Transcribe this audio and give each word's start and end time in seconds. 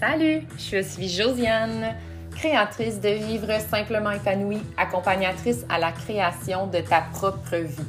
Salut, 0.00 0.42
je 0.58 0.82
suis 0.82 1.08
Josiane, 1.08 1.94
créatrice 2.32 3.00
de 3.00 3.10
Vivre 3.10 3.60
simplement 3.60 4.10
épanouie, 4.10 4.60
accompagnatrice 4.76 5.64
à 5.68 5.78
la 5.78 5.92
création 5.92 6.66
de 6.66 6.80
ta 6.80 7.02
propre 7.02 7.56
vie. 7.56 7.86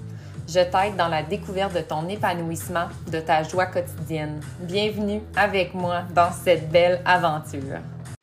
Je 0.48 0.60
t'aide 0.60 0.96
dans 0.98 1.08
la 1.08 1.24
découverte 1.24 1.74
de 1.74 1.82
ton 1.82 2.08
épanouissement, 2.08 2.90
de 3.12 3.20
ta 3.20 3.42
joie 3.42 3.66
quotidienne. 3.66 4.40
Bienvenue 4.62 5.22
avec 5.36 5.74
moi 5.74 6.04
dans 6.14 6.32
cette 6.32 6.70
belle 6.70 7.02
aventure. 7.06 7.80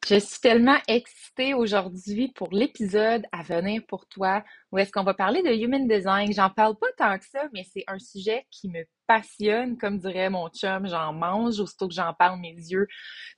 Je 0.08 0.14
suis 0.16 0.40
tellement 0.40 0.78
excitée 0.86 1.54
aujourd'hui 1.54 2.32
pour 2.36 2.50
l'épisode 2.52 3.24
à 3.32 3.42
venir 3.42 3.82
pour 3.88 4.06
toi 4.06 4.44
où 4.70 4.78
est-ce 4.78 4.92
qu'on 4.92 5.04
va 5.04 5.14
parler 5.14 5.42
de 5.42 5.50
Human 5.50 5.88
Design. 5.88 6.32
J'en 6.32 6.50
parle 6.50 6.76
pas 6.76 6.86
tant 6.96 7.18
que 7.18 7.24
ça, 7.24 7.48
mais 7.52 7.64
c'est 7.72 7.84
un 7.88 7.98
sujet 7.98 8.46
qui 8.50 8.68
me 8.68 8.84
comme 9.80 9.98
dirait 9.98 10.30
mon 10.30 10.48
chum, 10.48 10.86
j'en 10.86 11.12
mange. 11.12 11.60
Aussitôt 11.60 11.88
que 11.88 11.94
j'en 11.94 12.14
parle, 12.14 12.40
mes 12.40 12.54
yeux 12.54 12.86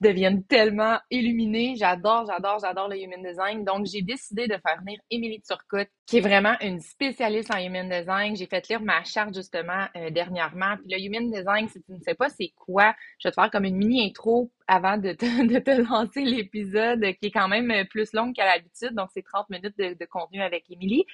deviennent 0.01 0.45
tellement 0.45 0.99
illuminés. 1.11 1.75
J'adore, 1.77 2.27
j'adore, 2.27 2.59
j'adore 2.61 2.89
le 2.89 2.99
Human 3.01 3.23
Design. 3.23 3.65
Donc, 3.65 3.87
j'ai 3.87 4.03
décidé 4.03 4.47
de 4.47 4.55
faire 4.55 4.81
venir 4.81 4.99
Émilie 5.11 5.41
Turcotte, 5.43 5.89
qui 6.07 6.19
est 6.19 6.21
vraiment 6.21 6.55
une 6.61 6.81
spécialiste 6.81 7.53
en 7.53 7.59
Human 7.59 7.89
Design. 7.89 8.37
J'ai 8.37 8.47
fait 8.47 8.69
lire 8.69 8.81
ma 8.81 9.03
charte, 9.05 9.35
justement, 9.35 9.87
euh, 9.97 10.11
dernièrement. 10.11 10.77
Puis 10.77 10.95
le 10.95 11.05
Human 11.05 11.31
Design, 11.31 11.69
si 11.69 11.83
tu 11.83 11.93
ne 11.93 12.01
sais 12.01 12.15
pas 12.15 12.29
c'est 12.29 12.53
quoi, 12.57 12.95
je 13.19 13.29
vais 13.29 13.33
te 13.33 13.41
faire 13.41 13.51
comme 13.51 13.65
une 13.65 13.77
mini 13.77 14.07
intro 14.07 14.51
avant 14.67 14.99
de 14.99 15.13
te, 15.13 15.83
lancer 15.91 16.23
l'épisode, 16.23 17.01
qui 17.21 17.27
est 17.27 17.31
quand 17.31 17.49
même 17.49 17.87
plus 17.89 18.13
long 18.13 18.33
qu'à 18.33 18.47
l'habitude. 18.47 18.95
Donc, 18.95 19.09
c'est 19.13 19.25
30 19.25 19.51
minutes 19.51 19.79
de, 19.79 19.95
de 19.95 20.05
contenu 20.07 20.43
avec 20.43 20.65
Émilie. 20.71 21.05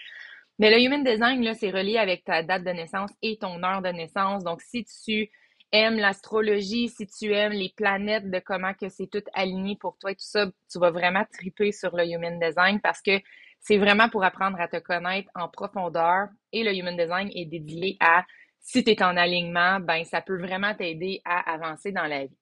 Mais 0.60 0.70
le 0.70 0.78
Human 0.78 1.02
Design, 1.02 1.55
c'est 1.55 1.70
relié 1.70 1.96
avec 1.96 2.23
ta 2.23 2.42
date 2.42 2.64
de 2.64 2.70
naissance 2.70 3.10
et 3.23 3.38
ton 3.38 3.62
heure 3.62 3.80
de 3.80 3.88
naissance. 3.88 4.45
Donc, 4.45 4.60
si 4.60 4.84
tu 4.84 5.30
aimes 5.73 5.96
l'astrologie, 5.96 6.91
si 6.91 7.06
tu 7.06 7.33
aimes 7.33 7.52
les 7.52 7.73
planètes, 7.74 8.30
de 8.30 8.41
comment 8.41 8.74
que 8.74 8.91
c'est 8.91 9.06
tout 9.06 9.23
aligné 9.33 9.77
pour 9.80 9.96
toi 9.96 10.10
et 10.10 10.16
tout 10.16 10.20
ça, 10.20 10.45
tu 10.70 10.78
vas 10.78 10.91
vraiment 10.91 11.24
triper 11.33 11.73
sur 11.73 11.96
le 11.96 12.05
Human 12.06 12.38
Design 12.38 12.78
parce 12.83 13.00
que 13.00 13.12
c'est 13.58 13.78
vraiment 13.78 14.11
pour 14.11 14.22
apprendre 14.22 14.61
à 14.61 14.69
te 14.69 14.77
connaître 14.77 15.31
en 15.34 15.48
profondeur. 15.48 16.28
Et 16.53 16.62
le 16.62 16.77
Human 16.77 16.94
Design 16.94 17.31
est 17.34 17.47
dédié 17.47 17.97
à, 17.98 18.27
si 18.61 18.84
tu 18.84 18.91
es 18.91 19.03
en 19.03 19.16
alignement, 19.16 19.81
ben 19.81 20.05
ça 20.05 20.20
peut 20.20 20.38
vraiment 20.38 20.75
t'aider 20.75 21.22
à 21.25 21.55
avancer 21.55 21.91
dans 21.91 22.06
la 22.06 22.27
vie. 22.27 22.36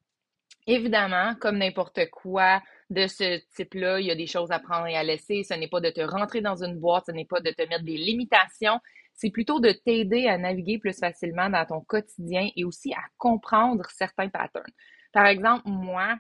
Évidemment, 0.67 1.37
comme 1.37 1.59
n'importe 1.59 2.11
quoi, 2.11 2.61
de 2.91 3.07
ce 3.07 3.41
type-là, 3.57 4.01
il 4.01 4.07
y 4.07 4.11
a 4.11 4.15
des 4.15 4.27
choses 4.27 4.51
à 4.51 4.59
prendre 4.59 4.87
et 4.87 4.97
à 4.97 5.03
laisser. 5.03 5.43
Ce 5.45 5.55
n'est 5.55 5.69
pas 5.69 5.81
de 5.81 5.91
te 5.91 6.01
rentrer 6.01 6.41
dans 6.41 6.63
une 6.63 6.79
boîte, 6.79 7.05
ce 7.07 7.13
n'est 7.13 7.25
pas 7.27 7.41
de 7.41 7.51
te 7.51 7.63
mettre 7.69 7.85
des 7.85 7.97
limitations, 7.97 8.81
c'est 9.15 9.31
plutôt 9.31 9.61
de 9.61 9.73
t'aider 9.73 10.27
à 10.29 10.39
naviguer 10.39 10.79
plus 10.79 10.99
facilement 10.99 11.51
dans 11.51 11.67
ton 11.67 11.81
quotidien 11.81 12.49
et 12.57 12.65
aussi 12.65 12.93
à 12.95 13.03
comprendre 13.19 13.85
certains 13.91 14.29
patterns. 14.29 14.73
Par 15.13 15.27
exemple, 15.27 15.63
moi, 15.67 16.17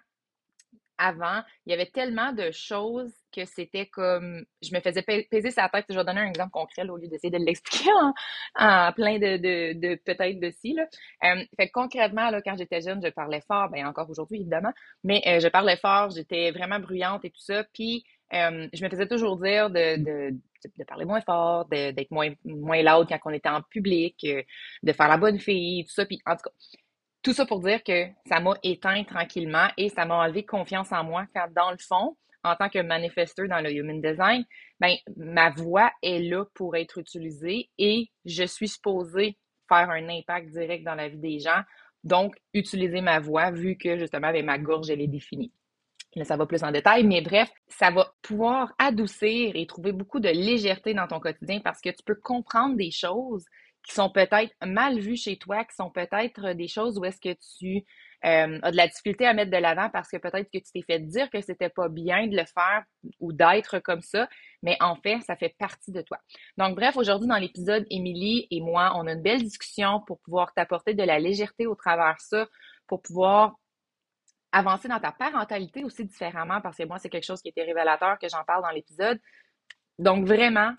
avant, 0.98 1.42
il 1.64 1.70
y 1.70 1.74
avait 1.74 1.86
tellement 1.86 2.32
de 2.32 2.50
choses 2.50 3.12
que 3.34 3.44
c'était 3.44 3.86
comme 3.86 4.44
je 4.62 4.74
me 4.74 4.80
faisais 4.80 5.02
peser 5.02 5.50
sa 5.50 5.68
tête. 5.68 5.86
Je 5.88 5.94
vais 5.94 6.04
donner 6.04 6.20
un 6.20 6.28
exemple 6.28 6.50
concret 6.50 6.88
au 6.88 6.96
lieu 6.96 7.08
d'essayer 7.08 7.30
de 7.30 7.42
l'expliquer 7.44 7.91
en, 8.56 8.92
plein 8.92 9.19
de, 9.19 9.36
de, 9.72 9.94
peut-être 10.04 10.41
de 10.41 10.50
si. 10.50 10.74
Là. 10.74 10.86
Euh, 11.24 11.44
fait 11.56 11.70
concrètement, 11.70 12.30
quand 12.44 12.56
j'étais 12.56 12.80
jeune, 12.80 13.00
je 13.04 13.10
parlais 13.10 13.42
fort, 13.46 13.69
ben 13.70 13.86
encore 13.86 14.10
aujourd'hui 14.10 14.41
évidemment, 14.41 14.72
mais 15.04 15.22
euh, 15.26 15.41
je 15.41 15.48
parlais 15.48 15.76
fort, 15.76 16.10
j'étais 16.10 16.50
vraiment 16.50 16.80
bruyante 16.80 17.24
et 17.24 17.30
tout 17.30 17.41
ça. 17.41 17.64
Puis 17.72 18.04
euh, 18.34 18.69
je 18.72 18.84
me 18.84 18.91
faisais 18.91 19.06
toujours 19.06 19.38
dire 19.38 19.70
de, 19.70 19.96
de, 19.96 20.84
parler 20.86 21.04
moins 21.04 21.20
fort, 21.20 21.66
d'être 21.66 22.10
moins, 22.10 22.30
moins 22.44 22.82
loud 22.82 23.08
quand 23.08 23.19
on 23.24 23.30
était 23.30 23.48
en 23.48 23.62
public, 23.62 24.26
de 24.82 24.92
faire 24.92 25.08
la 25.08 25.16
bonne 25.16 25.38
fille, 25.38 25.84
tout 25.84 25.92
ça. 25.92 26.04
Puis 26.04 26.20
en 26.26 26.34
tout 26.34 26.42
cas, 26.44 26.50
tout 27.28 27.34
ça 27.34 27.44
pour 27.44 27.60
dire 27.60 27.84
que 27.84 28.06
ça 28.26 28.40
m'a 28.40 28.54
éteint 28.62 29.04
tranquillement 29.04 29.68
et 29.76 29.90
ça 29.90 30.06
m'a 30.06 30.16
enlevé 30.16 30.46
confiance 30.46 30.92
en 30.92 31.04
moi 31.04 31.26
quand, 31.34 31.46
dans 31.54 31.70
le 31.70 31.76
fond, 31.76 32.16
en 32.42 32.56
tant 32.56 32.70
que 32.70 32.78
manifesteur 32.78 33.46
dans 33.48 33.60
le 33.60 33.70
Human 33.70 34.00
Design, 34.00 34.46
ben, 34.80 34.94
ma 35.14 35.50
voix 35.50 35.92
est 36.02 36.20
là 36.20 36.46
pour 36.54 36.74
être 36.74 36.96
utilisée 36.96 37.69
et 37.76 38.08
je 38.25 38.44
suis 38.44 38.69
supposée 38.69 39.36
faire 39.69 39.91
un 39.91 40.08
impact 40.08 40.48
direct 40.48 40.86
dans 40.86 40.94
la 40.94 41.10
vie 41.10 41.19
des 41.19 41.38
gens. 41.38 41.60
Donc, 42.03 42.34
utiliser 42.54 43.03
ma 43.03 43.20
voix 43.20 43.50
vu 43.50 43.76
que 43.76 43.98
justement, 43.98 44.28
avec 44.28 44.47
ma 44.47 44.56
gorge, 44.56 44.88
elle 44.88 45.03
est 45.03 45.06
définie. 45.06 45.53
Là, 46.14 46.24
ça 46.24 46.38
va 46.38 46.47
plus 46.47 46.64
en 46.64 46.72
détail, 46.72 47.04
mais 47.04 47.20
bref, 47.20 47.50
ça 47.66 47.91
va 47.91 48.10
pouvoir 48.22 48.72
adoucir 48.78 49.53
et 49.54 49.66
trouver 49.66 49.92
beaucoup 49.92 50.19
de 50.19 50.30
légèreté 50.30 50.94
dans 50.94 51.06
ton 51.06 51.20
quotidien 51.20 51.60
parce 51.60 51.82
que 51.82 51.91
tu 51.91 52.03
peux 52.06 52.14
comprendre 52.14 52.74
des 52.76 52.91
choses 52.91 53.44
qui 53.88 53.94
sont 53.94 54.10
peut-être 54.10 54.53
mal 54.65 55.00
vues 55.00 55.16
chez 55.16 55.38
toi, 55.38 55.65
qui 55.65 55.75
sont 55.75 55.91
peut-être 55.91 56.53
des 56.53 56.69
choses 56.69 56.99
où 56.99 57.04
est-ce 57.06 57.21
que 57.21 57.34
tu 57.59 57.87
euh, 58.25 58.59
as 58.62 58.71
de 58.71 58.76
la 58.76 58.87
difficulté 58.87 59.26
à 59.26 59.32
mettre 59.32 59.50
de 59.50 59.56
l'avant 59.56 59.88
parce 59.88 60.10
que 60.10 60.19
peut-être 60.19 60.50
que 60.53 60.59
tu 60.59 60.72
t'es 60.72 60.82
fait 60.82 60.99
dire 60.99 61.31
que 61.31 61.41
c'était 61.41 61.71
pas 61.71 61.88
bien 61.88 62.27
de 62.27 62.37
le 62.37 62.44
faire 62.44 62.84
ou 63.19 63.32
d'être 63.32 63.78
comme 63.78 64.03
ça, 64.03 64.28
mais 64.62 64.77
en 64.81 64.97
fait, 64.97 65.21
ça 65.22 65.37
fait 65.37 65.54
partie 65.59 65.91
de 65.91 66.03
toi. 66.03 66.19
Donc, 66.59 66.77
bref, 66.77 66.98
aujourd'hui, 66.98 67.28
dans 67.28 67.38
l'épisode, 67.38 67.87
Émilie 67.88 68.47
et 68.50 68.60
moi, 68.60 68.93
on 68.97 69.06
a 69.06 69.12
une 69.12 69.22
belle 69.22 69.43
discussion 69.43 70.03
pour 70.06 70.21
pouvoir 70.21 70.53
t'apporter 70.53 70.93
de 70.93 71.03
la 71.03 71.19
légèreté 71.19 71.66
au 71.66 71.75
travers 71.75 72.21
ça, 72.21 72.47
pour 72.87 73.00
pouvoir 73.00 73.54
avancer 74.53 74.88
dans 74.88 75.00
ta 75.00 75.12
parentalité 75.12 75.82
aussi 75.84 76.04
différemment, 76.04 76.60
parce 76.60 76.77
que 76.77 76.84
moi, 76.84 76.98
c'est 76.98 77.09
quelque 77.09 77.27
chose 77.27 77.41
qui 77.41 77.48
était 77.48 77.65
révélateur 77.65 78.19
que 78.19 78.28
j'en 78.28 78.44
parle 78.44 78.62
dans 78.62 78.71
l'épisode. 78.71 79.19
Donc, 79.98 80.27
vraiment, 80.27 80.75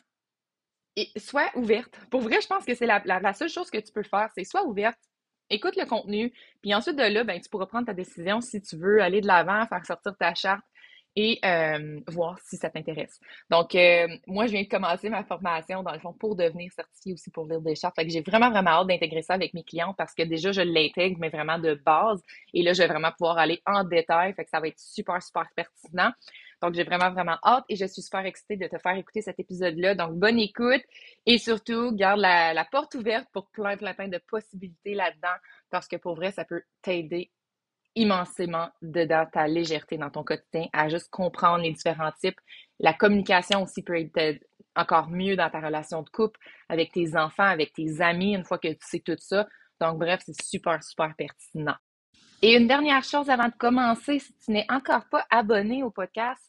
et 1.00 1.20
sois 1.20 1.50
ouverte. 1.56 1.98
Pour 2.12 2.22
vrai, 2.22 2.42
je 2.42 2.48
pense 2.48 2.66
que 2.66 2.76
c'est 2.76 2.86
la, 2.86 3.34
seule 3.34 3.50
chose 3.50 3.70
que 3.70 3.78
tu 3.78 3.92
peux 3.92 4.04
faire, 4.04 4.30
c'est 4.36 4.44
sois 4.44 4.66
ouverte, 4.66 4.98
écoute 5.50 5.76
le 5.78 5.86
contenu, 5.86 6.34
puis 6.62 6.74
ensuite 6.76 6.98
de 6.98 7.04
là, 7.04 7.24
ben, 7.24 7.40
tu 7.40 7.50
pourras 7.50 7.66
prendre 7.66 7.86
ta 7.86 7.94
décision 7.94 8.42
si 8.42 8.62
tu 8.62 8.76
veux 8.78 9.02
aller 9.02 9.22
de 9.22 9.28
l'avant, 9.28 9.66
faire 9.68 9.86
sortir 9.86 10.16
ta 10.18 10.36
charte 10.36 10.64
et 11.16 11.40
euh, 11.44 12.00
voir 12.08 12.38
si 12.40 12.56
ça 12.56 12.70
t'intéresse. 12.70 13.20
Donc, 13.50 13.74
euh, 13.76 14.08
moi, 14.28 14.46
je 14.46 14.52
viens 14.52 14.62
de 14.62 14.68
commencer 14.68 15.10
ma 15.10 15.24
formation, 15.24 15.82
dans 15.82 15.92
le 15.92 16.00
fond, 16.00 16.14
pour 16.14 16.36
devenir 16.36 16.72
certifiée 16.72 17.14
aussi 17.14 17.32
pour 17.32 17.48
lire 17.48 17.62
des 17.62 17.76
chartes. 17.76 17.96
J'ai 18.06 18.22
vraiment, 18.22 18.52
vraiment 18.52 18.72
hâte 18.72 18.88
d'intégrer 18.88 19.24
ça 19.24 19.34
avec 19.34 19.54
mes 19.54 19.64
clients 19.64 19.96
parce 19.98 20.14
que 20.14 20.24
déjà, 20.24 20.52
je 20.52 20.62
l'intègre, 20.62 21.18
mais 21.20 21.30
vraiment 21.30 21.58
de 21.58 21.74
base. 21.74 22.22
Et 22.54 22.62
là, 22.62 22.74
je 22.74 22.84
vais 22.84 22.88
vraiment 22.88 23.12
pouvoir 23.12 23.38
aller 23.38 23.62
en 23.66 23.84
détail. 23.84 24.34
Fait 24.34 24.44
que 24.44 24.50
ça 24.50 24.60
va 24.60 24.68
être 24.68 24.80
super, 24.80 25.22
super 25.24 25.48
pertinent. 25.56 26.12
Donc, 26.62 26.74
j'ai 26.74 26.84
vraiment, 26.84 27.12
vraiment 27.12 27.38
hâte 27.44 27.64
et 27.70 27.76
je 27.76 27.86
suis 27.86 28.02
super 28.02 28.26
excitée 28.26 28.58
de 28.58 28.68
te 28.68 28.78
faire 28.78 28.96
écouter 28.96 29.22
cet 29.22 29.40
épisode-là. 29.40 29.96
Donc, 29.96 30.14
bonne 30.16 30.40
écoute 30.40 30.82
et 31.26 31.38
surtout, 31.38 31.94
garde 31.94 32.20
la, 32.20 32.68
porte 32.72 32.96
ouverte 32.96 33.28
pour 33.32 33.50
plein, 33.50 33.78
plein, 33.78 33.94
plein 33.94 34.08
de 34.08 34.20
possibilités 34.28 34.94
là-dedans 34.94 35.36
parce 35.70 35.88
que 35.88 35.96
pour 35.96 36.16
vrai, 36.16 36.32
ça 36.32 36.46
peut 36.46 36.64
t'aider 36.82 37.32
immensément 37.96 38.70
dedans 38.82 39.26
ta 39.32 39.48
légèreté 39.48 39.98
dans 39.98 40.10
ton 40.10 40.24
quotidien, 40.24 40.68
à 40.74 40.90
juste 40.90 41.10
comprendre 41.10 41.64
les 41.64 41.72
différents 41.72 42.12
types. 42.12 42.40
La 42.80 42.94
communication 42.94 43.64
aussi 43.64 43.84
peut 43.84 44.08
être 44.16 44.44
encore 44.76 45.10
mieux 45.10 45.36
dans 45.36 45.50
ta 45.50 45.60
relation 45.60 46.04
de 46.04 46.10
couple, 46.10 46.40
avec 46.70 46.92
tes 46.92 47.18
enfants, 47.18 47.44
avec 47.44 47.74
tes 47.74 48.02
amis, 48.02 48.36
une 48.36 48.44
fois 48.44 48.58
que 48.58 48.68
tu 48.68 48.78
sais 48.82 49.00
tout 49.00 49.18
ça. 49.18 49.48
Donc, 49.82 49.98
bref, 49.98 50.22
c'est 50.26 50.42
super, 50.42 50.82
super 50.84 51.14
pertinent. 51.16 51.76
Et 52.42 52.56
une 52.56 52.68
dernière 52.68 53.04
chose 53.04 53.30
avant 53.30 53.48
de 53.48 53.54
commencer, 53.58 54.20
si 54.20 54.34
tu 54.38 54.52
n'es 54.52 54.66
encore 54.70 55.06
pas 55.10 55.26
abonné 55.30 55.84
au 55.84 55.90
podcast, 55.90 56.42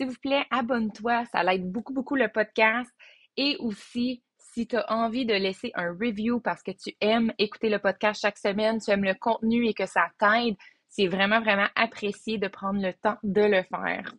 s'il 0.00 0.08
vous 0.08 0.18
plaît, 0.22 0.46
abonne-toi. 0.50 1.26
Ça 1.26 1.42
l'aide 1.42 1.70
beaucoup, 1.70 1.92
beaucoup 1.92 2.16
le 2.16 2.28
podcast. 2.28 2.90
Et 3.36 3.56
aussi, 3.58 4.22
si 4.38 4.66
tu 4.66 4.76
as 4.76 4.90
envie 4.90 5.26
de 5.26 5.34
laisser 5.34 5.72
un 5.74 5.90
review 5.90 6.40
parce 6.40 6.62
que 6.62 6.70
tu 6.70 6.96
aimes 7.02 7.32
écouter 7.38 7.68
le 7.68 7.78
podcast 7.78 8.22
chaque 8.22 8.38
semaine, 8.38 8.80
tu 8.80 8.90
aimes 8.90 9.04
le 9.04 9.12
contenu 9.12 9.66
et 9.66 9.74
que 9.74 9.84
ça 9.84 10.08
t'aide, 10.18 10.56
c'est 10.88 11.06
vraiment, 11.06 11.40
vraiment 11.40 11.68
apprécié 11.74 12.38
de 12.38 12.48
prendre 12.48 12.80
le 12.80 12.94
temps 12.94 13.18
de 13.22 13.42
le 13.42 13.62
faire. 13.62 14.14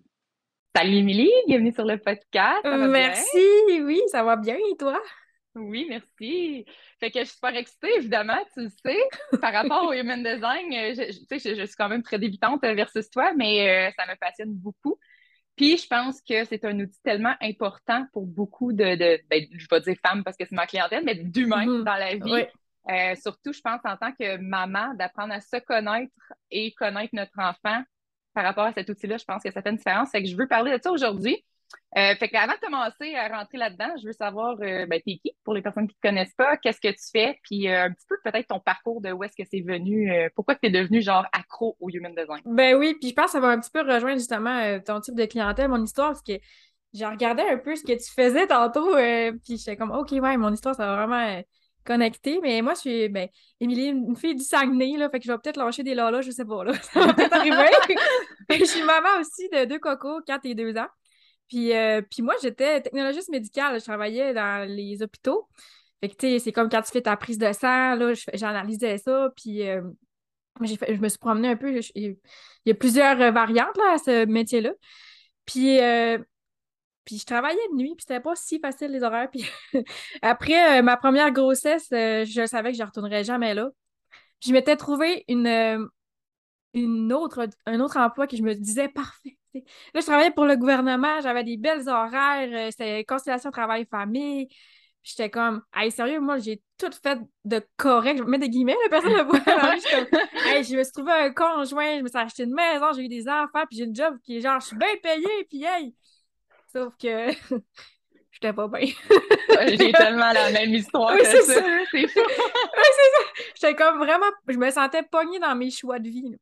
Salut 0.76 0.98
Émilie, 0.98 1.32
bienvenue 1.48 1.74
sur 1.74 1.84
le 1.84 1.98
podcast. 1.98 2.64
Merci, 2.64 3.82
oui, 3.84 4.00
ça 4.12 4.24
va 4.24 4.36
bien 4.36 4.58
et 4.72 4.78
toi? 4.78 5.02
Oui, 5.56 5.88
merci. 5.90 6.64
Fait 7.00 7.10
que 7.10 7.20
je 7.20 7.26
suis 7.26 7.34
super 7.34 7.56
excitée, 7.56 7.94
évidemment, 7.98 8.38
tu 8.54 8.62
le 8.62 8.70
sais. 8.70 9.00
Par 9.42 9.52
rapport 9.52 9.88
au 9.88 9.94
Human 9.94 10.24
Design, 10.24 10.74
euh, 10.74 10.94
je, 10.94 11.38
je, 11.40 11.56
je, 11.56 11.66
suis 11.66 11.76
quand 11.76 11.90
même 11.90 12.04
très 12.04 12.20
débutante 12.20 12.62
versus 12.62 13.10
toi, 13.10 13.34
mais 13.36 13.90
euh, 13.90 13.92
ça 13.98 14.06
me 14.06 14.16
passionne 14.18 14.54
beaucoup. 14.54 14.98
Puis 15.62 15.78
je 15.78 15.86
pense 15.86 16.22
que 16.22 16.44
c'est 16.46 16.66
un 16.66 16.80
outil 16.80 17.00
tellement 17.04 17.36
important 17.40 18.08
pour 18.14 18.26
beaucoup 18.26 18.74
de, 18.74 18.96
de 18.96 19.20
ben, 19.30 19.46
je 19.52 19.68
vais 19.70 19.82
dire 19.82 19.96
femmes 20.04 20.24
parce 20.24 20.36
que 20.36 20.44
c'est 20.44 20.56
ma 20.56 20.66
clientèle, 20.66 21.04
mais 21.06 21.14
d'humains 21.14 21.68
mm-hmm. 21.68 21.84
dans 21.84 21.96
la 21.96 22.16
vie. 22.16 22.48
Euh, 22.90 23.14
surtout, 23.14 23.54
je 23.54 23.62
pense, 23.62 23.80
en 23.84 23.96
tant 23.96 24.12
que 24.12 24.38
maman, 24.38 24.96
d'apprendre 24.96 25.34
à 25.34 25.40
se 25.40 25.58
connaître 25.58 26.12
et 26.50 26.74
connaître 26.74 27.14
notre 27.14 27.38
enfant 27.38 27.84
par 28.34 28.44
rapport 28.44 28.66
à 28.66 28.74
cet 28.74 28.90
outil-là, 28.90 29.18
je 29.18 29.24
pense 29.24 29.44
que 29.44 29.52
ça 29.52 29.62
fait 29.62 29.70
une 29.70 29.76
différence. 29.76 30.10
Fait 30.10 30.24
que 30.24 30.28
je 30.28 30.36
veux 30.36 30.48
parler 30.48 30.76
de 30.76 30.82
ça 30.82 30.92
aujourd'hui. 30.92 31.46
Euh, 31.98 32.16
fait 32.16 32.30
qu'avant 32.30 32.54
de 32.54 32.60
commencer 32.60 33.16
à 33.16 33.28
rentrer 33.28 33.58
là-dedans, 33.58 33.94
je 34.02 34.08
veux 34.08 34.14
savoir, 34.14 34.56
euh, 34.62 34.86
ben, 34.86 35.02
t'es 35.06 35.20
qui 35.24 35.34
pour 35.44 35.54
les 35.54 35.62
personnes 35.62 35.88
qui 35.88 35.96
ne 35.96 36.02
te 36.02 36.08
connaissent 36.08 36.34
pas, 36.36 36.58
qu'est-ce 36.58 36.80
que 36.80 36.90
tu 36.90 37.10
fais, 37.12 37.38
puis 37.44 37.68
euh, 37.68 37.86
un 37.86 37.92
petit 37.92 38.06
peu 38.08 38.16
peut-être 38.24 38.48
ton 38.48 38.60
parcours 38.60 39.02
de 39.02 39.12
où 39.12 39.24
est-ce 39.24 39.36
que 39.36 39.48
c'est 39.50 39.62
venu, 39.62 40.12
pourquoi 40.36 40.56
tu 40.56 40.68
es 40.68 40.70
devenu 40.70 41.02
genre 41.02 41.26
accro 41.34 41.76
au 41.80 41.90
human 41.90 42.14
design? 42.16 42.42
Ben 42.46 42.76
oui, 42.78 42.96
puis 43.00 43.10
je 43.10 43.14
pense 43.14 43.26
que 43.26 43.32
ça 43.32 43.40
va 43.40 43.50
un 43.50 43.60
petit 43.60 43.72
peu 43.72 43.82
rejoindre 43.82 44.20
justement 44.20 44.80
ton 44.80 45.02
type 45.02 45.16
de 45.16 45.26
clientèle, 45.26 45.68
mon 45.68 45.84
histoire, 45.84 46.12
parce 46.12 46.24
que 46.24 46.34
j'ai 46.94 47.06
regardé 47.06 47.44
un 47.44 47.58
peu 47.58 47.76
ce 47.76 47.84
que 47.84 47.94
tu 47.94 48.12
faisais 48.12 48.48
tantôt, 48.48 48.96
puis 49.44 49.58
j'étais 49.58 49.76
comme, 49.76 49.92
OK, 49.92 50.12
ouais, 50.12 50.38
mon 50.38 50.54
histoire, 50.54 50.76
ça 50.76 50.86
va 50.86 51.06
vraiment 51.06 51.42
connecté. 51.84 52.40
Mais 52.42 52.62
moi, 52.62 52.74
je 52.76 52.80
suis, 52.80 53.10
ben, 53.10 53.28
Émilie, 53.60 53.88
une 53.88 54.16
fille 54.16 54.36
du 54.36 54.44
Saguenay, 54.44 54.98
là, 54.98 55.10
fait 55.10 55.20
que 55.20 55.26
je 55.26 55.32
vais 55.32 55.38
peut-être 55.38 55.58
lâcher 55.58 55.84
des 55.84 55.96
là 55.96 56.22
je 56.22 56.32
sais 56.32 56.46
pas, 56.46 56.64
là. 56.64 56.74
Ça 56.82 57.06
va 57.06 57.14
peut-être 57.14 57.34
arriver. 57.34 57.70
je 58.50 58.66
suis 58.66 58.84
maman 58.84 59.20
aussi 59.20 59.50
de 59.50 59.66
deux 59.66 59.80
cocos, 59.80 60.22
4 60.26 60.46
et 60.46 60.56
2 60.56 60.78
ans. 60.78 60.88
Puis, 61.52 61.74
euh, 61.74 62.02
puis 62.02 62.22
moi, 62.22 62.34
j'étais 62.42 62.80
technologiste 62.80 63.28
médicale. 63.28 63.78
Je 63.78 63.84
travaillais 63.84 64.34
dans 64.34 64.66
les 64.66 65.04
hôpitaux. 65.04 65.50
Fait 66.00 66.08
que, 66.08 66.40
c'est 66.40 66.52
comme 66.54 66.70
quand 66.70 66.82
tu 66.82 66.94
fais 66.94 67.02
ta 67.02 67.18
prise 67.18 67.38
de 67.38 67.52
sang, 67.52 67.96
là, 67.96 68.14
j'analysais 68.34 68.98
ça. 69.00 69.30
Puis, 69.36 69.68
euh, 69.68 69.82
je 70.62 71.02
me 71.02 71.10
suis 71.10 71.20
promenée 71.20 71.50
un 71.50 71.58
peu. 71.58 71.78
il 71.96 72.16
y 72.66 72.72
a 72.72 72.74
plusieurs 72.74 73.18
variantes 73.34 73.76
là, 73.78 73.96
à 73.96 73.98
ce 73.98 74.26
métier-là. 74.28 74.72
Puis, 75.46 75.80
puis 77.04 77.18
je 77.18 77.26
travaillais 77.26 77.68
de 77.74 77.76
nuit, 77.76 77.96
puis 77.98 78.06
c'était 78.08 78.22
pas 78.22 78.36
si 78.36 78.58
facile 78.58 78.92
les 78.92 79.04
horaires. 79.04 79.30
Puis 79.32 79.46
après 80.22 80.82
ma 80.82 80.96
première 80.96 81.32
grossesse, 81.32 81.88
je 81.92 82.46
savais 82.48 82.72
que 82.72 82.78
je 82.78 82.84
ne 82.84 82.88
retournerais 82.88 83.26
jamais 83.26 83.54
là. 83.54 83.72
Je 84.40 84.54
m'étais 84.54 84.78
trouvé 84.78 85.26
une, 85.28 85.90
une 86.74 87.12
autre, 87.12 87.46
un 87.66 87.80
autre 87.82 87.98
emploi 87.98 88.26
que 88.28 88.38
je 88.38 88.44
me 88.44 88.54
disais 88.54 88.88
parfait. 88.88 89.38
Là, 89.54 89.62
je 90.00 90.06
travaillais 90.06 90.32
pour 90.32 90.46
le 90.46 90.56
gouvernement, 90.56 91.20
j'avais 91.22 91.44
des 91.44 91.58
belles 91.58 91.88
horaires, 91.90 92.50
euh, 92.52 92.72
c'était 92.72 93.04
conciliation 93.06 93.52
travail-famille. 93.52 94.48
J'étais 95.04 95.32
comme, 95.32 95.64
hey, 95.76 95.92
sérieux, 95.92 96.20
moi, 96.20 96.38
j'ai 96.38 96.62
tout 96.78 96.92
fait 97.02 97.18
de 97.44 97.62
correct. 97.76 98.20
Je 98.20 98.24
mets 98.24 98.38
des 98.38 98.50
guillemets, 98.50 98.76
la 98.84 98.90
personne 98.90 99.14
le 99.14 99.24
voit. 99.24 99.40
je, 99.40 100.64
je 100.64 100.78
me 100.78 100.84
suis 100.84 100.94
trouvé 100.94 101.12
un 101.12 101.34
conjoint, 101.34 101.98
je 101.98 102.04
me 102.04 102.08
suis 102.08 102.18
acheté 102.18 102.44
une 102.44 102.54
maison, 102.54 102.94
j'ai 102.94 103.04
eu 103.04 103.08
des 103.08 103.28
enfants, 103.28 103.66
puis 103.68 103.78
j'ai 103.80 103.86
une 103.86 103.96
job 103.96 104.18
qui 104.24 104.38
est 104.38 104.42
genre, 104.42 104.60
je 104.60 104.68
suis 104.68 104.78
bien 104.78 104.96
payée, 105.02 105.46
puis 105.50 105.64
hey! 105.64 105.96
Sauf 106.72 106.94
que 107.02 107.32
j'étais 108.32 108.54
pas 108.54 108.68
bien. 108.68 108.88
j'ai 109.68 109.92
tellement 109.92 110.32
la 110.32 110.52
même 110.52 110.74
histoire 110.74 111.18
que 111.18 111.26
ça. 111.26 111.42
C'est 111.42 111.54
fou. 111.54 111.88
c'est 111.92 112.08
ça. 112.08 113.44
J'étais 113.56 113.76
comme 113.76 113.98
vraiment, 113.98 114.28
je 114.48 114.58
me 114.58 114.70
sentais 114.70 115.04
pognée 115.04 115.40
dans 115.40 115.56
mes 115.56 115.72
choix 115.72 116.00
de 116.00 116.10
vie. 116.10 116.36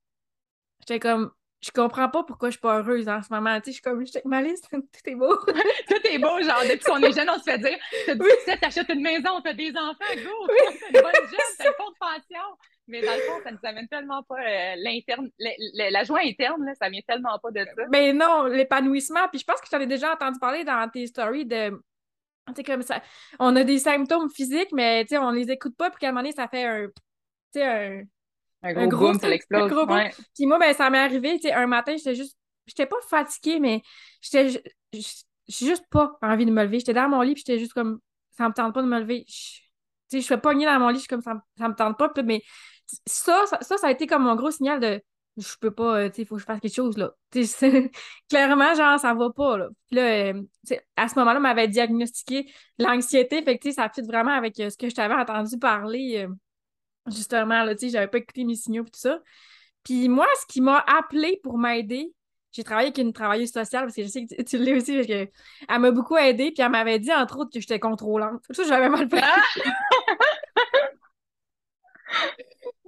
J'étais 0.81 0.99
comme, 0.99 1.31
je 1.61 1.71
comprends 1.71 2.07
pas 2.07 2.23
pourquoi 2.23 2.49
je 2.49 2.53
suis 2.53 2.61
pas 2.61 2.79
heureuse 2.79 3.09
en 3.09 3.21
ce 3.21 3.33
moment. 3.33 3.59
Tu 3.59 3.65
sais, 3.65 3.71
je 3.71 3.73
suis 3.73 3.81
comme, 3.81 4.05
je 4.05 4.11
check 4.11 4.23
ma 4.25 4.41
liste, 4.41 4.69
tout 4.71 4.81
est 5.05 5.15
beau. 5.15 5.35
tout 5.45 6.07
est 6.09 6.17
beau, 6.17 6.41
genre, 6.41 6.61
depuis 6.61 6.85
qu'on 6.85 7.01
est 7.01 7.11
jeune, 7.11 7.29
on 7.29 7.37
se 7.37 7.43
fait 7.43 7.57
dire, 7.57 7.77
t'as 8.05 8.15
17, 8.15 8.61
t'achètes 8.61 8.89
une 8.89 9.01
maison, 9.01 9.41
t'as 9.43 9.53
des 9.53 9.71
enfants, 9.71 10.15
go! 10.15 10.47
Oui, 10.47 10.77
t'as 10.79 10.87
une 10.87 11.03
bonne 11.03 11.11
job, 11.29 11.39
t'as 11.57 11.65
une 11.65 11.71
de 11.71 11.97
pension. 11.99 12.45
Mais 12.87 13.01
dans 13.01 13.13
le 13.13 13.21
fond, 13.21 13.39
ça 13.43 13.51
nous 13.51 13.59
amène 13.63 13.87
tellement 13.87 14.23
pas 14.23 14.35
euh, 14.35 14.75
l'interne, 14.77 15.29
la 15.37 16.03
joie 16.03 16.21
interne, 16.23 16.65
là, 16.65 16.73
ça 16.75 16.89
vient 16.89 17.01
tellement 17.05 17.37
pas 17.39 17.51
de 17.51 17.65
ça. 17.65 17.83
Mais 17.91 18.13
non, 18.13 18.45
l'épanouissement. 18.45 19.27
Puis 19.29 19.39
je 19.39 19.45
pense 19.45 19.61
que 19.61 19.67
tu 19.67 19.75
avais 19.75 19.85
déjà 19.85 20.13
entendu 20.13 20.39
parler 20.39 20.63
dans 20.63 20.89
tes 20.89 21.05
stories 21.07 21.45
de. 21.45 21.69
Tu 22.47 22.53
sais, 22.55 22.63
comme 22.63 22.81
ça. 22.81 23.03
On 23.37 23.55
a 23.55 23.63
des 23.63 23.77
symptômes 23.77 24.29
physiques, 24.31 24.71
mais 24.71 25.03
tu 25.03 25.09
sais, 25.09 25.17
on 25.19 25.29
les 25.29 25.51
écoute 25.51 25.75
pas, 25.77 25.91
puis 25.91 25.99
qu'à 25.99 26.07
un 26.07 26.11
moment 26.11 26.21
donné, 26.21 26.31
ça 26.31 26.47
fait 26.47 26.63
un. 26.63 26.87
Tu 26.87 26.93
sais, 27.59 27.63
un 27.63 28.03
un 28.61 28.73
gros, 28.73 28.81
un 28.81 28.87
gros 28.87 29.07
boom, 29.11 29.19
ça 29.19 29.29
l'explose. 29.29 29.71
Ouais. 29.71 30.11
Puis 30.35 30.45
moi, 30.45 30.59
ben, 30.59 30.73
ça 30.73 30.89
m'est 30.89 30.99
arrivé, 30.99 31.39
un 31.53 31.67
matin, 31.67 31.95
j'étais 31.97 32.15
juste. 32.15 32.37
J'étais 32.65 32.85
pas 32.85 32.97
fatiguée, 33.07 33.59
mais 33.59 33.81
j'étais. 34.21 34.61
Juste 35.47 35.85
pas 35.89 36.17
envie 36.21 36.45
de 36.45 36.51
me 36.51 36.63
lever. 36.63 36.79
J'étais 36.79 36.93
dans 36.93 37.09
mon 37.09 37.21
lit, 37.21 37.33
puis 37.33 37.43
j'étais 37.45 37.59
juste 37.59 37.73
comme. 37.73 37.99
Ça 38.37 38.47
me 38.47 38.53
tente 38.53 38.73
pas 38.73 38.81
de 38.81 38.87
me 38.87 38.99
lever. 38.99 39.25
Je 40.11 40.21
fais 40.21 40.37
pogner 40.37 40.65
dans 40.65 40.79
mon 40.79 40.89
lit, 40.89 40.95
je 40.95 41.01
suis 41.01 41.07
comme 41.07 41.21
ça, 41.21 41.41
ça 41.57 41.67
me 41.67 41.75
tente 41.75 41.97
pas. 41.97 42.11
Mais 42.23 42.41
ça, 43.05 43.45
ça, 43.61 43.77
ça, 43.77 43.87
a 43.87 43.91
été 43.91 44.07
comme 44.07 44.23
mon 44.23 44.35
gros 44.35 44.51
signal 44.51 44.79
de 44.79 45.01
je 45.37 45.55
peux 45.59 45.71
pas, 45.71 45.99
euh, 46.01 46.09
tu 46.09 46.15
sais, 46.15 46.21
il 46.23 46.25
faut 46.25 46.35
que 46.35 46.41
je 46.41 46.45
fasse 46.45 46.59
quelque 46.59 46.75
chose, 46.75 46.97
là. 46.97 47.13
clairement, 48.29 48.75
genre, 48.75 48.99
ça 48.99 49.13
va 49.13 49.29
pas, 49.31 49.57
là. 49.57 49.69
Puis 49.87 49.95
là, 49.95 50.33
euh, 50.33 50.41
à 50.95 51.07
ce 51.07 51.17
moment-là, 51.17 51.39
on 51.39 51.41
m'avait 51.41 51.67
diagnostiqué 51.67 52.51
l'anxiété, 52.77 53.41
fait 53.43 53.57
que, 53.57 53.71
ça 53.71 53.89
fit 53.89 54.01
vraiment 54.01 54.31
avec 54.31 54.59
euh, 54.59 54.69
ce 54.69 54.77
que 54.77 54.89
je 54.89 54.95
t'avais 54.95 55.13
entendu 55.13 55.57
parler 55.57 56.27
justement, 57.11 57.63
là, 57.63 57.75
tu 57.75 57.87
sais, 57.87 57.89
j'avais 57.89 58.07
pas 58.07 58.17
écouté 58.19 58.43
mes 58.43 58.55
signaux 58.55 58.83
et 58.83 58.89
tout 58.89 58.99
ça. 58.99 59.19
Puis 59.83 60.09
moi, 60.09 60.27
ce 60.41 60.45
qui 60.47 60.61
m'a 60.61 60.83
appelé 60.87 61.39
pour 61.43 61.57
m'aider, 61.57 62.13
j'ai 62.51 62.63
travaillé 62.63 62.87
avec 62.87 62.97
une 62.97 63.13
travailleuse 63.13 63.51
sociale 63.51 63.83
parce 63.85 63.95
que 63.95 64.03
je 64.03 64.07
sais 64.07 64.25
que 64.25 64.41
tu, 64.41 64.57
l'as 64.57 64.75
aussi, 64.75 64.95
parce 64.95 65.07
que 65.07 65.29
elle 65.69 65.79
m'a 65.79 65.91
beaucoup 65.91 66.17
aidé, 66.17 66.51
puis 66.51 66.63
elle 66.63 66.71
m'avait 66.71 66.99
dit, 66.99 67.13
entre 67.13 67.39
autres, 67.39 67.51
que 67.51 67.59
j'étais 67.59 67.79
contrôlante. 67.79 68.43
Ça, 68.49 68.63
j'avais 68.63 68.89
mal 68.89 69.07
pris. 69.07 69.21
Ah! 69.23 69.43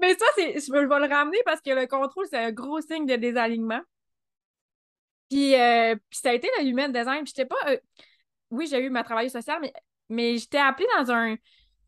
Mais 0.01 0.15
ça, 0.15 0.25
c'est, 0.35 0.59
je 0.59 0.71
vais 0.71 0.81
le 0.81 1.13
ramener 1.13 1.38
parce 1.45 1.62
que 1.62 1.69
le 1.69 1.85
contrôle, 1.85 2.25
c'est 2.29 2.38
un 2.38 2.51
gros 2.51 2.81
signe 2.81 3.06
de 3.06 3.15
désalignement. 3.15 3.81
Puis, 5.29 5.56
euh, 5.56 5.95
puis 6.09 6.19
ça 6.19 6.31
a 6.31 6.33
été 6.33 6.50
le 6.59 6.65
human 6.65 6.91
design. 6.91 7.25
J'étais 7.25 7.45
pas. 7.45 7.56
Euh, 7.68 7.77
oui, 8.50 8.68
j'ai 8.68 8.79
eu 8.79 8.89
ma 8.89 9.03
travailleuse 9.03 9.31
sociale, 9.31 9.59
mais, 9.62 9.73
mais 10.09 10.38
j'étais 10.38 10.57
appelée 10.57 10.88
dans 10.97 11.12
un, 11.12 11.35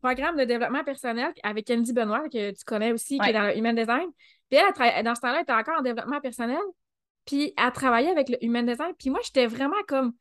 programme 0.04 0.36
de 0.36 0.44
développement 0.44 0.84
personnel 0.84 1.32
avec 1.42 1.66
Candy 1.66 1.94
Benoît, 1.94 2.28
que 2.28 2.50
tu 2.50 2.64
connais 2.66 2.92
aussi, 2.92 3.18
qui 3.18 3.30
est 3.30 3.32
dans 3.32 3.46
le 3.46 3.56
Human 3.56 3.74
Design. 3.74 4.10
Puis 4.50 4.60
elle, 4.60 5.02
dans 5.02 5.14
ce 5.14 5.20
temps-là, 5.22 5.36
elle 5.36 5.42
était 5.42 5.52
encore 5.52 5.78
en 5.78 5.82
développement 5.82 6.20
personnel. 6.20 6.60
Puis 7.24 7.54
elle 7.56 7.72
travaillait 7.72 8.10
avec 8.10 8.28
le 8.28 8.36
Human 8.44 8.66
Design. 8.66 8.92
Puis 8.98 9.08
moi, 9.08 9.20
j'étais 9.24 9.46
vraiment 9.46 9.82
comme. 9.88 10.12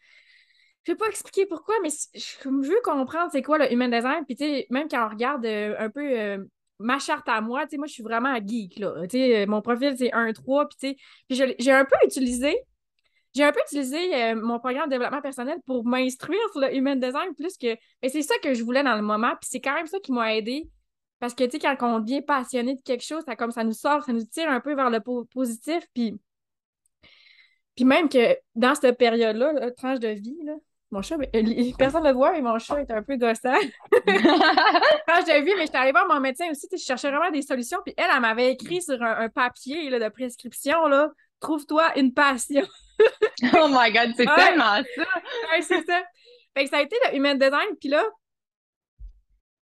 Je 0.85 0.91
ne 0.91 0.95
vais 0.95 1.00
pas 1.00 1.07
expliquer 1.07 1.45
pourquoi, 1.45 1.75
mais 1.81 1.89
je, 2.13 2.50
veux 2.50 2.81
comprendre 2.83 3.30
c'est 3.31 3.41
quoi 3.41 3.57
le 3.57 3.71
Human 3.74 3.91
Design. 3.91 4.25
Puis 4.25 4.38
tu 4.38 4.45
sais, 4.45 4.68
même 4.69 4.88
quand 4.89 5.06
on 5.06 5.09
regarde 5.09 5.45
euh, 5.45 5.75
un 5.77 5.89
peu 5.89 6.18
euh, 6.18 6.44
ma 6.79 7.00
charte 7.00 7.27
à 7.27 7.41
moi, 7.41 7.63
tu 7.63 7.71
sais, 7.71 7.77
moi, 7.77 7.88
je 7.88 7.94
suis 7.94 8.03
vraiment 8.03 8.36
geek, 8.36 8.79
là. 8.79 9.06
Tu 9.07 9.18
sais, 9.18 9.45
mon 9.45 9.62
profil, 9.62 9.95
c'est 9.97 10.12
1-3. 10.12 10.68
Puis 10.69 10.95
tu 11.29 11.36
sais, 11.36 11.56
j'ai 11.59 11.71
un 11.71 11.83
peu 11.83 11.95
utilisé 12.06 12.56
j'ai 13.33 13.44
un 13.44 13.51
peu 13.51 13.59
utilisé 13.62 14.13
euh, 14.13 14.35
mon 14.35 14.59
programme 14.59 14.85
de 14.85 14.91
développement 14.91 15.21
personnel 15.21 15.57
pour 15.65 15.85
m'instruire 15.85 16.41
sur 16.51 16.62
le 16.62 16.75
human 16.75 17.00
design 17.00 17.33
plus 17.35 17.57
que. 17.57 17.75
Mais 18.01 18.09
c'est 18.09 18.21
ça 18.21 18.35
que 18.44 18.53
je 18.53 18.63
voulais 18.63 18.83
dans 18.83 18.95
le 18.95 19.01
moment. 19.01 19.31
Puis 19.41 19.50
c'est 19.51 19.62
quand 19.62 19.74
même 19.74 19.88
ça 19.88 20.00
qui 20.00 20.12
m'a 20.12 20.35
aidé. 20.35 20.69
Parce 21.19 21.33
que, 21.33 21.44
tu 21.45 21.51
sais, 21.51 21.59
quand 21.59 21.77
on 21.81 22.00
devient 22.00 22.21
passionné 22.21 22.75
de 22.75 22.81
quelque 22.81 23.03
chose, 23.03 23.24
ça, 23.25 23.35
comme 23.35 23.51
ça 23.51 23.63
nous 23.63 23.74
sort, 23.74 24.03
ça 24.03 24.13
nous 24.13 24.25
tire 24.25 24.50
un 24.50 24.59
peu 24.59 24.75
vers 24.75 24.89
le 24.89 25.00
positif. 25.25 25.83
Puis, 25.94 26.19
puis 27.75 27.85
même 27.85 28.09
que 28.09 28.38
dans 28.56 28.75
cette 28.75 28.97
période-là, 28.97 29.71
tranche 29.71 30.00
de 30.00 30.09
vie, 30.09 30.38
là, 30.44 30.53
mon 30.94 31.01
chat, 31.01 31.15
euh, 31.15 31.71
personne 31.77 32.03
ne 32.03 32.09
le 32.09 32.13
voit, 32.13 32.33
mais 32.33 32.41
mon 32.41 32.59
chat 32.59 32.81
est 32.81 32.91
un 32.91 33.01
peu 33.01 33.18
gossant. 33.18 33.51
tranche 33.91 35.25
de 35.25 35.44
vie, 35.44 35.53
mais 35.57 35.65
j'étais 35.65 35.77
allée 35.77 35.91
voir 35.91 36.07
mon 36.07 36.19
médecin 36.19 36.50
aussi, 36.51 36.68
je 36.71 36.77
cherchais 36.77 37.09
vraiment 37.09 37.31
des 37.31 37.41
solutions. 37.41 37.79
Puis 37.83 37.95
elle, 37.97 38.06
elle 38.13 38.21
m'avait 38.21 38.51
écrit 38.51 38.81
sur 38.81 39.01
un, 39.01 39.27
papier 39.29 39.89
là, 39.89 40.00
de 40.00 40.09
prescription, 40.09 40.86
là, 40.88 41.09
trouve-toi 41.44 41.98
une 42.00 42.13
passion. 42.13 42.66
oh 43.54 43.68
my 43.69 43.92
God, 43.92 44.13
c'est 44.16 44.25
tellement 44.25 44.81
ça! 44.95 45.04
ouais, 45.51 45.62
c'est 45.62 45.86
ça. 45.86 46.04
Fait 46.56 46.66
que 46.66 46.69
ça 46.69 46.78
a 46.78 46.81
été 46.81 46.95
le 47.06 47.18
human 47.18 47.38
design, 47.38 47.75
puis 47.80 47.90
là, 47.90 48.04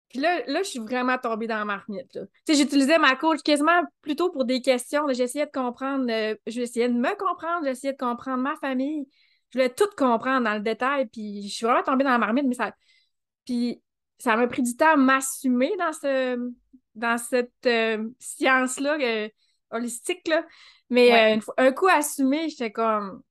puis 0.09 0.19
là, 0.19 0.41
là, 0.45 0.61
je 0.61 0.69
suis 0.69 0.79
vraiment 0.79 1.17
tombée 1.17 1.47
dans 1.47 1.57
la 1.57 1.63
marmite. 1.63 2.11
Tu 2.11 2.19
sais, 2.45 2.55
j'utilisais 2.55 2.97
ma 2.97 3.15
coach 3.15 3.41
quasiment 3.43 3.81
plutôt 4.01 4.29
pour 4.29 4.43
des 4.43 4.61
questions. 4.61 5.05
J'essayais 5.13 5.45
de 5.45 5.51
comprendre, 5.51 6.05
euh, 6.11 6.35
j'essayais 6.45 6.89
de 6.89 6.93
me 6.93 7.15
comprendre, 7.15 7.65
j'essayais 7.65 7.93
de 7.93 7.97
comprendre 7.97 8.43
ma 8.43 8.57
famille. 8.57 9.07
Je 9.51 9.57
voulais 9.57 9.73
tout 9.73 9.87
comprendre 9.95 10.43
dans 10.43 10.53
le 10.55 10.59
détail, 10.59 11.07
puis 11.07 11.47
je 11.47 11.53
suis 11.53 11.65
vraiment 11.65 11.83
tombée 11.83 12.03
dans 12.03 12.11
la 12.11 12.17
marmite, 12.17 12.45
mais 12.45 12.55
ça... 12.55 12.73
Puis 13.45 13.81
ça 14.17 14.35
m'a 14.35 14.47
pris 14.47 14.61
du 14.61 14.75
temps 14.75 14.93
à 14.93 14.97
m'assumer 14.97 15.71
dans, 15.79 15.93
ce, 15.93 16.51
dans 16.95 17.17
cette 17.17 17.51
euh, 17.65 18.09
science-là 18.19 18.97
euh, 18.99 19.29
holistique, 19.71 20.27
là. 20.27 20.45
Mais 20.91 21.37
euh, 21.37 21.39
un 21.57 21.71
coup 21.71 21.87
assumé, 21.87 22.49
j'étais 22.49 22.71
comme, 22.71 23.23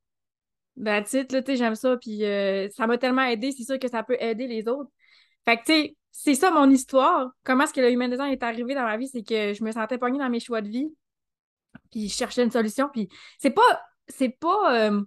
ben, 0.76 1.04
tu 1.04 1.10
sais, 1.10 1.56
j'aime 1.56 1.74
ça, 1.74 1.96
puis 1.98 2.24
euh, 2.24 2.68
ça 2.70 2.86
m'a 2.86 2.96
tellement 2.96 3.22
aidé, 3.22 3.52
c'est 3.52 3.64
sûr 3.64 3.78
que 3.78 3.86
ça 3.86 4.02
peut 4.02 4.16
aider 4.18 4.46
les 4.46 4.66
autres. 4.66 4.90
Fait 5.44 5.58
que, 5.58 5.64
tu 5.64 5.72
sais, 5.72 5.96
c'est 6.10 6.34
ça 6.34 6.50
mon 6.50 6.70
histoire. 6.70 7.30
Comment 7.44 7.64
est-ce 7.64 7.74
que 7.74 7.82
le 7.82 7.92
human 7.92 8.10
design 8.10 8.32
est 8.32 8.42
arrivé 8.42 8.74
dans 8.74 8.84
ma 8.84 8.96
vie? 8.96 9.08
C'est 9.08 9.22
que 9.22 9.52
je 9.52 9.62
me 9.62 9.72
sentais 9.72 9.98
pognée 9.98 10.18
dans 10.18 10.30
mes 10.30 10.40
choix 10.40 10.62
de 10.62 10.68
vie, 10.68 10.88
puis 11.90 12.08
je 12.08 12.14
cherchais 12.14 12.42
une 12.42 12.50
solution, 12.50 12.88
puis 12.90 13.10
c'est 13.38 13.50
pas, 13.50 13.82
c'est 14.08 14.30
pas, 14.30 14.88
euh, 14.88 15.02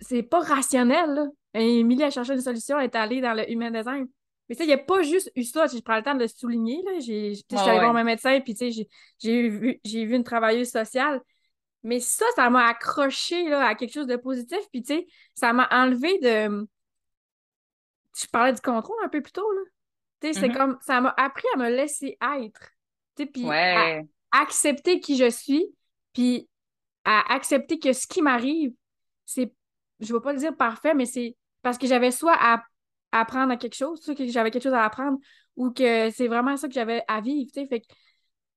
c'est 0.00 0.24
pas 0.24 0.40
rationnel, 0.40 1.10
là. 1.14 1.26
Émilie 1.54 2.02
a 2.02 2.10
cherché 2.10 2.32
une 2.32 2.40
solution, 2.40 2.78
elle 2.78 2.86
est 2.86 2.96
allée 2.96 3.20
dans 3.20 3.32
le 3.32 3.48
human 3.50 3.72
design. 3.72 4.06
Mais 4.48 4.56
ça, 4.56 4.64
il 4.64 4.66
n'y 4.66 4.72
a 4.72 4.78
pas 4.78 5.02
juste 5.02 5.30
eu 5.36 5.44
ça, 5.44 5.66
je 5.68 5.78
prends 5.78 5.96
le 5.96 6.02
temps 6.02 6.14
de 6.14 6.20
le 6.20 6.28
souligner. 6.28 6.82
Là. 6.84 6.98
J'ai, 6.98 7.34
j'étais 7.34 7.56
allée 7.56 7.78
voir 7.78 7.94
mon 7.94 8.02
médecin, 8.02 8.40
puis 8.40 8.56
j'ai, 8.58 8.88
j'ai, 9.20 9.48
vu, 9.48 9.80
j'ai 9.84 10.04
vu 10.04 10.16
une 10.16 10.24
travailleuse 10.24 10.70
sociale. 10.70 11.20
Mais 11.82 12.00
ça, 12.00 12.26
ça 12.36 12.50
m'a 12.50 12.66
accroché 12.66 13.48
là, 13.48 13.66
à 13.66 13.74
quelque 13.74 13.92
chose 13.92 14.06
de 14.06 14.16
positif. 14.16 14.58
Puis, 14.72 14.82
tu 14.82 14.94
sais, 14.94 15.06
ça 15.34 15.52
m'a 15.52 15.68
enlevé 15.70 16.18
de. 16.18 16.68
Je 18.16 18.26
parlais 18.26 18.52
du 18.52 18.60
contrôle 18.60 18.96
un 19.04 19.08
peu 19.08 19.22
plus 19.22 19.32
tôt, 19.32 19.50
là. 19.52 19.60
Tu 20.20 20.28
sais, 20.28 20.40
c'est 20.40 20.48
mm-hmm. 20.48 20.56
comme. 20.56 20.78
Ça 20.82 21.00
m'a 21.00 21.14
appris 21.16 21.46
à 21.54 21.58
me 21.58 21.70
laisser 21.70 22.18
être. 22.38 22.70
Tu 23.16 23.24
sais, 23.24 23.26
puis 23.26 23.48
à 23.50 24.02
accepter 24.32 25.00
qui 25.00 25.16
je 25.16 25.30
suis, 25.30 25.66
puis 26.12 26.48
à 27.04 27.32
accepter 27.32 27.78
que 27.78 27.92
ce 27.92 28.06
qui 28.06 28.22
m'arrive, 28.22 28.72
c'est. 29.24 29.52
Je 30.00 30.12
ne 30.12 30.18
vais 30.18 30.22
pas 30.22 30.32
le 30.32 30.38
dire 30.38 30.56
parfait, 30.56 30.94
mais 30.94 31.06
c'est 31.06 31.36
parce 31.62 31.76
que 31.76 31.86
j'avais 31.86 32.10
soit 32.10 32.36
à 32.38 32.62
apprendre 33.12 33.52
à 33.52 33.56
quelque 33.56 33.74
chose, 33.74 34.00
soit 34.00 34.14
que 34.14 34.26
j'avais 34.28 34.50
quelque 34.50 34.62
chose 34.62 34.72
à 34.72 34.84
apprendre, 34.84 35.18
ou 35.56 35.70
que 35.70 36.10
c'est 36.10 36.28
vraiment 36.28 36.56
ça 36.56 36.68
que 36.68 36.74
j'avais 36.74 37.02
à 37.08 37.20
vivre, 37.20 37.50
tu 37.52 37.60
sais. 37.60 37.66
Fait 37.66 37.82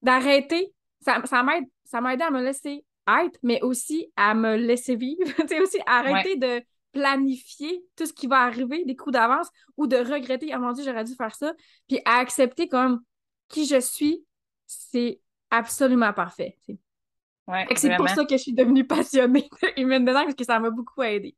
d'arrêter, 0.01 0.73
ça, 1.01 1.21
ça 1.25 1.43
m'aide 1.43 1.65
ça 1.85 2.01
m'a 2.01 2.13
aidé 2.13 2.23
à 2.23 2.31
me 2.31 2.41
laisser 2.41 2.83
être, 3.07 3.37
mais 3.43 3.61
aussi 3.61 4.11
à 4.15 4.33
me 4.33 4.55
laisser 4.55 4.95
vivre. 4.95 5.23
tu 5.47 5.61
aussi 5.61 5.79
arrêter 5.85 6.35
de 6.37 6.61
planifier 6.91 7.83
tout 7.95 8.05
ce 8.05 8.13
qui 8.13 8.27
va 8.27 8.41
arriver, 8.41 8.85
des 8.85 8.95
coups 8.95 9.13
d'avance, 9.13 9.49
ou 9.77 9.87
de 9.87 9.97
regretter, 9.97 10.53
ah 10.53 10.59
mon 10.59 10.71
Dieu, 10.73 10.83
j'aurais 10.83 11.03
dû 11.03 11.15
faire 11.15 11.35
ça, 11.35 11.53
puis 11.87 11.99
à 12.05 12.19
accepter 12.19 12.67
comme 12.67 13.01
qui 13.49 13.65
je 13.65 13.79
suis, 13.79 14.23
c'est 14.67 15.19
absolument 15.49 16.13
parfait. 16.13 16.57
Ouais, 17.47 17.65
c'est 17.75 17.95
pour 17.97 18.07
ça 18.07 18.23
que 18.25 18.37
je 18.37 18.41
suis 18.41 18.53
devenue 18.53 18.85
passionnée 18.87 19.49
de 19.61 19.81
human 19.81 20.05
design 20.05 20.25
parce 20.25 20.35
que 20.35 20.45
ça 20.45 20.59
m'a 20.59 20.69
beaucoup 20.69 21.01
aidé. 21.03 21.35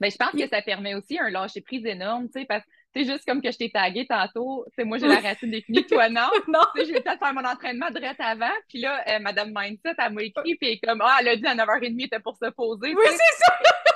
Ben, 0.00 0.10
je 0.10 0.16
pense 0.16 0.32
que 0.32 0.48
ça 0.48 0.60
permet 0.60 0.94
aussi 0.94 1.18
un 1.18 1.30
lâcher 1.30 1.60
prise 1.60 1.86
énorme, 1.86 2.26
tu 2.26 2.40
sais, 2.40 2.46
parce 2.46 2.64
que 2.64 2.70
c'est 2.94 3.04
juste 3.04 3.24
comme 3.26 3.42
que 3.42 3.50
je 3.50 3.58
t'ai 3.58 3.70
tagué 3.70 4.06
tantôt, 4.06 4.64
c'est 4.76 4.84
moi 4.84 4.98
j'ai 4.98 5.08
la 5.08 5.20
racine 5.20 5.50
définie, 5.50 5.84
toi 5.86 6.08
non. 6.08 6.28
non. 6.48 6.60
je 6.76 6.92
vais 6.92 7.00
peut-être 7.00 7.18
faire 7.18 7.34
mon 7.34 7.44
entraînement 7.44 7.90
direct 7.90 8.20
avant, 8.20 8.52
puis 8.68 8.80
là, 8.80 9.02
euh, 9.08 9.18
Madame 9.20 9.52
Mindset, 9.54 9.94
elle 9.98 10.12
m'a 10.12 10.22
écrit, 10.22 10.54
puis 10.56 10.68
elle 10.68 10.72
est 10.74 10.80
comme, 10.86 11.00
ah, 11.02 11.18
elle 11.20 11.28
a 11.28 11.36
dit 11.36 11.46
à 11.46 11.54
9h30, 11.54 12.04
était 12.04 12.20
pour 12.20 12.36
se 12.36 12.50
poser. 12.50 12.94
Oui, 12.94 13.04
c'est 13.06 13.44
ça! 13.44 13.54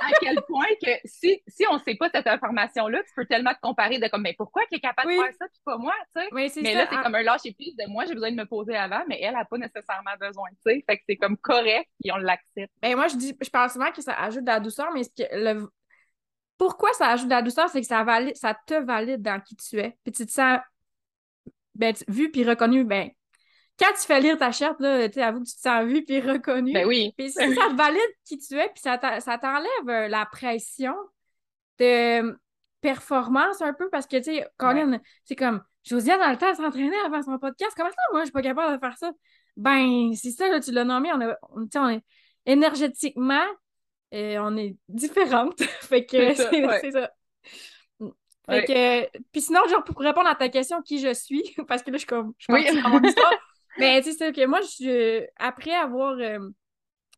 à 0.09 0.13
quel 0.21 0.37
point 0.43 0.67
que 0.83 0.91
si, 1.05 1.43
si 1.47 1.65
on 1.71 1.75
ne 1.75 1.79
sait 1.81 1.95
pas 1.95 2.09
cette 2.13 2.27
information-là, 2.27 3.03
tu 3.03 3.15
peux 3.15 3.27
tellement 3.27 3.53
te 3.53 3.61
comparer 3.61 3.99
de 3.99 4.09
comme, 4.09 4.23
mais 4.23 4.35
pourquoi 4.37 4.65
qu'elle 4.67 4.79
est 4.79 4.83
capable 4.83 5.11
de 5.11 5.17
faire 5.17 5.35
ça, 5.39 5.47
puis 5.49 5.61
pas 5.65 5.77
moi, 5.77 5.95
tu 6.15 6.21
sais? 6.21 6.29
Oui, 6.33 6.51
mais 6.63 6.75
là, 6.75 6.87
c'est 6.91 7.03
comme 7.03 7.15
un 7.15 7.23
lâcher 7.23 7.53
prise 7.53 7.77
de 7.77 7.89
moi, 7.89 8.05
j'ai 8.07 8.15
besoin 8.15 8.31
de 8.31 8.37
me 8.37 8.47
poser 8.47 8.77
avant, 8.77 9.03
mais 9.09 9.21
elle 9.21 9.35
n'a 9.35 9.45
pas 9.45 9.59
nécessairement 9.59 10.17
besoin, 10.21 10.49
tu 10.51 10.73
sais. 10.73 10.85
Fait 10.87 10.97
que 10.97 11.03
c'est 11.09 11.17
comme 11.17 11.37
correct, 11.37 11.89
puis 12.01 12.13
on 12.13 12.17
l'accepte. 12.17 12.73
Ben, 12.83 12.97
moi, 12.97 13.09
je 13.09 13.17
dis, 13.17 13.37
je 13.41 13.51
pense 13.51 13.73
souvent 13.73 13.91
que 13.91 14.03
ça 14.03 14.15
ajoute 14.15 14.43
de 14.43 14.51
la 14.51 14.61
douceur, 14.61 14.89
mais 14.93 15.03
que 15.03 15.23
le, 15.33 15.69
pourquoi 16.59 16.93
ça 16.93 17.09
ajoute 17.09 17.27
de 17.29 17.35
la 17.35 17.43
douceur? 17.43 17.69
C'est 17.69 17.81
que 17.81 17.87
ça, 17.87 18.05
valide, 18.05 18.37
ça 18.37 18.55
te 18.67 18.75
valide 18.75 19.23
dans 19.23 19.41
qui 19.41 19.57
tu 19.57 19.79
es. 19.79 19.97
Puis 20.05 20.13
tu 20.13 20.27
te 20.27 20.33
sens 20.33 20.59
ben, 21.75 21.95
vu 22.09 22.31
puis 22.31 22.45
reconnu. 22.45 22.85
Ben, 22.85 23.11
quand 23.79 23.93
tu 23.93 24.07
fais 24.07 24.21
lire 24.21 24.37
ta 24.37 24.51
charte, 24.51 24.81
là, 24.81 25.09
tu 25.09 25.21
avoue 25.21 25.41
que 25.41 25.49
tu 25.49 25.55
te 25.55 25.61
sens 25.61 25.85
vu 25.85 26.05
puis 26.05 26.21
reconnu. 26.21 26.73
Ben 26.73 26.87
oui. 26.87 27.13
Puis 27.17 27.31
ça 27.31 27.47
valide 27.75 28.01
qui 28.25 28.39
tu 28.39 28.55
es, 28.59 28.69
puis 28.69 28.83
ça 28.83 28.99
t'enlève 28.99 29.89
euh, 29.89 30.09
la 30.09 30.27
pression 30.27 30.95
de 31.79 32.37
performance 32.81 33.63
un 33.63 33.73
peu 33.73 33.89
parce 33.91 34.07
que, 34.07 34.17
tu 34.17 34.25
sais, 34.25 34.47
Colin, 34.57 35.01
c'est 35.25 35.37
comme 35.37 35.63
Josiane 35.85 36.19
dans 36.19 36.31
le 36.31 36.37
temps 36.37 36.55
s'entraîner 36.55 36.97
avant 37.07 37.23
son 37.23 37.39
podcast. 37.39 37.73
Comment 37.77 37.91
ça, 37.91 38.03
moi, 38.11 38.21
je 38.21 38.27
suis 38.27 38.33
pas 38.33 38.43
capable 38.43 38.75
de 38.75 38.81
faire 38.81 38.97
ça? 38.99 39.13
Ben, 39.57 40.13
c'est 40.15 40.31
ça, 40.31 40.49
là, 40.49 40.61
tu 40.61 40.73
l'as 40.73 40.85
nommé, 40.85 41.11
on, 41.13 41.21
on, 41.61 41.69
on 41.73 41.89
est 41.89 42.03
énergétiquement, 42.47 43.45
et 44.11 44.39
on 44.39 44.57
est 44.57 44.77
différentes. 44.89 45.63
fait 45.83 46.05
que 46.05 46.35
c'est 46.35 46.91
ça. 46.93 47.11
Fait 48.49 48.65
que, 48.65 49.19
puis 49.31 49.43
sinon, 49.43 49.61
genre, 49.69 49.85
pour 49.85 49.99
répondre 49.99 50.29
à 50.29 50.35
ta 50.35 50.49
question, 50.49 50.81
qui 50.81 50.99
je 51.01 51.13
suis, 51.13 51.43
parce 51.69 51.83
que 51.83 51.91
là, 51.91 51.97
je 51.97 52.01
suis 52.01 52.07
comme, 52.07 52.33
je 52.39 52.51
mon 52.51 53.03
histoire. 53.03 53.33
Mais 53.79 54.03
tu 54.03 54.13
sais, 54.13 54.33
que 54.33 54.47
moi, 54.47 54.61
je, 54.63 55.27
après 55.37 55.75
avoir 55.75 56.19
euh, 56.19 56.39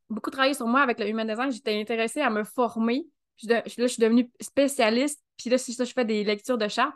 beaucoup 0.08 0.30
travaillé 0.30 0.54
sur 0.54 0.66
moi 0.66 0.80
avec 0.80 0.98
le 0.98 1.08
Human 1.08 1.26
Design, 1.26 1.52
j'étais 1.52 1.80
intéressée 1.80 2.20
à 2.20 2.30
me 2.30 2.44
former. 2.44 3.06
Je, 3.36 3.48
là, 3.48 3.62
je 3.64 3.86
suis 3.86 4.02
devenue 4.02 4.28
spécialiste. 4.40 5.22
Puis 5.38 5.48
là, 5.48 5.56
c'est 5.56 5.72
ça, 5.72 5.84
je 5.84 5.92
fais 5.92 6.04
des 6.04 6.24
lectures 6.24 6.58
de 6.58 6.68
chats. 6.68 6.92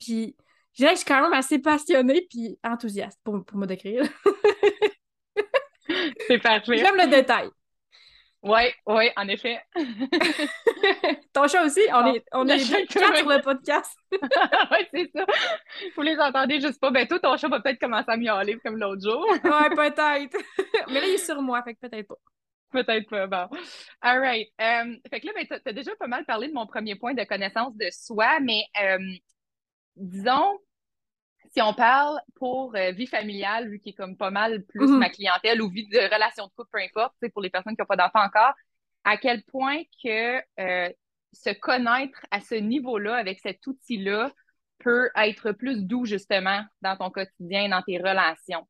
Puis 0.00 0.34
je 0.72 0.78
dirais 0.78 0.92
que 0.92 1.00
je 1.00 1.04
suis 1.04 1.08
quand 1.08 1.22
même 1.22 1.32
assez 1.32 1.58
passionnée 1.58 2.26
puis 2.28 2.58
enthousiaste 2.64 3.20
pour, 3.22 3.44
pour 3.44 3.58
me 3.58 3.66
décrire. 3.66 4.02
c'est 6.26 6.38
parfait. 6.38 6.78
J'aime 6.78 6.96
le 6.96 7.10
détail. 7.10 7.50
Oui, 8.46 8.62
oui, 8.86 9.10
en 9.16 9.26
effet. 9.26 9.60
Ton 11.32 11.48
chat 11.48 11.64
aussi, 11.64 11.80
on 11.92 12.14
est, 12.14 12.24
on 12.32 12.46
est 12.46 12.86
quatre 12.86 13.16
sur 13.16 13.28
le 13.28 13.42
podcast. 13.42 13.98
oui, 14.12 14.86
c'est 14.94 15.10
ça. 15.12 15.26
Vous 15.96 16.02
les 16.02 16.16
entendez 16.16 16.60
juste 16.60 16.80
pas. 16.80 16.92
Ben, 16.92 17.08
toi, 17.08 17.18
ton 17.18 17.36
chat 17.36 17.48
va 17.48 17.58
peut-être 17.58 17.80
commencer 17.80 18.08
à 18.08 18.16
miauler 18.16 18.56
comme 18.64 18.78
l'autre 18.78 19.02
jour. 19.02 19.26
ouais, 19.30 19.70
peut-être. 19.74 20.36
Mais 20.88 21.00
là, 21.00 21.06
il 21.08 21.14
est 21.14 21.18
sur 21.18 21.42
moi, 21.42 21.60
fait 21.64 21.74
que 21.74 21.80
peut-être 21.88 22.06
pas. 22.06 22.14
Peut-être 22.70 23.08
pas, 23.08 23.26
bon. 23.26 23.58
All 24.00 24.20
right. 24.20 24.48
Euh, 24.60 24.96
fait 25.10 25.20
que 25.20 25.26
là, 25.26 25.32
ben, 25.34 25.46
tu 25.46 25.68
as 25.68 25.72
déjà 25.72 25.96
pas 25.96 26.06
mal 26.06 26.24
parlé 26.24 26.46
de 26.46 26.52
mon 26.52 26.66
premier 26.66 26.94
point 26.94 27.14
de 27.14 27.24
connaissance 27.24 27.76
de 27.76 27.88
soi, 27.90 28.38
mais 28.40 28.62
euh, 28.80 28.98
disons, 29.96 30.60
si 31.56 31.62
on 31.62 31.72
parle 31.72 32.20
pour 32.34 32.74
euh, 32.76 32.90
vie 32.90 33.06
familiale, 33.06 33.70
vu 33.70 33.78
qu'il 33.78 33.92
est 33.92 33.96
comme 33.96 34.16
pas 34.16 34.30
mal 34.30 34.62
plus 34.64 34.88
mhm. 34.88 34.98
ma 34.98 35.08
clientèle 35.08 35.62
ou 35.62 35.70
vie 35.70 35.88
de 35.88 35.98
relation 35.98 36.46
de 36.46 36.52
couple, 36.54 36.68
peu 36.70 36.80
importe, 36.80 37.14
pour 37.32 37.40
les 37.40 37.48
personnes 37.48 37.74
qui 37.74 37.80
n'ont 37.80 37.86
pas 37.86 37.96
d'enfants 37.96 38.24
encore, 38.24 38.52
à 39.04 39.16
quel 39.16 39.42
point 39.44 39.82
que 40.04 40.38
euh, 40.60 40.90
se 41.32 41.50
connaître 41.58 42.20
à 42.30 42.40
ce 42.40 42.56
niveau-là, 42.56 43.16
avec 43.16 43.40
cet 43.40 43.66
outil-là, 43.66 44.32
peut 44.80 45.08
être 45.16 45.52
plus 45.52 45.82
doux 45.82 46.04
justement 46.04 46.62
dans 46.82 46.96
ton 46.96 47.10
quotidien, 47.10 47.70
dans 47.70 47.80
tes 47.80 47.96
relations? 47.96 48.68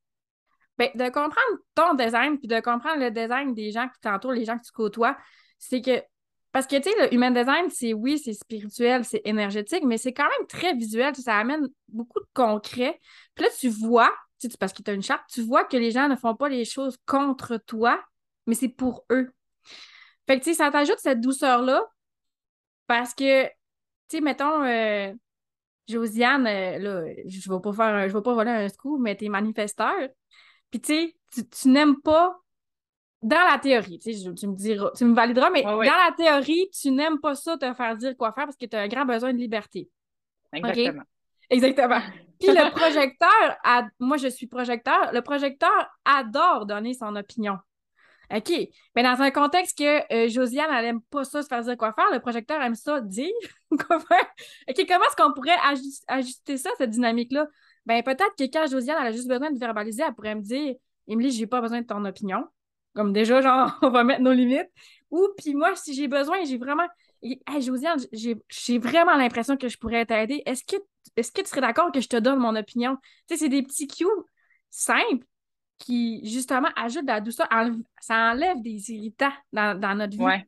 Bien, 0.79 0.91
de 0.95 1.09
comprendre 1.09 1.59
ton 1.75 1.95
design, 1.95 2.39
puis 2.39 2.47
de 2.47 2.61
comprendre 2.61 3.01
le 3.01 3.11
design 3.11 3.53
des 3.53 3.73
gens 3.73 3.89
qui 3.89 4.01
t'entourent, 4.01 4.33
les 4.33 4.45
gens 4.45 4.59
que 4.59 4.65
tu 4.65 4.73
côtoies, 4.73 5.17
c'est 5.59 5.81
que 5.81 6.01
parce 6.57 6.67
que, 6.67 6.77
tu 6.77 6.85
sais, 6.85 6.97
le 6.99 7.13
human 7.13 7.35
design, 7.35 7.69
c'est 7.69 7.93
oui, 7.93 8.19
c'est 8.19 8.33
spirituel, 8.33 9.05
c'est 9.05 9.21
énergétique, 9.27 9.85
mais 9.85 9.99
c'est 9.99 10.15
quand 10.15 10.25
même 10.25 10.47
très 10.47 10.73
visuel. 10.73 11.15
Ça 11.15 11.37
amène 11.37 11.69
beaucoup 11.89 12.19
de 12.19 12.27
concret. 12.33 12.99
Puis 13.35 13.45
là, 13.45 13.51
tu 13.61 13.69
vois, 13.69 14.11
parce 14.59 14.73
que 14.73 14.83
tu 14.83 14.91
as 14.91 14.95
une 14.95 15.03
charte, 15.03 15.23
tu 15.31 15.43
vois 15.43 15.65
que 15.65 15.77
les 15.77 15.91
gens 15.91 16.09
ne 16.09 16.17
font 16.17 16.35
pas 16.35 16.49
les 16.49 16.65
choses 16.65 16.97
contre 17.05 17.59
toi, 17.59 18.03
mais 18.47 18.55
c'est 18.55 18.71
pour 18.71 19.05
eux. 19.13 19.35
Fait 20.27 20.39
que, 20.39 20.45
tu 20.45 20.53
sais, 20.53 20.55
ça 20.57 20.71
t'ajoute 20.71 20.99
cette 20.99 21.21
douceur-là 21.21 21.85
parce 22.87 23.13
que, 23.13 23.45
tu 23.45 23.53
sais, 24.09 24.21
mettons, 24.23 24.65
euh, 24.65 25.13
Josiane, 25.91 26.47
euh, 26.47 26.79
là, 26.79 27.15
je 27.27 27.51
ne 27.51 27.55
vais 27.55 27.61
pas 27.61 27.73
faire, 27.75 28.09
je 28.09 28.17
vais 28.17 28.23
pas 28.23 28.33
voler 28.33 28.51
un 28.51 28.69
scoop, 28.71 28.99
mais 28.99 29.15
tu 29.15 29.27
es 29.27 29.29
manifesteur. 29.29 30.09
Puis, 30.71 30.81
tu 30.81 31.15
sais, 31.31 31.47
tu 31.51 31.69
n'aimes 31.69 32.01
pas 32.01 32.41
dans 33.27 33.45
la 33.51 33.59
théorie, 33.59 33.99
tu, 33.99 34.15
sais, 34.15 34.35
tu 34.35 34.47
me 34.47 34.55
diras, 34.55 34.91
tu 34.97 35.05
me 35.05 35.15
valideras, 35.15 35.51
mais 35.51 35.63
dans 35.63 35.81
la 35.81 36.13
théorie, 36.17 36.71
tu 36.71 36.93
n'aimes 36.93 37.19
pas 37.21 37.35
ça 37.35 37.57
te 37.57 37.75
faire 37.75 37.97
dire 37.97 38.17
quoi 38.17 38.33
faire 38.33 38.45
parce 38.45 38.57
que 38.57 38.67
tu 38.67 38.77
as 38.77 38.83
un 38.83 38.89
grand 38.89 39.05
besoin 39.05 39.33
de 39.33 39.39
liberté. 39.39 39.89
Exactement. 40.53 41.03
Exactement. 41.51 42.01
Puis 42.39 42.49
le 42.49 42.71
projecteur, 42.71 43.59
moi 43.99 44.17
je 44.17 44.29
suis 44.29 44.47
projecteur, 44.47 45.13
le 45.13 45.23
projecteur 45.23 45.91
adore 46.05 46.67
donner 46.67 46.95
son 46.95 47.17
opinion. 47.17 47.59
OK? 48.33 48.53
Mais 48.95 49.03
dans 49.03 49.21
un 49.21 49.31
contexte 49.31 49.79
que 49.79 50.13
euh, 50.13 50.29
Josiane, 50.29 50.71
elle 50.73 50.85
n'aime 50.85 51.01
pas 51.03 51.25
ça, 51.25 51.43
se 51.43 51.49
faire 51.49 51.63
dire 51.63 51.77
quoi 51.77 51.93
faire, 51.93 52.11
le 52.13 52.21
projecteur 52.21 52.61
aime 52.63 52.75
ça 52.75 53.01
dire 53.01 53.33
quoi 53.87 53.99
faire. 54.01 54.27
OK, 54.69 54.87
comment 54.89 55.05
est-ce 55.05 55.17
qu'on 55.17 55.33
pourrait 55.33 55.59
ajuster 56.09 56.57
ça, 56.57 56.71
cette 56.79 56.91
dynamique-là? 56.91 57.47
Ben 57.87 58.03
peut-être 58.03 58.35
que 58.37 58.45
quand 58.45 58.67
Josiane, 58.69 58.99
elle 59.01 59.09
a 59.09 59.13
juste 59.13 59.29
besoin 59.29 59.51
de 59.51 59.59
verbaliser, 59.59 60.03
elle 60.07 60.15
pourrait 60.15 60.35
me 60.37 60.43
dire 60.43 60.75
Émilie, 61.09 61.31
j'ai 61.31 61.47
pas 61.47 61.61
besoin 61.61 61.81
de 61.81 61.87
ton 61.87 62.05
opinion. 62.05 62.45
Comme 62.97 63.13
déjà, 63.13 63.43
genre, 63.43 63.79
on 63.83 63.91
va 63.91 64.03
mettre 64.03 64.23
nos 64.23 64.33
limites. 64.33 64.71
Ou, 65.11 65.29
puis 65.37 65.55
moi, 65.55 65.77
si 65.77 65.95
j'ai 65.95 66.09
besoin, 66.09 66.43
j'ai 66.45 66.59
vraiment. 66.59 66.87
Hey, 67.23 67.63
Josiane, 67.63 68.01
j'ai 68.13 68.79
vraiment 68.79 69.17
l'impression 69.17 69.57
que 69.57 69.69
je 69.69 69.79
pourrais 69.79 70.05
t'aider. 70.05 70.43
Est-ce 70.47 70.65
que, 70.65 70.77
est 71.17 71.33
que 71.35 71.43
tu 71.43 71.49
serais 71.49 71.61
d'accord 71.61 71.93
que 71.93 72.01
je 72.01 72.09
te 72.09 72.17
donne 72.17 72.39
mon 72.39 72.57
opinion? 72.57 72.97
Tu 73.29 73.35
sais, 73.35 73.37
c'est 73.37 73.49
des 73.49 73.63
petits 73.63 73.87
cues 73.87 74.05
simples 74.71 75.25
qui, 75.79 76.27
justement, 76.27 76.69
ajoutent 76.77 77.05
de 77.05 77.11
la 77.11 77.21
douceur. 77.21 77.49
ça 78.01 78.33
enlève 78.33 78.61
des 78.63 78.91
irritants 78.91 79.33
dans, 79.53 79.97
notre 79.97 80.17
vie. 80.17 80.23
Ouais. 80.23 80.47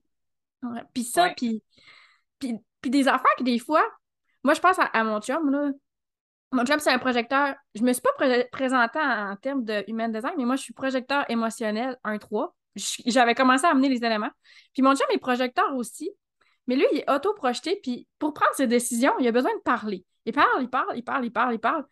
Puis 0.93 1.05
ça, 1.05 1.31
puis, 1.37 1.63
puis, 2.39 2.91
des 2.91 3.09
affaires 3.09 3.35
que 3.39 3.45
des 3.45 3.59
fois, 3.59 3.85
moi, 4.43 4.55
je 4.55 4.61
pense 4.61 4.77
à, 4.79 5.05
mon 5.05 5.21
chum, 5.21 5.51
là. 5.51 5.71
Mon 6.53 6.65
chum, 6.65 6.79
c'est 6.79 6.91
un 6.91 6.99
projecteur. 6.99 7.55
Je 7.75 7.83
me 7.83 7.93
suis 7.93 8.01
pas 8.01 8.47
présenté 8.51 8.99
en, 8.99 9.37
termes 9.37 9.65
de 9.65 9.85
human 9.87 10.11
design, 10.11 10.35
mais 10.39 10.45
moi, 10.45 10.57
je 10.57 10.63
suis 10.63 10.73
projecteur 10.73 11.29
émotionnel 11.31 11.99
1-3. 12.05 12.55
J'avais 13.07 13.35
commencé 13.35 13.67
à 13.67 13.71
amener 13.71 13.89
les 13.89 14.05
éléments. 14.05 14.31
Puis 14.73 14.83
mon 14.83 14.95
chum 14.95 15.07
est 15.13 15.19
projecteur 15.19 15.75
aussi, 15.77 16.11
mais 16.67 16.77
lui, 16.77 16.87
il 16.93 16.99
est 16.99 17.11
auto-projeté. 17.11 17.81
Puis 17.83 18.07
pour 18.19 18.33
prendre 18.33 18.55
ses 18.55 18.67
décisions, 18.67 19.13
il 19.19 19.29
a 19.29 19.33
besoin 19.33 19.55
de 19.55 19.63
parler. 19.63 20.05
Il 20.25 20.33
parle, 20.33 20.63
il 20.63 20.71
parle, 20.71 20.97
il 20.97 21.05
parle, 21.05 21.25
il 21.25 21.33
parle, 21.33 21.55
il 21.55 21.59
parle. 21.61 21.85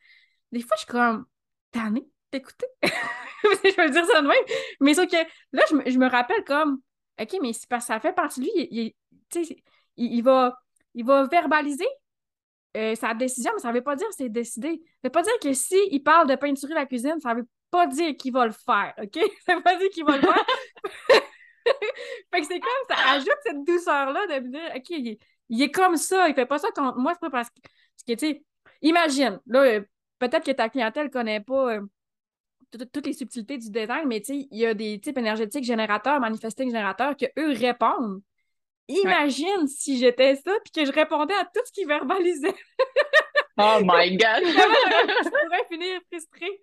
Des 0.52 0.60
fois, 0.60 0.76
je 0.76 0.82
suis 0.82 0.88
comme, 0.88 1.26
tanné 1.70 2.06
d'écouter. 2.32 2.66
je 2.82 3.82
veux 3.82 3.90
dire 3.90 4.06
ça 4.06 4.22
de 4.22 4.26
même. 4.26 4.44
Mais 4.80 4.94
sauf 4.94 5.06
que 5.06 5.16
là, 5.52 5.62
je 5.68 5.98
me, 5.98 6.08
rappelle 6.08 6.44
comme, 6.44 6.80
OK, 7.20 7.36
mais 7.42 7.52
parce 7.68 7.84
que 7.84 7.92
ça 7.92 8.00
fait 8.00 8.12
partie 8.12 8.40
de 8.40 8.44
lui. 8.46 8.68
Il, 8.70 8.94
il, 9.34 9.56
il, 9.96 10.22
va, 10.22 10.58
il 10.94 11.04
va 11.04 11.24
verbaliser 11.26 11.88
euh, 12.76 12.94
sa 12.94 13.14
décision, 13.14 13.52
mais 13.54 13.60
ça 13.60 13.68
ne 13.68 13.74
veut 13.74 13.82
pas 13.82 13.96
dire 13.96 14.08
que 14.08 14.14
c'est 14.14 14.28
décidé. 14.28 14.68
Ça 14.68 14.74
ne 14.74 15.08
veut 15.08 15.12
pas 15.12 15.22
dire 15.22 15.38
que 15.42 15.52
s'il 15.52 15.88
il 15.90 16.02
parle 16.02 16.28
de 16.28 16.34
peinturer 16.34 16.74
la 16.74 16.86
cuisine, 16.86 17.18
ça 17.20 17.34
ne 17.34 17.40
veut 17.40 17.48
pas 17.70 17.86
dire 17.86 18.16
qu'il 18.16 18.32
va 18.32 18.46
le 18.46 18.52
faire, 18.52 18.94
OK? 19.02 19.18
Ça 19.46 19.52
ne 19.52 19.56
veut 19.56 19.62
pas 19.62 19.76
dire 19.76 19.88
qu'il 19.90 20.04
va 20.04 20.16
le 20.16 20.22
faire. 20.22 20.44
fait 22.32 22.40
que 22.40 22.46
c'est 22.46 22.60
comme 22.60 22.70
ça 22.88 23.10
ajoute 23.10 23.38
cette 23.42 23.64
douceur-là 23.64 24.26
de 24.26 24.46
me 24.46 24.50
dire, 24.52 24.72
OK, 24.76 25.18
il 25.48 25.62
est, 25.62 25.70
comme 25.70 25.96
ça, 25.96 26.28
il 26.28 26.34
fait 26.34 26.46
pas 26.46 26.58
ça 26.58 26.68
contre 26.70 26.98
moi, 26.98 27.12
c'est 27.14 27.20
pas 27.20 27.30
parce 27.30 27.50
que, 27.50 28.12
tu 28.12 28.18
sais, 28.18 28.44
imagine, 28.82 29.40
là, 29.46 29.62
euh, 29.62 29.80
peut-être 30.18 30.44
que 30.44 30.52
ta 30.52 30.68
clientèle 30.68 31.06
ne 31.06 31.10
connaît 31.10 31.40
pas 31.40 31.74
euh, 31.74 31.80
toutes 32.92 33.06
les 33.06 33.12
subtilités 33.12 33.58
du 33.58 33.70
design, 33.70 34.06
mais 34.06 34.18
il 34.28 34.46
y 34.50 34.66
a 34.66 34.74
des 34.74 35.00
types 35.00 35.18
énergétiques 35.18 35.64
générateurs, 35.64 36.20
manifesting 36.20 36.68
générateurs, 36.68 37.16
que 37.16 37.26
eux 37.38 37.52
répondent 37.52 38.20
Imagine 38.88 39.66
si 39.66 39.98
j'étais 39.98 40.36
ça 40.36 40.52
puis 40.64 40.72
que 40.72 40.84
je 40.84 40.92
répondais 40.92 41.34
à 41.34 41.44
tout 41.44 41.60
ce 41.64 41.72
qu'ils 41.72 41.88
verbalisait. 41.88 42.54
oh 43.58 43.78
my 43.82 44.16
God! 44.16 44.44
je 44.44 45.28
pourrais 45.28 45.66
finir 45.68 46.00
frustrée. 46.08 46.60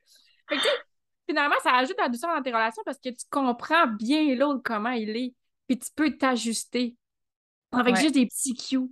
finalement, 1.28 1.56
ça 1.62 1.76
ajoute 1.76 1.98
la 2.00 2.10
douceur 2.10 2.34
dans 2.34 2.42
tes 2.42 2.52
relations 2.52 2.84
parce 2.86 3.00
que 3.00 3.10
tu 3.10 3.26
comprends 3.30 3.88
bien 3.88 4.36
l'autre 4.36 4.62
comment 4.64 4.92
il 4.92 5.16
est, 5.18 5.34
puis 5.68 5.80
tu 5.80 5.90
peux 5.96 6.16
t'ajuster 6.16 6.96
avec 7.72 7.98
juste 7.98 8.14
des 8.14 8.26
petits 8.26 8.54
cues. 8.54 8.92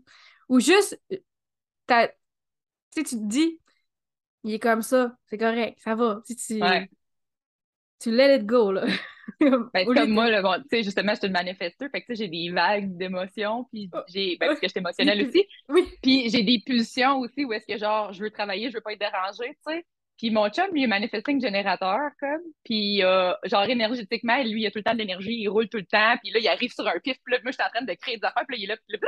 Ou 0.50 0.60
juste, 0.60 1.00
tu 1.10 1.18
sais, 1.88 2.14
tu 2.96 3.04
te 3.04 3.16
dis, 3.16 3.60
il 4.44 4.54
est 4.54 4.60
comme 4.60 4.82
ça, 4.82 5.16
c'est 5.28 5.38
correct, 5.38 5.80
ça 5.82 5.96
va. 5.96 6.22
Tu, 6.26 6.36
tu, 6.36 6.60
tu 8.00 8.12
let 8.12 8.36
it 8.38 8.46
go, 8.46 8.72
là. 8.72 8.86
Ben, 9.74 9.86
comme 9.86 9.96
de- 9.96 10.06
moi, 10.14 10.30
là, 10.30 10.42
bon, 10.42 10.54
tu 10.62 10.68
sais, 10.70 10.84
justement, 10.84 11.14
je 11.14 11.20
suis 11.20 11.28
une 11.28 11.34
manifesteur, 11.34 11.90
fait 11.92 12.02
que 12.02 12.06
tu 12.08 12.16
sais, 12.16 12.24
j'ai 12.24 12.30
des 12.30 12.52
vagues 12.52 12.96
d'émotions, 12.98 13.66
puis 13.72 13.90
Oh, 13.94 14.00
j'ai, 14.08 14.38
ben, 14.40 14.48
parce 14.48 14.60
que 14.60 14.68
je 14.68 14.72
suis 14.72 14.80
émotionnelle 14.80 15.28
aussi, 15.28 15.46
Oui. 15.70 15.84
puis 16.02 16.30
j'ai 16.30 16.44
des 16.44 16.62
pulsions 16.66 17.18
aussi 17.20 17.44
où 17.46 17.54
est-ce 17.54 17.66
que, 17.66 17.78
genre, 17.78 18.14
je 18.14 18.22
veux 18.22 18.30
travailler, 18.32 18.70
je 18.70 18.76
veux 18.76 18.82
pas 18.82 18.94
être 18.94 19.00
dérangée, 19.00 19.58
tu 19.68 19.74
sais. 19.74 19.86
Puis 20.18 20.30
mon 20.30 20.48
chum, 20.50 20.68
lui, 20.72 20.84
est 20.84 20.88
manifesting 20.88 21.42
générateur, 21.42 21.98
comme, 22.20 22.42
puis 22.64 23.04
euh, 23.04 23.34
genre, 23.46 23.64
énergétiquement, 23.68 24.38
lui, 24.44 24.62
il 24.62 24.68
a 24.68 24.72
tout 24.72 24.78
le 24.78 24.84
temps 24.84 24.94
de 24.94 25.00
l'énergie, 25.00 25.34
il 25.34 25.48
roule 25.48 25.68
tout 25.68 25.78
le 25.80 25.86
temps, 25.86 26.16
puis 26.22 26.32
là, 26.32 26.40
il 26.40 26.48
arrive 26.48 26.72
sur 26.72 26.88
un 26.88 27.00
pif, 27.00 27.18
puis 27.26 27.34
là, 27.34 27.40
moi, 27.44 27.50
je 27.52 27.54
suis 27.54 27.64
en 27.64 27.70
train 27.70 27.84
de 27.84 27.94
créer 27.96 28.18
des 28.18 28.26
affaires, 28.26 28.44
puis 28.48 28.58
là, 28.58 28.62
il 28.62 28.64
est 28.66 28.68
là, 28.68 28.78
puis 28.78 28.94
là, 28.94 29.00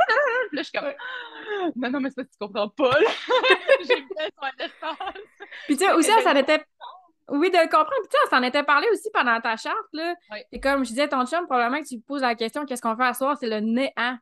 puis 0.50 0.58
là, 0.58 0.64
je 0.64 0.64
suis 0.64 0.72
comme, 0.72 0.92
non, 1.76 1.92
non, 1.92 2.00
mais 2.00 2.10
c'est 2.10 2.16
parce 2.16 2.28
que 2.30 2.34
tu 2.34 2.40
comprends 2.40 2.70
pas, 2.70 2.98
j'ai 3.88 4.02
besoin 4.02 4.50
d'espace. 4.58 4.98
Puis 5.68 5.78
tu 5.78 5.86
sais, 5.86 5.92
aussi, 5.94 6.10
ça 6.10 6.32
en 6.32 6.36
était... 6.36 6.64
Oui, 7.30 7.50
de 7.50 7.58
le 7.58 7.64
comprendre. 7.64 8.02
Puis 8.02 8.10
tu 8.12 8.30
sais, 8.30 8.36
en 8.36 8.44
était 8.44 8.64
parlé 8.64 8.88
aussi 8.92 9.10
pendant 9.14 9.40
ta 9.42 9.56
charte, 9.58 9.78
là. 9.94 10.14
Oui. 10.32 10.40
Et 10.52 10.60
comme 10.60 10.84
je 10.84 10.90
disais, 10.90 11.08
ton 11.08 11.26
chum, 11.26 11.46
probablement 11.46 11.82
que 11.82 11.88
tu 11.88 11.96
lui 11.96 12.02
poses 12.02 12.22
la 12.22 12.36
question, 12.36 12.66
qu'est-ce 12.66 12.82
qu'on 12.82 12.96
fait 12.98 13.04
à 13.06 13.14
soir, 13.14 13.38
c'est 13.40 13.48
le 13.50 13.60
néant. 13.60 14.18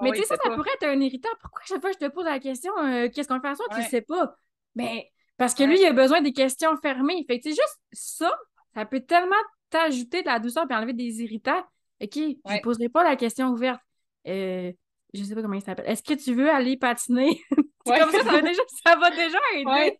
Mais 0.00 0.10
Oui, 0.10 0.12
tu 0.12 0.18
sais, 0.22 0.26
ça, 0.28 0.36
ça 0.36 0.48
pas- 0.48 0.54
pourrait 0.56 0.70
être 0.80 0.86
un 0.88 1.00
irritant. 1.00 1.28
Pourquoi 1.40 1.60
chaque 1.66 1.80
fois 1.80 1.90
que 1.90 1.96
je 2.00 2.06
te 2.06 2.10
pose 2.12 2.24
la 2.24 2.38
question, 2.38 2.72
euh, 2.78 3.08
qu'est-ce 3.12 3.26
qu'on 3.28 3.40
fait 3.40 3.48
à 3.48 3.54
soir, 3.54 3.68
tu 3.72 3.78
le 3.80 3.86
sais 3.86 4.00
pas? 4.02 4.34
Ben, 4.76 5.00
parce 5.36 5.54
que 5.54 5.64
Ouais. 5.64 5.68
lui, 5.70 5.80
il 5.80 5.86
a 5.86 5.92
besoin 5.92 6.20
des 6.20 6.32
questions 6.32 6.76
fermées. 6.76 7.24
Fait 7.26 7.38
que 7.38 7.42
tu 7.48 7.54
sais, 7.54 7.60
juste 7.60 7.78
ça, 7.92 8.32
ça 8.74 8.84
peut 8.86 9.00
tellement 9.00 9.34
t'ajouter 9.70 10.22
de 10.22 10.26
la 10.28 10.38
douceur 10.38 10.64
et 10.70 10.74
enlever 10.74 10.92
des 10.94 11.22
irritants. 11.22 11.62
OK, 12.00 12.14
je 12.14 12.54
ne 12.54 12.60
poserai 12.62 12.88
pas 12.88 13.02
la 13.02 13.16
question 13.16 13.48
ouverte. 13.48 13.80
Euh, 14.28 14.72
je 15.14 15.22
sais 15.24 15.34
pas 15.34 15.42
comment 15.42 15.54
il 15.54 15.62
s'appelle. 15.62 15.86
Est-ce 15.88 16.02
que 16.02 16.14
tu 16.14 16.32
veux 16.32 16.48
aller 16.48 16.76
patiner? 16.76 17.42
C'est 17.86 17.98
comme 17.98 18.10
ça, 18.12 18.22
ça 18.22 18.30
va 18.32 18.40
déjà, 18.42 18.62
ça 18.84 18.96
va 18.96 19.10
déjà 19.10 19.38
aider. 19.56 19.98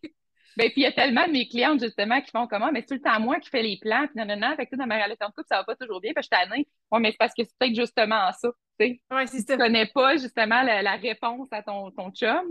Ben, 0.57 0.67
puis 0.71 0.81
il 0.81 0.83
y 0.83 0.85
a 0.87 0.91
tellement 0.91 1.25
de 1.25 1.31
mes 1.31 1.47
clientes, 1.47 1.81
justement, 1.81 2.19
qui 2.21 2.31
font 2.31 2.47
comment, 2.47 2.71
mais 2.71 2.81
c'est 2.81 2.87
tout 2.87 2.93
le 2.95 3.01
temps 3.01 3.19
moi 3.19 3.39
qui 3.39 3.49
fais 3.49 3.61
les 3.61 3.77
plans, 3.81 4.05
puis 4.07 4.15
non, 4.17 4.25
non, 4.25 4.35
non, 4.49 4.55
fait 4.55 4.65
que 4.65 4.75
dans 4.75 4.87
ma 4.87 4.95
relation 5.03 5.27
de 5.27 5.31
couple, 5.33 5.47
ça 5.47 5.57
va 5.57 5.63
pas 5.63 5.75
toujours 5.75 6.01
bien, 6.01 6.11
puis 6.13 6.23
je 6.23 6.35
suis. 6.35 6.67
Ouais, 6.91 6.99
mais 6.99 7.11
c'est 7.11 7.17
parce 7.17 7.33
que 7.33 7.43
c'est 7.43 7.57
peut-être 7.59 7.75
justement 7.75 8.31
ça, 8.33 8.49
tu 8.79 8.85
sais. 8.87 9.01
Ouais, 9.11 9.27
c'est 9.27 9.37
Si 9.37 9.43
ça. 9.43 9.53
tu 9.53 9.59
connais 9.59 9.85
pas, 9.87 10.17
justement, 10.17 10.61
la, 10.63 10.81
la 10.81 10.95
réponse 10.95 11.47
à 11.51 11.61
ton, 11.63 11.91
ton 11.91 12.11
chum, 12.11 12.41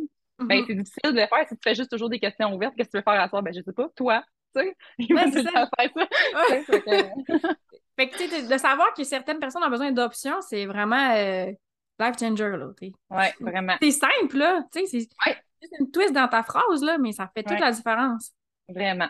ben, 0.41 0.61
Mhm. 0.61 0.65
c'est 0.69 0.75
difficile 0.75 1.13
de 1.13 1.21
le 1.21 1.27
faire 1.27 1.49
si 1.49 1.55
tu 1.57 1.61
fais 1.65 1.75
juste 1.75 1.91
toujours 1.91 2.09
des 2.09 2.21
questions 2.21 2.55
ouvertes. 2.55 2.75
Qu'est-ce 2.77 2.89
que 2.91 2.99
tu 2.99 2.99
veux 2.99 3.03
faire 3.13 3.21
à 3.21 3.29
soir? 3.29 3.43
Ben, 3.43 3.53
je 3.53 3.61
sais 3.61 3.73
pas. 3.73 3.89
Toi, 3.97 4.23
tu 4.55 4.63
sais. 4.63 4.77
Il 4.99 5.15
Ouais, 5.15 5.31
c'est 5.33 5.43
ça. 5.43 5.51
faire 5.51 5.91
ça. 5.95 6.07
fait 7.99 8.09
que- 8.09 8.17
sais, 8.19 8.43
de 8.49 8.59
savoir 8.59 8.95
que 8.95 9.03
certaines 9.05 9.41
personnes 9.41 9.65
ont 9.65 9.71
besoin 9.71 9.91
d'options, 9.91 10.41
c'est 10.43 10.67
vraiment 10.67 11.11
euh, 11.17 11.47
life 11.99 12.15
changer, 12.21 12.51
là, 12.57 12.69
tu 12.81 12.87
sais. 12.89 12.93
Ouais, 13.11 13.35
vraiment. 13.41 13.75
C'est 13.83 13.91
simple, 13.91 14.37
là, 14.39 14.63
tu 14.73 14.81
sais, 14.81 14.87
c'est 14.87 15.09
Ouais. 15.27 15.37
Juste 15.61 15.75
une 15.81 15.91
twist 15.91 16.13
dans 16.13 16.29
ta 16.29 16.43
phrase, 16.43 16.83
là, 16.83 16.99
mais 16.99 17.13
ça 17.13 17.31
fait 17.35 17.43
toute 17.43 17.53
Ouais. 17.53 17.59
la 17.61 17.73
différence. 17.73 18.33
Vraiment. 18.69 19.09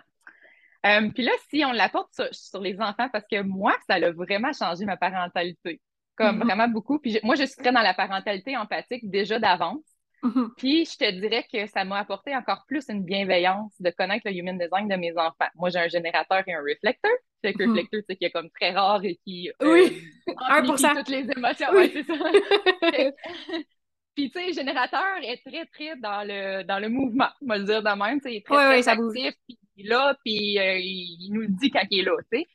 Euh, 0.87 1.11
puis 1.13 1.25
là, 1.25 1.33
si 1.51 1.65
on 1.65 1.73
l'apporte 1.73 2.15
sur, 2.15 2.29
sur 2.33 2.61
les 2.61 2.81
enfants, 2.81 3.09
parce 3.13 3.25
que 3.31 3.43
moi, 3.43 3.75
ça 3.89 3.95
a 3.95 4.11
vraiment 4.13 4.53
changé 4.53 4.85
ma 4.85 4.97
parentalité. 4.97 5.81
Comme 6.17 6.37
Mhm. 6.39 6.45
vraiment 6.45 6.69
beaucoup. 6.69 6.99
Puis 6.99 7.19
moi, 7.23 7.35
je 7.37 7.45
suis 7.45 7.57
très 7.57 7.73
dans 7.73 7.81
la 7.83 7.95
parentalité 7.95 8.57
empathique 8.57 9.09
déjà 9.09 9.39
d'avance. 9.39 9.85
Mhm. 10.23 10.51
Puis 10.57 10.85
je 10.85 10.97
te 10.97 11.11
dirais 11.13 11.45
que 11.53 11.67
ça 11.69 11.85
m'a 11.85 11.99
apporté 11.99 12.35
encore 12.35 12.65
plus 12.67 12.89
une 12.89 13.05
bienveillance 13.05 13.73
de 13.81 13.91
connaître 13.91 14.23
le 14.29 14.35
human 14.37 14.59
design 14.59 14.89
de 14.89 14.97
mes 14.97 15.13
enfants. 15.17 15.47
Moi, 15.55 15.71
j'ai 15.71 15.79
un 15.79 15.87
générateur 15.89 16.43
et 16.47 16.55
un 16.55 16.63
réflecteur. 16.63 17.13
Fait 17.41 17.53
que 17.55 17.63
Mhm. 17.63 17.71
réflecteur, 17.71 18.01
c'est 18.09 18.17
qui 18.17 18.25
est 18.25 18.31
comme 18.33 18.51
très 18.51 18.71
rare 18.73 19.05
et 19.05 19.15
qui 19.25 19.51
Oui. 19.61 20.03
amplifie 20.51 20.87
1%. 20.87 20.95
toutes 20.97 21.09
les 21.09 21.31
émotions. 21.31 21.69
Oui. 21.73 21.77
Ouais, 21.79 21.91
c'est 21.93 22.05
ça. 22.05 22.15
Puis, 24.19 24.33
tu 24.33 24.41
sais, 24.41 24.53
générateur 24.53 25.19
est 25.23 25.41
très, 25.47 25.65
très 25.67 25.95
dans 25.95 26.27
le, 26.27 26.65
dans 26.65 26.81
le 26.81 26.89
mouvement, 26.89 27.29
on 27.41 27.47
va 27.47 27.59
le 27.59 27.65
dire 27.65 27.85
de 27.85 27.89
même. 27.89 28.19
Il 28.25 28.39
est 28.39 28.45
très, 28.45 28.83
ça 28.83 28.97
bouge. 28.97 29.17
actif, 29.17 29.33
puis 29.47 29.59
il 29.77 29.87
est 29.87 29.89
là, 29.89 30.17
puis 30.25 30.59
euh, 30.59 30.77
il, 30.77 31.19
il 31.21 31.33
nous 31.33 31.43
le 31.43 31.47
dit 31.47 31.71
quand 31.71 31.85
il 31.89 32.01
est 32.01 32.03
là, 32.03 32.17
tu 32.33 32.39
sais. 32.41 32.47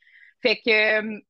Fait 0.42 0.56
que, 0.56 1.00
euh, 1.00 1.20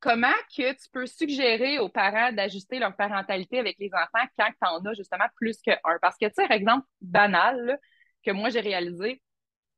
comment 0.00 0.32
que 0.56 0.72
tu 0.72 0.88
peux 0.90 1.04
suggérer 1.04 1.78
aux 1.78 1.90
parents 1.90 2.32
d'ajuster 2.32 2.78
leur 2.78 2.96
parentalité 2.96 3.58
avec 3.58 3.76
les 3.78 3.90
enfants 3.92 4.26
quand 4.38 4.48
tu 4.48 4.66
en 4.66 4.82
as 4.86 4.94
justement 4.94 5.26
plus 5.36 5.60
qu'un? 5.60 5.76
Parce 6.00 6.16
que, 6.16 6.24
tu 6.24 6.32
sais, 6.34 6.48
par 6.48 6.56
exemple, 6.56 6.86
banal, 7.02 7.66
là, 7.66 7.76
que 8.24 8.30
moi 8.30 8.48
j'ai 8.48 8.60
réalisé, 8.60 9.20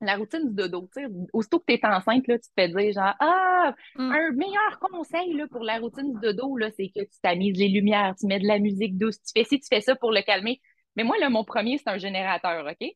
la 0.01 0.17
routine 0.17 0.49
du 0.49 0.55
dodo, 0.55 0.89
tu 0.95 1.03
sais, 1.03 1.09
aussitôt 1.33 1.59
que 1.61 1.65
tu 1.69 1.75
es 1.75 1.87
enceinte, 1.87 2.27
là, 2.27 2.39
tu 2.39 2.49
te 2.49 2.53
fais 2.57 2.69
dire 2.69 2.93
genre, 2.93 3.15
ah, 3.21 3.75
Mm. 3.97 4.13
un 4.13 4.31
meilleur 4.33 4.79
conseil 4.81 5.35
là, 5.35 5.47
pour 5.49 5.63
la 5.63 5.79
routine 5.79 6.13
du 6.15 6.21
dodo, 6.21 6.57
c'est 6.77 6.89
que 6.89 7.01
tu 7.01 7.21
tamises 7.23 7.59
les 7.59 7.69
lumières, 7.69 8.15
tu 8.19 8.27
mets 8.27 8.41
de 8.41 8.47
la 8.47 8.59
musique 8.59 8.97
douce, 8.99 9.21
tu 9.23 9.33
fais 9.35 9.45
ci, 9.45 9.61
tu 9.61 9.67
fais 9.69 9.81
ça 9.81 9.95
pour 9.97 10.13
le 10.13 10.23
calmer. 10.23 10.61
Mais 10.97 11.05
moi, 11.05 11.17
là, 11.19 11.29
mon 11.31 11.45
premier, 11.45 11.79
c'est 11.79 11.89
un 11.91 11.99
générateur, 11.99 12.67
OK? 12.67 12.89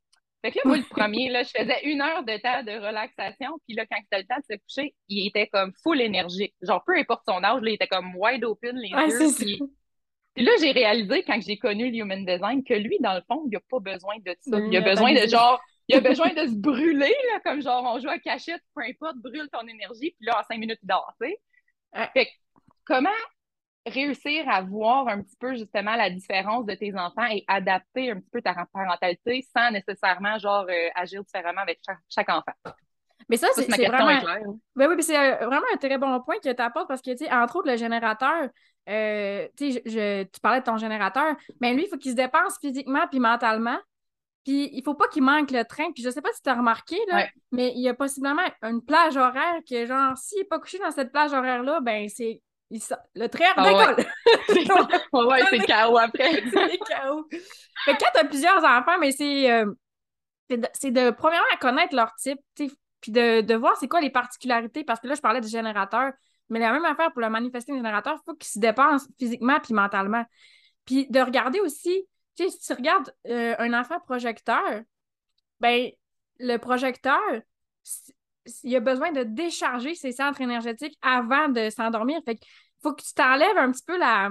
Fait 0.43 0.51
que 0.51 0.59
là, 0.59 0.63
moi, 0.67 0.77
le 0.77 0.83
premier, 0.91 1.31
là, 1.31 1.43
je 1.43 1.51
faisais 1.51 1.85
une 1.85 2.01
heure 2.03 2.23
de 2.25 2.37
temps 2.39 2.63
de 2.63 2.73
relaxation, 2.73 3.59
puis 3.67 3.77
là, 3.77 3.87
quand 3.87 3.99
c'était 4.03 4.19
le 4.23 4.27
temps 4.27 4.41
de 4.41 4.55
se 4.55 4.59
coucher, 4.59 4.95
il 5.09 5.27
était 5.27 5.47
comme 5.47 5.73
full 5.83 6.01
énergique. 6.01 6.55
Genre, 6.63 6.83
peu 6.85 6.97
importe 6.99 7.23
son 7.29 7.43
âge, 7.45 7.63
là, 7.63 7.71
il 7.71 7.75
était 7.75 7.87
comme 7.87 8.15
wide 8.17 8.45
open, 8.45 8.77
les 8.77 8.95
Ouais, 8.95 9.09
yeux. 9.09 9.33
Puis, 9.39 9.63
puis 10.35 10.45
là, 10.45 10.53
j'ai 10.61 10.73
réalisé, 10.73 11.23
quand 11.23 11.41
j'ai 11.41 11.57
connu 11.59 11.91
le 11.91 11.97
Human 11.97 12.25
Design, 12.25 12.65
que 12.65 12.75
lui, 12.75 12.99
dans 13.01 13.15
le 13.15 13.23
fond, 13.29 13.45
il 13.51 13.57
a 13.57 13.61
pas 13.71 13.79
besoin 13.79 14.17
de 14.25 14.35
ça. 14.41 14.61
De 14.61 14.67
Il 14.67 14.77
a 14.77 14.81
besoin 14.81 15.13
de 15.15 15.27
genre, 15.29 15.61
il 15.89 15.97
a 15.97 16.01
besoin 16.01 16.29
de 16.31 16.47
se 16.47 16.55
brûler, 16.57 17.15
là, 17.33 17.41
comme 17.45 17.61
genre, 17.63 17.85
on 17.85 17.99
joue 18.01 18.09
à 18.09 18.19
cachette, 18.19 18.63
peu 18.75 18.83
importe, 18.83 19.17
brûle 19.17 19.49
ton 19.53 19.67
énergie, 19.67 20.15
puis 20.19 20.27
là, 20.27 20.41
en 20.41 20.43
cinq 20.45 20.59
minutes, 20.59 20.79
il 20.83 20.87
dort, 20.87 21.13
tu 21.21 21.29
sais. 21.29 21.41
Ouais. 21.95 22.11
Fait 22.13 22.27
que, 22.27 22.31
comment 22.85 23.09
réussir 23.87 24.49
à 24.49 24.63
voir 24.63 25.09
un 25.09 25.23
petit 25.23 25.37
peu 25.37 25.55
justement 25.55 25.95
la 25.95 26.09
différence 26.09 26.65
de 26.65 26.75
tes 26.75 26.95
enfants 26.97 27.27
et 27.31 27.45
adapter 27.49 28.11
un 28.11 28.17
petit 28.17 28.31
peu 28.31 28.41
ta 28.41 28.55
parentalité 28.73 29.47
sans 29.55 29.71
nécessairement 29.71 30.39
genre 30.39 30.67
euh, 30.71 30.89
agir 30.95 31.23
différemment 31.23 31.61
avec 31.61 31.81
chaque, 31.87 31.99
chaque 32.09 32.31
enfant? 32.31 32.53
Mais 33.29 33.37
ça, 33.37 33.49
Ça, 33.55 33.63
c'est 33.63 33.87
vraiment... 33.87 34.21
claire. 34.21 34.43
Ben 34.77 34.89
oui, 34.89 35.03
c'est 35.03 35.19
euh, 35.19 35.47
vraiment 35.47 35.67
un 35.73 35.77
très 35.77 35.99
bon 35.99 36.19
point 36.21 36.37
que 36.43 36.53
tu 36.53 36.63
apportes 36.63 36.89
parce 36.89 37.03
que, 37.03 37.11
tu 37.11 37.25
sais, 37.25 37.33
entre 37.33 37.57
autres, 37.57 37.71
le 37.71 37.77
générateur, 37.77 38.49
euh, 38.89 39.49
je- 39.59 39.81
je- 39.85 40.23
tu 40.25 40.41
parlais 40.41 40.61
de 40.61 40.65
ton 40.65 40.77
générateur, 40.77 41.35
mais 41.61 41.75
lui, 41.75 41.85
il 41.85 41.89
faut 41.89 41.97
qu'il 41.97 42.11
se 42.13 42.17
dépense 42.17 42.59
physiquement 42.61 43.07
puis 43.11 43.21
mentalement. 43.21 43.79
Puis 44.45 44.69
il 44.73 44.83
faut 44.85 44.95
pas 44.95 45.09
qu'il 45.09 45.23
manque 45.23 45.51
le 45.51 45.65
train. 45.65 45.91
Puis 45.93 46.03
je 46.03 46.11
sais 46.11 46.21
pas 46.23 46.33
si 46.33 46.43
tu 46.43 46.51
as 46.51 46.55
remarqué, 46.55 46.97
là, 47.09 47.17
Ouais. 47.17 47.31
mais 47.53 47.73
il 47.75 47.83
y 47.83 47.89
a 47.89 47.95
possiblement 47.95 48.43
une 48.63 48.83
plage 48.85 49.17
horaire 49.17 49.57
que, 49.69 49.87
genre, 49.87 50.17
s'il 50.19 50.39
n'est 50.39 50.45
pas 50.45 50.59
couché 50.59 50.79
dans 50.79 50.91
cette 50.91 51.13
plage 51.13 51.33
horaire-là, 51.33 51.81
ben 51.81 52.09
c'est. 52.09 52.43
le 52.71 53.27
train 53.29 53.45
Ah 53.57 53.65
décolle. 53.69 54.07
Ouais, 55.13 55.25
ouais, 55.25 55.43
c'est 55.51 55.59
le 55.59 55.65
chaos 55.67 55.97
après. 55.99 56.33
c'est 56.53 56.79
chaos. 56.79 57.27
Fait 57.85 57.97
quand 57.97 58.07
tu 58.15 58.21
as 58.21 58.25
plusieurs 58.25 58.65
enfants, 58.65 58.99
mais 59.01 59.13
c'est 59.13 59.51
euh, 59.51 59.73
c'est 60.75 60.91
de, 60.91 61.11
premièrement, 61.11 61.47
connaître 61.61 61.95
leur 61.97 62.15
type, 62.17 62.39
tu 62.55 62.69
sais, 62.69 62.75
puis 63.01 63.13
de, 63.13 63.41
de 63.41 63.55
voir 63.55 63.77
c'est 63.79 63.89
quoi 63.89 64.01
les 64.01 64.11
particularités, 64.11 64.85
parce 64.85 65.01
que 65.01 65.07
là, 65.07 65.15
je 65.15 65.21
parlais 65.21 65.41
du 65.41 65.49
générateur, 65.49 66.13
mais 66.51 66.59
la 66.59 66.73
même 66.73 66.85
affaire 66.85 67.13
pour 67.13 67.21
le 67.23 67.31
manifesting 67.31 67.77
générateur, 67.77 68.15
il 68.21 68.25
faut 68.25 68.35
qu'il 68.37 68.49
se 68.49 68.59
dépense 68.59 69.07
physiquement 69.19 69.59
puis 69.61 69.73
mentalement. 69.75 70.25
Puis 70.85 71.07
de 71.09 71.21
regarder 71.21 71.61
aussi, 71.61 72.07
tu 72.37 72.45
sais, 72.45 72.51
si 72.51 72.59
tu 72.61 72.73
regardes 72.73 73.15
euh, 73.27 73.55
un 73.59 73.73
enfant 73.79 74.01
projecteur, 74.01 74.83
ben 75.61 75.91
le 76.39 76.57
projecteur, 76.57 77.21
il 78.63 78.77
a 78.77 78.81
besoin 78.81 79.13
de 79.13 79.23
décharger 79.23 79.95
ses 79.95 80.13
centres 80.13 80.41
énergétiques 80.41 80.99
avant 81.03 81.49
de 81.49 81.71
s'endormir. 81.71 82.21
Fait 82.25 82.37
qu'il 82.37 82.49
faut 82.83 82.93
que 82.93 83.03
tu 83.03 83.15
t'enlèves 83.15 83.57
un 83.57 83.71
petit 83.71 83.85
peu 83.87 83.97
la, 83.99 84.31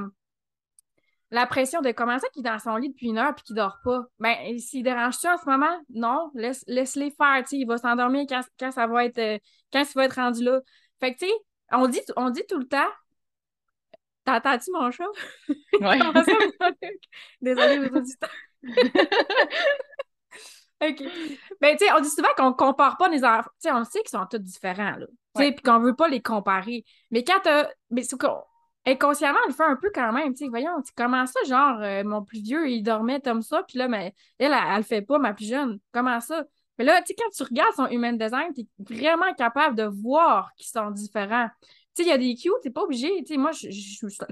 la 1.31 1.47
pression 1.47 1.81
de 1.81 1.91
comment 1.91 2.19
ça 2.19 2.27
qu'il 2.29 2.45
est 2.45 2.49
dans 2.49 2.59
son 2.59 2.75
lit 2.75 2.89
depuis 2.89 3.07
une 3.07 3.17
heure 3.17 3.33
puis 3.33 3.43
qu'il 3.43 3.55
dort 3.55 3.79
pas. 3.83 4.03
Ben, 4.19 4.59
s'il 4.59 4.83
dérange-tu 4.83 5.27
en 5.27 5.37
ce 5.37 5.49
moment? 5.49 5.75
Non, 5.89 6.29
laisse, 6.35 6.63
laisse-les 6.67 7.11
faire, 7.11 7.43
il 7.51 7.65
va 7.65 7.77
s'endormir 7.77 8.25
quand, 8.29 8.41
quand 8.59 8.71
ça 8.71 8.85
va 8.85 9.05
être 9.05 9.17
euh, 9.17 9.39
quand 9.71 9.81
il 9.81 9.93
va 9.95 10.05
être 10.05 10.15
rendu 10.15 10.43
là. 10.43 10.61
Fait 10.99 11.13
que 11.13 11.19
tu 11.19 11.25
sais, 11.25 11.33
on 11.71 11.87
dit, 11.87 12.01
on 12.17 12.29
dit 12.29 12.43
tout 12.47 12.59
le 12.59 12.67
temps. 12.67 12.89
T'entends-tu 14.25 14.71
mon 14.71 14.89
chat? 14.91 15.03
Ouais. 15.81 15.99
Monique? 15.99 17.09
Désolée 17.41 17.79
aux 17.79 17.97
auditeurs. 17.97 18.29
OK. 20.81 21.03
Ben, 21.61 21.77
tu 21.77 21.85
sais, 21.85 21.91
on 21.93 22.01
dit 22.01 22.09
souvent 22.09 22.33
qu'on 22.35 22.53
compare 22.53 22.97
pas 22.97 23.09
les 23.09 23.23
enfants. 23.23 23.49
Tu 23.61 23.69
sais, 23.69 23.71
on 23.71 23.83
sait 23.83 23.99
qu'ils 24.01 24.17
sont 24.17 24.25
tous 24.29 24.39
différents, 24.39 24.97
là. 24.97 25.05
Tu 25.35 25.43
sais, 25.43 25.51
puis 25.51 25.63
qu'on 25.63 25.79
veut 25.79 25.95
pas 25.95 26.07
les 26.07 26.21
comparer. 26.21 26.85
Mais 27.11 27.23
quand 27.23 27.39
t'as. 27.43 27.69
Mais 27.89 28.03
c'est 28.03 28.19
qu'on. 28.19 28.41
Inconsciemment, 28.85 29.39
on 29.45 29.47
le 29.47 29.53
fait 29.53 29.63
un 29.63 29.77
peu 29.77 29.91
quand 29.93 30.11
même. 30.11 30.33
Tu 30.33 30.43
sais, 30.43 30.49
voyons, 30.49 30.81
tu 30.81 30.87
sais, 30.87 30.93
comment 30.97 31.25
ça, 31.25 31.39
genre, 31.47 31.79
euh, 31.81 32.03
mon 32.03 32.21
plus 32.21 32.41
vieux, 32.41 32.69
il 32.69 32.83
dormait 32.83 33.21
comme 33.21 33.41
ça, 33.41 33.63
puis 33.65 33.77
là, 33.77 33.87
mais, 33.87 34.13
elle, 34.39 34.51
elle, 34.51 34.59
elle 34.71 34.77
le 34.77 34.83
fait 34.83 35.01
pas, 35.01 35.19
ma 35.19 35.33
plus 35.33 35.47
jeune. 35.47 35.79
Comment 35.93 36.19
ça? 36.19 36.43
Mais 36.77 36.83
là, 36.83 37.01
tu 37.01 37.07
sais, 37.07 37.15
quand 37.15 37.29
tu 37.33 37.43
regardes 37.43 37.73
son 37.75 37.87
human 37.87 38.17
design, 38.17 38.51
t'es 38.53 38.67
vraiment 38.79 39.33
capable 39.35 39.77
de 39.77 39.83
voir 39.83 40.51
qu'ils 40.57 40.67
sont 40.67 40.91
différents. 40.91 41.49
Sais, 41.95 42.03
il 42.03 42.07
y 42.07 42.11
a 42.11 42.17
des 42.17 42.35
cues, 42.35 42.49
t'es 42.63 42.71
pas 42.71 42.81
obligé. 42.81 43.23
Tu 43.23 43.37
moi, 43.37 43.51
je, 43.51 43.67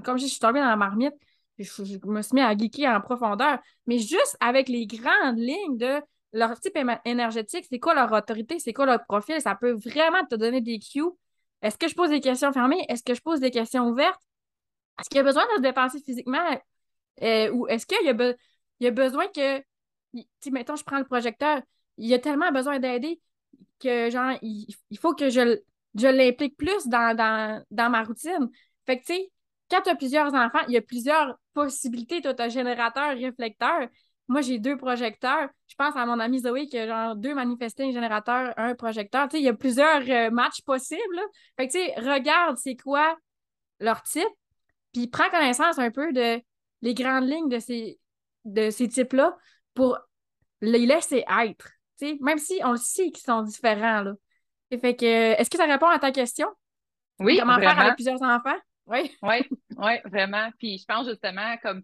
comme 0.02 0.18
je, 0.18 0.26
suis 0.26 0.40
tombée 0.40 0.60
dans 0.60 0.66
la 0.66 0.76
marmite, 0.76 1.14
je, 1.58 1.98
me 2.04 2.22
suis 2.22 2.34
mis 2.34 2.40
à 2.40 2.56
geeker 2.56 2.96
en 2.96 3.00
profondeur. 3.00 3.58
Mais 3.86 3.98
juste 3.98 4.36
avec 4.40 4.68
les 4.68 4.86
grandes 4.86 5.38
lignes 5.38 5.76
de 5.76 6.00
leur 6.32 6.58
type 6.58 6.76
énergétique, 7.04 7.66
c'est 7.68 7.78
quoi 7.78 7.94
leur 7.94 8.10
autorité, 8.12 8.58
c'est 8.58 8.72
quoi 8.72 8.86
leur 8.86 9.04
profil, 9.04 9.40
ça 9.40 9.54
peut 9.54 9.72
vraiment 9.72 10.24
te 10.28 10.34
donner 10.34 10.60
des 10.60 10.78
cues. 10.78 11.04
Est-ce 11.60 11.78
que 11.78 11.86
je 11.86 11.94
pose 11.94 12.10
des 12.10 12.20
questions 12.20 12.52
fermées? 12.52 12.84
Est-ce 12.88 13.04
que 13.04 13.14
je 13.14 13.20
pose 13.20 13.38
des 13.38 13.50
questions 13.50 13.88
ouvertes? 13.88 14.20
Est-ce 14.98 15.08
qu'il 15.08 15.18
y 15.18 15.20
a 15.20 15.24
besoin 15.24 15.44
de 15.46 15.56
se 15.56 15.60
dépenser 15.60 16.00
physiquement? 16.00 16.60
Euh, 17.22 17.50
ou 17.52 17.68
est-ce 17.68 17.86
qu'il 17.86 18.04
y 18.04 18.08
a, 18.08 18.88
a 18.88 18.90
besoin 18.90 19.28
que, 19.28 19.60
tu 20.40 20.50
mettons, 20.50 20.74
je 20.74 20.84
prends 20.84 20.98
le 20.98 21.04
projecteur, 21.04 21.62
il 21.98 22.08
y 22.08 22.14
a 22.14 22.18
tellement 22.18 22.50
besoin 22.50 22.80
d'aider 22.80 23.20
que, 23.78 24.10
genre, 24.10 24.32
il, 24.42 24.66
il 24.90 24.98
faut 24.98 25.14
que 25.14 25.30
je, 25.30 25.60
je 25.94 26.06
l'implique 26.06 26.56
plus 26.56 26.86
dans, 26.86 27.16
dans, 27.16 27.62
dans 27.70 27.90
ma 27.90 28.02
routine. 28.02 28.50
Fait 28.86 28.98
que, 28.98 29.04
tu 29.04 29.14
sais, 29.14 29.32
quand 29.70 29.80
tu 29.82 29.90
as 29.90 29.94
plusieurs 29.96 30.34
enfants, 30.34 30.60
il 30.68 30.74
y 30.74 30.76
a 30.76 30.82
plusieurs 30.82 31.38
possibilités. 31.54 32.20
Tu 32.20 32.28
as 32.28 32.48
générateur, 32.48 33.16
réflecteur. 33.16 33.88
Moi, 34.28 34.40
j'ai 34.40 34.58
deux 34.58 34.76
projecteurs. 34.76 35.48
Je 35.68 35.74
pense 35.74 35.96
à 35.96 36.06
mon 36.06 36.20
ami 36.20 36.40
Zoé 36.40 36.66
qui 36.66 36.78
a 36.78 36.86
genre 36.86 37.16
deux 37.16 37.34
manifestants, 37.34 37.88
un 37.88 37.92
générateur, 37.92 38.54
un 38.56 38.74
projecteur. 38.74 39.28
Tu 39.28 39.36
sais, 39.36 39.42
il 39.42 39.44
y 39.44 39.48
a 39.48 39.54
plusieurs 39.54 40.02
euh, 40.08 40.30
matchs 40.30 40.62
possibles. 40.62 41.20
Fait 41.56 41.68
que, 41.68 41.72
tu 41.72 41.78
sais, 41.78 41.94
regarde 42.00 42.56
c'est 42.58 42.76
quoi 42.76 43.16
leur 43.80 44.02
type, 44.02 44.28
puis 44.92 45.08
prends 45.08 45.28
connaissance 45.28 45.78
un 45.78 45.90
peu 45.90 46.12
de 46.12 46.40
les 46.82 46.94
grandes 46.94 47.28
lignes 47.28 47.48
de 47.48 47.58
ces, 47.58 47.98
de 48.44 48.70
ces 48.70 48.88
types-là 48.88 49.36
pour 49.74 49.98
les 50.60 50.86
laisser 50.86 51.24
être. 51.42 51.68
Tu 51.98 52.08
sais, 52.08 52.18
même 52.20 52.38
si 52.38 52.60
on 52.64 52.72
le 52.72 52.78
sait 52.78 53.10
qu'ils 53.10 53.24
sont 53.24 53.42
différents. 53.42 54.02
Là. 54.02 54.14
Fait 54.80 54.96
que, 54.96 55.04
est-ce 55.40 55.50
que 55.50 55.56
ça 55.56 55.66
répond 55.66 55.88
à 55.88 55.98
ta 55.98 56.10
question? 56.12 56.48
Oui, 57.20 57.38
Comment 57.38 57.54
vraiment. 57.54 57.70
faire 57.70 57.80
avec 57.80 57.94
plusieurs 57.94 58.22
enfants? 58.22 58.56
Oui. 58.86 59.12
Oui, 59.22 59.48
oui, 59.76 59.92
vraiment. 60.06 60.50
Puis 60.58 60.78
je 60.78 60.84
pense 60.84 61.06
justement 61.08 61.56
comme 61.62 61.82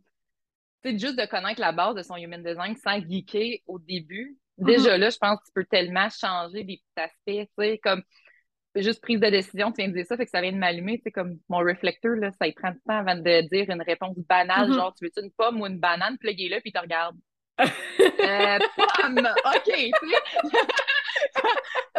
c'est 0.82 0.98
juste 0.98 1.16
de 1.16 1.26
connaître 1.26 1.60
la 1.60 1.72
base 1.72 1.94
de 1.94 2.02
son 2.02 2.16
human 2.16 2.42
design 2.42 2.76
sans 2.76 3.00
geeker 3.00 3.60
au 3.66 3.78
début. 3.78 4.36
Déjà 4.56 4.98
là, 4.98 5.10
je 5.10 5.16
pense 5.18 5.38
que 5.40 5.44
tu 5.46 5.52
peux 5.54 5.64
tellement 5.64 6.08
changer 6.10 6.64
des 6.64 6.76
petits 6.78 7.00
aspects, 7.04 7.48
tu 7.58 7.64
sais, 7.64 7.78
comme 7.78 8.02
juste 8.74 9.00
prise 9.00 9.20
de 9.20 9.28
décision, 9.28 9.70
tu 9.70 9.76
viens 9.82 9.88
de 9.88 9.92
dire 9.94 10.06
ça, 10.06 10.16
fait 10.16 10.24
que 10.24 10.30
ça 10.30 10.40
vient 10.40 10.52
de 10.52 10.56
m'allumer, 10.58 10.98
tu 10.98 11.04
sais, 11.04 11.10
comme 11.12 11.38
mon 11.48 11.58
réflecteur, 11.58 12.16
là, 12.16 12.30
ça 12.32 12.46
il 12.46 12.54
prend 12.54 12.70
du 12.72 12.80
temps 12.80 12.98
avant 12.98 13.14
de 13.14 13.40
dire 13.48 13.70
une 13.70 13.82
réponse 13.82 14.16
banale, 14.28 14.68
Mhm. 14.68 14.74
genre, 14.74 14.94
tu 14.94 15.04
veux-tu 15.04 15.22
une 15.22 15.30
pomme 15.32 15.60
ou 15.60 15.66
une 15.66 15.78
banane, 15.78 16.16
là, 16.20 16.60
puis 16.60 16.72
te 16.72 16.78
regarde. 16.78 17.16
Euh, 18.20 18.58
pomme! 18.76 19.18
OK, 19.18 19.62
tu 19.64 19.90
sais. 19.90 20.58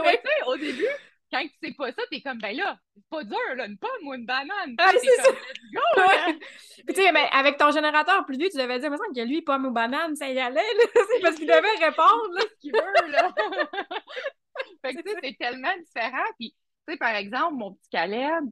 Mais 0.04 0.18
tu 0.18 0.28
sais, 0.28 0.44
au 0.46 0.56
début, 0.58 0.88
quand 1.32 1.42
tu 1.42 1.52
sais 1.64 1.74
pas 1.74 1.92
ça, 1.92 2.02
t'es 2.10 2.22
comme, 2.22 2.40
ben 2.40 2.56
là, 2.56 2.78
c'est 2.96 3.04
pas 3.10 3.24
dur, 3.24 3.56
là, 3.56 3.66
une 3.66 3.78
pomme 3.78 4.08
ou 4.08 4.14
une 4.14 4.26
banane. 4.26 4.76
Ah, 4.78 4.92
c'est 4.92 5.06
let's 5.06 5.28
go. 5.74 6.02
Ouais. 6.02 6.40
Puis, 6.86 6.96
tu 6.96 7.02
sais, 7.02 7.12
ben, 7.12 7.26
avec 7.32 7.58
ton 7.58 7.72
générateur 7.72 8.26
plus 8.26 8.38
vieux, 8.38 8.50
tu 8.50 8.58
devais 8.58 8.80
dire, 8.80 8.88
il 8.88 8.92
me 8.92 8.98
semble 8.98 9.16
que 9.16 9.22
lui, 9.22 9.42
pomme 9.42 9.66
ou 9.66 9.72
banane, 9.72 10.16
ça 10.16 10.28
y 10.30 10.40
allait, 10.40 10.56
là. 10.56 10.84
C'est 10.94 11.22
parce 11.22 11.36
qu'il 11.36 11.48
devait 11.48 11.86
répondre, 11.86 12.34
là. 12.34 12.42
ce 12.50 12.60
qu'il 12.60 12.72
veut, 12.74 13.12
là? 13.12 13.34
fait 14.84 14.96
que, 14.96 15.02
tu 15.02 15.10
sais, 15.10 15.18
c'est 15.24 15.38
tellement 15.38 15.78
différent. 15.78 16.26
Puis, 16.40 16.56
tu 16.88 16.94
sais, 16.94 16.98
par 16.98 17.16
exemple, 17.16 17.56
mon 17.56 17.74
petit 17.74 17.90
Caleb, 17.92 18.46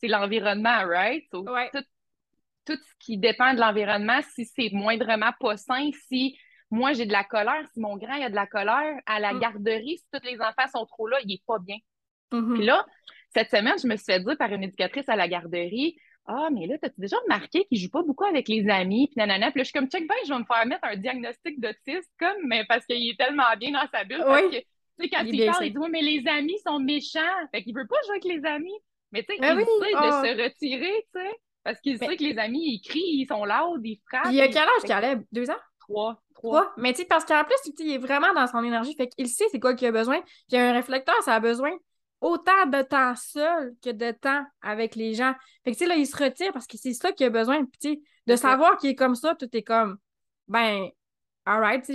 c'est 0.00 0.08
l'environnement, 0.08 0.86
right? 0.86 1.24
So, 1.30 1.42
Ouais. 1.48 1.70
tout, 1.72 1.84
tout 2.64 2.76
ce 2.76 2.94
qui 2.98 3.16
dépend 3.18 3.54
de 3.54 3.60
l'environnement, 3.60 4.20
si 4.34 4.44
c'est 4.44 4.70
moindrement 4.72 5.32
pas 5.38 5.56
sain, 5.56 5.90
si 6.08 6.36
moi 6.70 6.92
j'ai 6.92 7.06
de 7.06 7.12
la 7.12 7.24
colère, 7.24 7.62
si 7.72 7.80
mon 7.80 7.96
grand 7.96 8.14
il 8.14 8.24
a 8.24 8.30
de 8.30 8.34
la 8.34 8.46
colère, 8.46 9.00
à 9.06 9.20
la 9.20 9.32
Mm. 9.32 9.40
garderie, 9.40 9.98
si 9.98 10.04
tous 10.12 10.24
les 10.26 10.40
enfants 10.40 10.68
sont 10.72 10.86
trop 10.86 11.06
là, 11.08 11.16
il 11.24 11.32
est 11.32 11.42
pas 11.46 11.58
bien. 11.58 11.76
Mhm. 12.32 12.54
Puis 12.54 12.64
là, 12.64 12.84
cette 13.34 13.50
semaine, 13.50 13.78
je 13.82 13.86
me 13.86 13.96
suis 13.96 14.04
fait 14.06 14.20
dire 14.20 14.36
par 14.36 14.52
une 14.52 14.62
éducatrice 14.64 15.08
à 15.08 15.16
la 15.16 15.28
garderie 15.28 15.96
Ah, 16.30 16.48
mais 16.52 16.66
là, 16.66 16.76
t'as-tu 16.76 17.00
déjà 17.00 17.16
remarqué 17.20 17.64
qu'il 17.64 17.78
joue 17.78 17.88
pas 17.88 18.02
beaucoup 18.02 18.26
avec 18.26 18.48
les 18.48 18.68
amis? 18.68 19.06
Puis 19.06 19.14
nanana. 19.16 19.50
Puis 19.50 19.60
là, 19.60 19.64
je 19.64 19.70
suis 19.70 19.72
comme, 19.72 19.88
check, 19.88 20.06
ben, 20.06 20.14
je 20.26 20.30
vais 20.34 20.38
me 20.38 20.44
faire 20.44 20.66
mettre 20.66 20.84
un 20.86 20.94
diagnostic 20.96 21.58
d'autisme, 21.58 22.10
comme, 22.18 22.36
mais 22.44 22.66
parce 22.68 22.84
qu'il 22.84 23.08
est 23.08 23.16
tellement 23.16 23.44
bien 23.58 23.70
dans 23.70 23.88
sa 23.90 24.04
bulle. 24.04 24.18
Parce 24.26 24.42
que, 24.42 24.56
tu 24.58 24.62
sais, 25.00 25.08
quand 25.08 25.22
Il 25.24 25.46
parle, 25.46 25.64
il 25.64 25.72
dit, 25.72 25.78
oui, 25.78 25.88
mais 25.90 26.02
les 26.02 26.28
amis 26.28 26.58
sont 26.66 26.80
méchants. 26.80 27.18
Fait 27.50 27.62
qu'il 27.62 27.74
veut 27.74 27.86
pas 27.86 27.96
jouer 28.04 28.16
avec 28.20 28.24
les 28.24 28.44
amis. 28.46 28.74
Mais 29.10 29.22
tu 29.22 29.32
sais, 29.32 29.40
Ben 29.40 29.54
il 29.58 29.64
oui, 29.64 29.64
sait 29.64 29.94
ah. 29.96 30.22
de 30.22 30.26
se 30.28 30.42
retirer, 30.42 31.06
tu 31.14 31.18
sais. 31.18 31.30
Parce 31.64 31.80
qu'il 31.80 31.96
Mais- 31.98 32.06
sait 32.06 32.16
que 32.18 32.24
les 32.24 32.36
amis, 32.38 32.74
ils 32.74 32.80
crient, 32.82 33.22
ils 33.22 33.26
sont 33.26 33.46
loud, 33.46 33.80
ils 33.82 33.98
frappent. 34.06 34.26
Il 34.30 34.38
a 34.42 34.46
ils- 34.48 34.52
quel 34.52 34.64
âge, 34.64 34.82
Caleb? 34.86 35.22
Deux 35.32 35.48
ans? 35.50 35.56
Trois. 36.34 36.72
Mais 36.76 36.92
tu 36.92 37.00
sais, 37.00 37.04
parce 37.04 37.24
qu'en 37.24 37.42
plus, 37.44 37.56
il 37.78 37.92
est 37.92 37.98
vraiment 37.98 38.32
dans 38.32 38.46
son 38.46 38.62
énergie. 38.62 38.94
Fait 38.94 39.08
qu'il 39.08 39.28
sait 39.28 39.46
c'est 39.50 39.58
quoi 39.60 39.74
qu'il 39.74 39.88
a 39.88 39.92
besoin. 39.92 40.20
Puis 40.48 40.56
un 40.56 40.72
réflecteur, 40.72 41.14
ça 41.24 41.34
a 41.34 41.40
besoin 41.40 41.70
autant 42.20 42.66
de 42.66 42.82
temps 42.82 43.14
seul 43.16 43.74
que 43.82 43.90
de 43.90 44.10
temps 44.10 44.44
avec 44.62 44.96
les 44.96 45.14
gens. 45.14 45.34
Fait 45.64 45.72
que 45.72 45.76
tu 45.76 45.84
sais, 45.84 45.88
là, 45.88 45.96
il 45.96 46.06
se 46.06 46.16
retire 46.16 46.52
parce 46.52 46.66
que 46.66 46.76
c'est 46.76 46.92
ça 46.92 47.12
qu'il 47.12 47.26
a 47.26 47.30
besoin. 47.30 47.64
Puis 47.64 47.78
tu 47.80 47.88
sais, 47.94 48.00
de 48.26 48.36
savoir 48.36 48.76
qu'il 48.76 48.90
est 48.90 48.94
comme 48.94 49.14
ça, 49.14 49.34
tout 49.34 49.48
est 49.52 49.62
comme, 49.62 49.98
ben, 50.48 50.88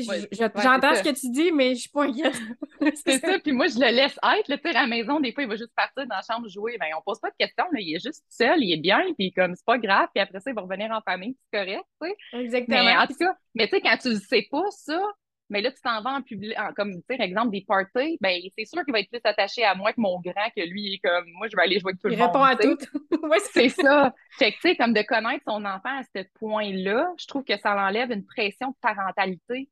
Ouais, 0.08 0.22
ouais, 0.22 0.50
j'entends 0.62 0.96
ce 0.96 1.04
que 1.04 1.14
tu 1.14 1.30
dis, 1.30 1.52
mais 1.52 1.76
je 1.76 1.82
suis 1.82 1.90
pas 1.90 2.06
inquiète. 2.06 2.34
C'est 3.06 3.20
ça, 3.20 3.40
puis 3.40 3.52
moi, 3.52 3.68
je 3.68 3.76
le 3.76 3.96
laisse 3.96 4.18
être. 4.38 4.48
Là, 4.48 4.58
tu 4.58 4.64
sais, 4.64 4.70
à 4.70 4.82
la 4.82 4.88
maison, 4.88 5.20
des 5.20 5.32
fois, 5.32 5.44
il 5.44 5.50
va 5.50 5.56
juste 5.56 5.74
partir 5.76 6.08
dans 6.08 6.16
la 6.16 6.22
chambre 6.22 6.48
jouer. 6.50 6.78
Ben, 6.80 6.88
on 6.98 7.02
pose 7.02 7.20
pas 7.20 7.30
de 7.30 7.36
questions, 7.38 7.66
là. 7.72 7.80
il 7.80 7.96
est 7.96 8.04
juste 8.04 8.24
seul, 8.30 8.64
il 8.64 8.74
est 8.74 8.78
bien, 8.78 9.02
puis 9.18 9.32
comme 9.32 9.56
c'est 9.56 9.66
pas 9.66 9.78
grave, 9.78 10.08
puis 10.14 10.22
après 10.22 10.40
ça, 10.40 10.50
il 10.50 10.56
va 10.56 10.62
revenir 10.62 10.92
en 10.92 11.02
famille, 11.02 11.38
c'est 11.52 11.60
correct, 11.60 11.84
tu 12.02 12.10
sais. 12.10 12.40
Exactement. 12.40 12.84
Mais 12.84 12.98
en 12.98 13.08
tout 13.08 13.16
cas, 13.16 13.36
mais 13.56 13.68
tu 13.68 13.76
sais, 13.76 13.82
quand 13.82 13.98
tu 13.98 14.10
le 14.10 14.20
sais 14.20 14.48
pas, 14.50 14.64
ça, 14.72 15.00
mais 15.54 15.62
là, 15.62 15.72
tu 15.72 15.82
t'en 15.82 16.02
vas 16.04 16.12
en 16.16 16.24
public, 16.24 16.54
en- 16.60 16.74
comme, 16.74 16.94
tu 16.96 17.04
sais, 17.18 17.24
exemple, 17.24 17.52
des 17.52 17.64
parties, 17.66 18.18
ben, 18.22 18.42
c'est 18.58 18.66
sûr 18.66 18.84
qu'il 18.86 18.94
va 18.94 19.02
être 19.02 19.10
plus 19.12 19.22
attaché 19.26 19.64
à 19.66 19.76
moi 19.76 19.94
que 19.94 20.02
mon 20.02 20.20
grand, 20.22 20.50
que 20.56 20.62
lui, 20.62 20.84
il 20.84 20.96
est 20.96 21.00
comme, 21.00 21.26
moi, 21.34 21.48
je 21.50 21.56
vais 21.58 21.64
aller 21.64 21.80
jouer 21.80 21.92
avec 21.92 22.02
tout 22.02 22.10
il 22.10 22.16
le 22.16 22.18
monde. 22.18 22.30
répond 22.32 22.44
à 22.44 22.56
tout. 22.56 22.78
ouais, 23.24 23.40
c'est 23.54 23.70
ça. 23.70 24.14
Fait 24.38 24.52
que, 24.54 24.58
tu 24.60 24.70
sais, 24.70 24.76
comme 24.78 24.94
de 24.94 25.02
connaître 25.04 25.44
son 25.48 25.66
enfant 25.66 26.00
à 26.00 26.04
ce 26.16 26.24
point-là, 26.40 27.10
je 27.20 27.28
trouve 27.28 27.44
que 27.46 27.58
ça 27.58 27.76
l'enlève 27.76 28.12
une 28.12 28.26
pression 28.26 28.70
de 28.72 28.76
parentalité 28.82 29.70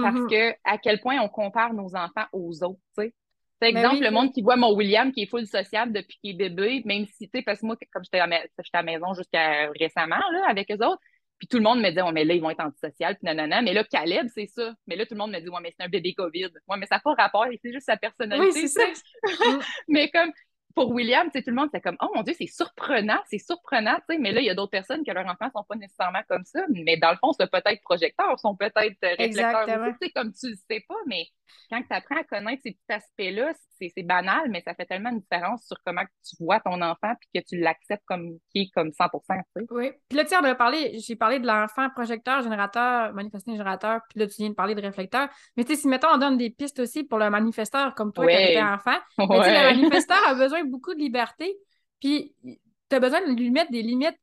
parce 0.00 0.20
Mhm. 0.20 0.26
que 0.26 0.52
à 0.64 0.78
quel 0.78 1.00
point 1.00 1.18
on 1.20 1.28
compare 1.28 1.74
nos 1.74 1.94
enfants 1.96 2.26
aux 2.32 2.62
autres, 2.64 2.80
tu 2.98 3.04
sais. 3.04 3.14
Par 3.60 3.68
Ben 3.70 3.84
exemple, 3.84 4.02
oui. 4.02 4.04
le 4.04 4.10
monde 4.10 4.32
qui 4.32 4.42
voit 4.42 4.56
mon 4.56 4.74
William 4.74 5.12
qui 5.12 5.22
est 5.22 5.26
full 5.26 5.46
sociable 5.46 5.92
depuis 5.92 6.18
qu'il 6.22 6.30
est 6.42 6.48
bébé, 6.50 6.82
même 6.86 7.06
si, 7.06 7.28
tu 7.28 7.38
sais, 7.38 7.42
parce 7.42 7.60
que 7.60 7.66
moi, 7.66 7.76
comme 7.92 8.04
j'étais 8.04 8.20
à, 8.20 8.26
ma- 8.26 8.36
à 8.36 8.42
la 8.74 8.82
maison 8.82 9.12
jusqu'à 9.14 9.70
récemment, 9.78 10.16
là, 10.32 10.46
avec 10.48 10.70
eux 10.70 10.84
autres, 10.84 11.00
puis 11.40 11.48
tout 11.48 11.56
le 11.56 11.62
monde 11.62 11.80
me 11.80 11.88
disait, 11.88 12.02
ouais, 12.02 12.12
mais 12.12 12.24
là, 12.26 12.34
ils 12.34 12.42
vont 12.42 12.50
être 12.50 12.60
antisociaux, 12.60 13.14
puis 13.14 13.24
nanana. 13.24 13.62
Mais 13.62 13.72
là, 13.72 13.82
Caleb, 13.82 14.28
c'est 14.34 14.46
ça. 14.46 14.74
Mais 14.86 14.94
là, 14.94 15.06
tout 15.06 15.14
le 15.14 15.20
monde 15.20 15.32
me 15.32 15.40
dit, 15.40 15.48
ouais, 15.48 15.60
mais 15.62 15.72
c'est 15.74 15.82
un 15.82 15.88
bébé 15.88 16.12
COVID. 16.12 16.50
Ouais, 16.68 16.76
mais 16.76 16.84
ça 16.84 16.96
n'a 16.96 17.00
pas 17.00 17.14
rapport, 17.14 17.46
c'est 17.50 17.72
juste 17.72 17.86
sa 17.86 17.96
personnalité. 17.96 18.46
Oui, 18.52 18.52
c'est 18.52 18.66
ça. 18.66 18.82
mais 19.88 20.10
comme, 20.10 20.30
pour 20.74 20.90
William, 20.90 21.30
tu 21.34 21.42
tout 21.42 21.50
le 21.50 21.56
monde, 21.56 21.68
c'est 21.72 21.80
comme, 21.80 21.96
oh 22.00 22.08
mon 22.14 22.22
Dieu, 22.22 22.34
c'est 22.36 22.46
surprenant, 22.46 23.18
c'est 23.28 23.38
surprenant, 23.38 23.96
tu 24.08 24.14
sais. 24.14 24.18
Mais 24.18 24.32
là, 24.32 24.40
il 24.40 24.46
y 24.46 24.50
a 24.50 24.54
d'autres 24.54 24.70
personnes 24.70 25.04
que 25.04 25.10
leurs 25.12 25.26
enfants 25.26 25.50
sont 25.54 25.64
pas 25.68 25.76
nécessairement 25.76 26.22
comme 26.28 26.44
ça. 26.44 26.60
Mais 26.70 26.96
dans 26.96 27.10
le 27.10 27.16
fond, 27.16 27.32
c'est 27.32 27.50
peut-être 27.50 27.80
projecteurs, 27.82 28.38
sont 28.38 28.56
peut-être 28.56 28.96
réflecteurs 29.02 29.80
aussi, 29.88 29.98
tu 30.00 30.10
comme 30.14 30.32
tu 30.32 30.50
le 30.50 30.56
sais 30.70 30.84
pas. 30.88 30.94
Mais 31.06 31.26
quand 31.70 31.80
tu 31.82 31.92
apprends 31.94 32.16
à 32.16 32.24
connaître 32.24 32.62
ces 32.62 32.72
petits 32.72 32.92
aspects-là, 32.92 33.52
c'est 33.78 34.02
banal, 34.02 34.50
mais 34.50 34.60
ça 34.60 34.74
fait 34.74 34.84
tellement 34.84 35.10
une 35.10 35.20
différence 35.20 35.66
sur 35.66 35.76
comment 35.84 36.02
tu 36.28 36.36
vois 36.44 36.60
ton 36.60 36.80
enfant 36.82 37.14
puis 37.18 37.40
que 37.40 37.48
tu 37.48 37.58
l'acceptes 37.58 38.04
comme 38.06 38.38
qui 38.52 38.62
est 38.62 38.70
comme 38.74 38.92
100 38.92 39.04
tu 39.12 39.18
sais. 39.56 39.66
Oui. 39.70 39.90
Puis 40.08 40.18
là, 40.18 40.24
tu 40.24 40.30
sais, 40.30 40.36
on 40.36 40.44
a 40.44 40.54
parlé, 40.54 40.98
j'ai 40.98 41.16
parlé 41.16 41.38
de 41.38 41.46
l'enfant 41.46 41.88
projecteur, 41.90 42.42
générateur, 42.42 43.12
manifestant, 43.14 43.52
générateur, 43.52 44.00
puis 44.10 44.20
là, 44.20 44.26
tu 44.26 44.34
viens 44.38 44.50
de 44.50 44.54
parler 44.54 44.74
de 44.74 44.82
réflecteur. 44.82 45.28
Mais 45.56 45.64
tu 45.64 45.74
sais, 45.74 45.80
si, 45.80 45.88
mettons, 45.88 46.08
on 46.12 46.18
donne 46.18 46.36
des 46.36 46.50
pistes 46.50 46.78
aussi 46.80 47.04
pour 47.04 47.18
le 47.18 47.30
manifesteur, 47.30 47.94
comme 47.94 48.12
toi, 48.12 48.26
Ouais. 48.26 48.34
quand 48.34 48.46
t'étais 48.46 48.62
enfant, 48.62 48.98
mais 49.18 49.26
tu 49.44 49.50
le 49.50 49.82
manifesteur 49.82 50.18
a 50.26 50.34
besoin 50.34 50.59
beaucoup 50.64 50.94
de 50.94 50.98
liberté, 50.98 51.56
puis 52.00 52.34
tu 52.42 52.96
as 52.96 53.00
besoin 53.00 53.20
de 53.20 53.32
lui 53.32 53.50
mettre 53.50 53.70
des 53.70 53.82
limites 53.82 54.18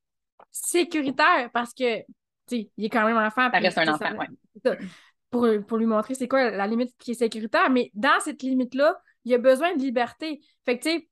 sécuritaires 0.51 1.49
parce 1.53 1.73
que, 1.73 1.99
tu 1.99 2.05
sais, 2.47 2.71
il 2.77 2.85
est 2.85 2.89
quand 2.89 3.05
même 3.05 3.17
enfant. 3.17 3.49
Ça 3.51 3.59
reste 3.59 3.77
un 3.77 3.93
enfant, 3.93 4.09
ça. 4.63 4.75
Pour, 5.29 5.45
pour 5.67 5.77
lui 5.77 5.85
montrer 5.85 6.15
c'est 6.15 6.29
quoi 6.29 6.49
la 6.51 6.67
limite 6.67 6.95
qui 6.97 7.11
est 7.11 7.15
sécuritaire, 7.15 7.69
mais 7.69 7.91
dans 7.93 8.19
cette 8.21 8.41
limite-là, 8.43 8.97
il 9.25 9.33
a 9.33 9.37
besoin 9.37 9.75
de 9.75 9.81
liberté. 9.81 10.39
Fait 10.65 10.79
que, 10.79 10.83
tu 10.83 10.89
sais, 10.89 11.09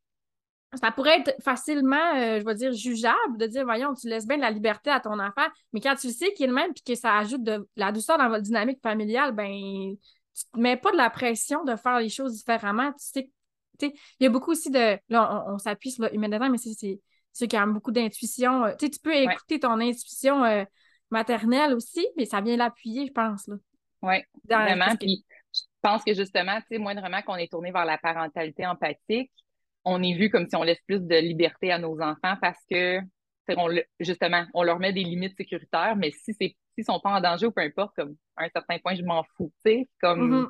ça 0.82 0.92
pourrait 0.92 1.20
être 1.20 1.36
facilement, 1.44 2.16
euh, 2.16 2.40
je 2.40 2.46
vais 2.46 2.56
dire, 2.56 2.72
jugeable 2.72 3.38
de 3.38 3.46
dire, 3.48 3.64
voyons, 3.64 3.94
tu 3.94 4.08
laisses 4.08 4.26
bien 4.26 4.38
de 4.38 4.42
la 4.42 4.52
liberté 4.52 4.90
à 4.90 5.00
ton 5.00 5.20
enfant, 5.20 5.48
mais 5.74 5.82
quand 5.82 5.96
tu 5.96 6.08
le 6.08 6.14
sais 6.14 6.34
qu'il 6.34 6.46
est 6.46 6.48
le 6.48 6.54
même 6.54 6.74
puis 6.74 6.84
que 6.84 6.96
ça 6.96 7.18
ajoute 7.18 7.44
de 7.44 7.68
la 7.76 7.92
douceur 7.92 8.18
dans 8.18 8.30
votre 8.30 8.44
dynamique 8.44 8.82
familiale, 8.82 9.34
ben, 9.34 9.96
tu 10.36 10.44
te 10.54 10.60
mets 10.60 10.78
pas 10.78 10.92
de 10.92 10.98
la 10.98 11.10
pression 11.10 11.64
de 11.64 11.76
faire 11.76 12.00
les 12.00 12.10
choses 12.10 12.34
différemment. 12.36 12.92
Tu 12.94 12.98
sais, 13.00 13.12
tu 13.14 13.22
sais, 13.22 13.32
il 13.82 14.24
y 14.24 14.26
a 14.26 14.30
beaucoup 14.30 14.52
aussi 14.52 14.70
de, 14.70 14.98
là, 15.10 15.44
on, 15.48 15.54
on 15.54 15.58
s'appuie 15.58 15.92
sur 15.92 16.04
le 16.04 16.14
humain 16.14 16.50
mais 16.50 16.58
c'est, 16.58 17.00
c'est, 17.32 17.48
quand 17.48 17.60
même 17.60 17.74
beaucoup 17.74 17.92
d'intuition. 17.92 18.66
Euh, 18.66 18.72
Tu 18.80 18.86
sais, 18.86 18.92
tu 18.92 19.00
peux 19.00 19.16
écouter 19.16 19.60
ton 19.60 19.80
intuition 19.80 20.44
euh, 20.44 20.64
maternelle 21.12 21.74
aussi, 21.74 22.06
mais 22.18 22.26
ça 22.26 22.42
vient 22.42 22.58
l'appuyer, 22.58 23.08
je 23.08 23.12
pense. 23.12 23.50
Oui, 24.02 24.18
vraiment. 24.50 24.86
parce 24.86 24.94
que- 24.98 25.06
Puis 25.06 25.26
je 25.54 25.62
pense 25.82 26.04
que 26.04 26.14
justement, 26.14 26.60
tu 26.62 26.68
sais, 26.70 26.78
moindrement 26.78 27.22
qu'on 27.22 27.36
est 27.36 27.52
tourné 27.52 27.72
vers 27.72 27.86
la 27.86 27.98
parentalité 27.98 28.66
empathique, 28.66 29.32
on 29.84 30.02
est 30.02 30.14
vu 30.16 30.30
comme 30.30 30.48
si 30.50 30.56
on 30.56 30.64
laisse 30.64 30.82
plus 30.88 31.00
de 31.00 31.16
liberté 31.16 31.72
à 31.72 31.78
nos 31.78 32.00
enfants 32.02 32.36
parce 32.42 32.60
que, 32.70 33.00
on, 33.50 33.70
justement, 34.00 34.46
on 34.54 34.64
leur 34.64 34.80
met 34.80 34.92
des 34.94 35.04
limites 35.04 35.38
sécuritaires, 35.38 35.96
mais 35.96 36.12
si 36.12 36.34
c'est 36.34 36.56
s'ils 36.76 36.84
sont 36.86 37.00
pas 37.00 37.12
en 37.12 37.22
danger 37.22 37.46
ou 37.46 37.52
peu 37.52 37.62
importe, 37.62 37.96
comme 37.96 38.16
à 38.36 38.44
un 38.46 38.50
certain 38.50 38.80
point, 38.80 38.96
je 38.96 39.04
m'en 39.04 39.24
fous, 39.38 39.52
tu 39.66 39.72
sais, 39.72 39.90
comme 40.02 40.30
Mhm. 40.32 40.50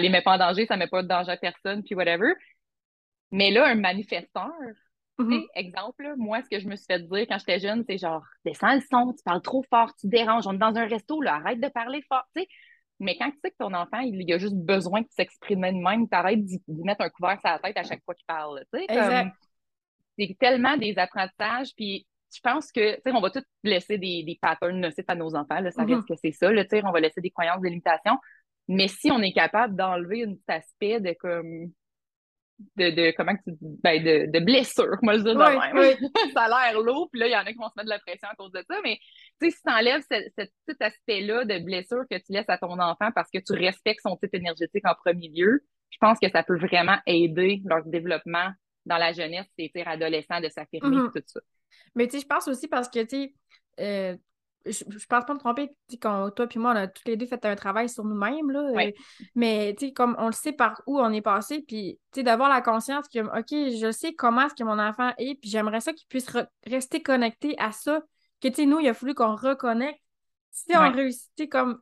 les 0.00 0.08
met 0.08 0.22
pas 0.22 0.34
en 0.34 0.38
danger, 0.38 0.66
ça 0.66 0.76
met 0.76 0.88
pas 0.88 1.02
de 1.02 1.08
danger 1.08 1.32
à 1.32 1.36
personne, 1.36 1.82
puis 1.82 1.94
whatever. 1.94 2.32
Mais 3.30 3.50
là, 3.50 3.66
un 3.66 3.74
manifesteur, 3.74 4.50
sais, 5.30 5.50
exemple, 5.54 6.04
là, 6.04 6.14
moi, 6.16 6.42
ce 6.42 6.48
que 6.50 6.60
je 6.60 6.68
me 6.68 6.76
suis 6.76 6.86
fait 6.86 7.00
dire 7.00 7.26
quand 7.28 7.38
j'étais 7.38 7.60
jeune, 7.60 7.84
c'est 7.88 7.98
genre, 7.98 8.24
descends 8.44 8.74
le 8.74 8.82
son, 8.82 9.12
tu 9.14 9.22
parles 9.24 9.42
trop 9.42 9.64
fort, 9.70 9.94
tu 9.96 10.08
déranges, 10.08 10.46
on 10.46 10.54
est 10.54 10.58
dans 10.58 10.76
un 10.76 10.86
resto, 10.86 11.22
là, 11.22 11.36
arrête 11.36 11.60
de 11.60 11.68
parler 11.68 12.02
fort, 12.08 12.24
tu 12.36 12.42
sais. 12.42 12.48
Mais 13.00 13.16
quand 13.18 13.30
tu 13.30 13.38
sais 13.44 13.50
que 13.50 13.56
ton 13.58 13.74
enfant, 13.74 14.00
il, 14.00 14.20
il 14.22 14.32
a 14.32 14.38
juste 14.38 14.56
besoin 14.56 15.02
de 15.02 15.08
s'exprimer 15.10 15.72
de 15.72 15.78
même, 15.78 16.08
t'arrêtes 16.08 16.44
d'y 16.44 16.62
mettre 16.68 17.02
un 17.02 17.10
couvert 17.10 17.40
sur 17.40 17.50
la 17.50 17.58
tête 17.60 17.76
à 17.78 17.84
chaque 17.84 18.04
fois 18.04 18.14
qu'il 18.14 18.26
parle, 18.26 18.64
tu 18.72 18.80
sais. 18.80 18.88
C'est 20.18 20.36
tellement 20.38 20.76
des 20.76 20.98
apprentissages, 20.98 21.70
puis 21.76 22.06
je 22.34 22.40
pense 22.40 22.70
que, 22.72 22.96
tu 22.96 23.00
sais, 23.04 23.12
on 23.12 23.20
va 23.20 23.30
tous 23.30 23.44
laisser 23.62 23.98
des, 23.98 24.22
des 24.24 24.38
patterns 24.40 24.78
nocifs 24.80 25.04
à 25.08 25.14
nos 25.14 25.34
enfants, 25.34 25.60
là, 25.60 25.70
ça 25.70 25.84
Mhm. 25.84 25.94
reste 25.94 26.06
que 26.08 26.14
c'est 26.16 26.32
ça, 26.32 26.50
là, 26.52 26.64
tu 26.64 26.70
sais, 26.70 26.84
on 26.84 26.92
va 26.92 27.00
laisser 27.00 27.20
des 27.20 27.30
croyances, 27.30 27.60
des 27.60 27.70
limitations. 27.70 28.18
Mais 28.68 28.88
si 28.88 29.10
on 29.10 29.20
est 29.20 29.32
capable 29.32 29.76
d'enlever 29.76 30.24
un 30.24 30.34
petit 30.34 30.44
aspect 30.48 31.00
de 31.00 31.14
comme 31.18 31.72
de, 32.76 32.90
de 32.90 33.12
comment 33.16 33.34
tu 33.36 33.54
ben 33.60 34.02
de, 34.02 34.30
de 34.30 34.44
blessures, 34.44 34.98
moi 35.02 35.14
je 35.14 35.18
dis 35.18 35.24
de 35.24 35.34
même. 35.34 36.10
ça 36.34 36.42
a 36.42 36.70
l'air 36.72 36.80
lourd, 36.80 37.08
puis 37.10 37.20
là, 37.20 37.26
il 37.26 37.32
y 37.32 37.36
en 37.36 37.40
a 37.40 37.52
qui 37.52 37.58
vont 37.58 37.68
se 37.68 37.74
mettre 37.76 37.86
de 37.86 37.90
la 37.90 37.98
pression 37.98 38.28
à 38.30 38.34
cause 38.36 38.52
de 38.52 38.62
ça, 38.68 38.76
mais 38.84 38.98
tu 39.40 39.50
sais, 39.50 39.56
si 39.56 39.62
tu 39.62 39.72
enlèves 39.72 40.02
ce, 40.10 40.44
petit 40.66 40.82
aspect-là 40.82 41.44
de 41.44 41.58
blessure 41.64 42.04
que 42.10 42.16
tu 42.16 42.32
laisses 42.32 42.48
à 42.48 42.58
ton 42.58 42.78
enfant 42.78 43.10
parce 43.14 43.30
que 43.30 43.38
tu 43.38 43.52
respectes 43.52 44.00
son 44.02 44.16
type 44.16 44.34
énergétique 44.34 44.86
en 44.86 44.94
premier 44.94 45.28
lieu, 45.28 45.64
je 45.90 45.98
pense 46.00 46.18
que 46.18 46.30
ça 46.30 46.42
peut 46.42 46.58
vraiment 46.58 46.98
aider 47.06 47.62
leur 47.64 47.84
développement 47.84 48.50
dans 48.86 48.98
la 48.98 49.12
jeunesse, 49.12 49.46
c'est 49.58 49.70
adolescent, 49.86 50.40
de 50.40 50.48
s'affirmer, 50.48 50.96
mm-hmm. 50.96 51.12
tout 51.12 51.22
ça. 51.26 51.40
Mais 51.94 52.06
tu 52.06 52.12
sais, 52.12 52.20
je 52.20 52.26
pense 52.26 52.48
aussi 52.48 52.68
parce 52.68 52.88
que, 52.88 53.00
tu 53.00 53.08
sais, 53.08 53.34
euh, 53.80 54.16
je, 54.66 54.84
je 54.88 55.06
pense 55.06 55.24
pas 55.24 55.34
me 55.34 55.38
tromper, 55.38 55.70
quand 56.00 56.30
toi 56.30 56.46
puis 56.46 56.58
moi, 56.58 56.72
on 56.72 56.76
a 56.76 56.86
tous 56.88 57.02
les 57.06 57.16
deux 57.16 57.26
fait 57.26 57.44
un 57.44 57.56
travail 57.56 57.88
sur 57.88 58.04
nous-mêmes, 58.04 58.50
là. 58.50 58.60
Euh, 58.60 58.90
mais, 59.34 59.74
tu 59.78 59.86
sais, 59.86 59.92
comme 59.92 60.14
on 60.18 60.26
le 60.26 60.32
sait 60.32 60.52
par 60.52 60.82
où 60.86 61.00
on 61.00 61.12
est 61.12 61.22
passé, 61.22 61.64
puis, 61.66 61.98
tu 62.12 62.20
sais, 62.20 62.22
d'avoir 62.22 62.48
la 62.48 62.60
conscience 62.60 63.06
que, 63.08 63.20
OK, 63.20 63.78
je 63.80 63.90
sais 63.92 64.14
comment 64.14 64.46
est-ce 64.46 64.54
que 64.54 64.64
mon 64.64 64.78
enfant 64.78 65.12
est, 65.18 65.34
puis 65.40 65.50
j'aimerais 65.50 65.80
ça 65.80 65.92
qu'il 65.92 66.06
puisse 66.08 66.26
rester 66.66 67.02
connecté 67.02 67.54
à 67.58 67.72
ça, 67.72 68.00
que, 68.40 68.48
tu 68.48 68.54
sais, 68.54 68.66
nous, 68.66 68.80
il 68.80 68.88
a 68.88 68.94
fallu 68.94 69.14
qu'on 69.14 69.36
reconnecte. 69.36 70.00
Si 70.50 70.76
on 70.76 70.92
réussit, 70.92 71.50
comme, 71.50 71.78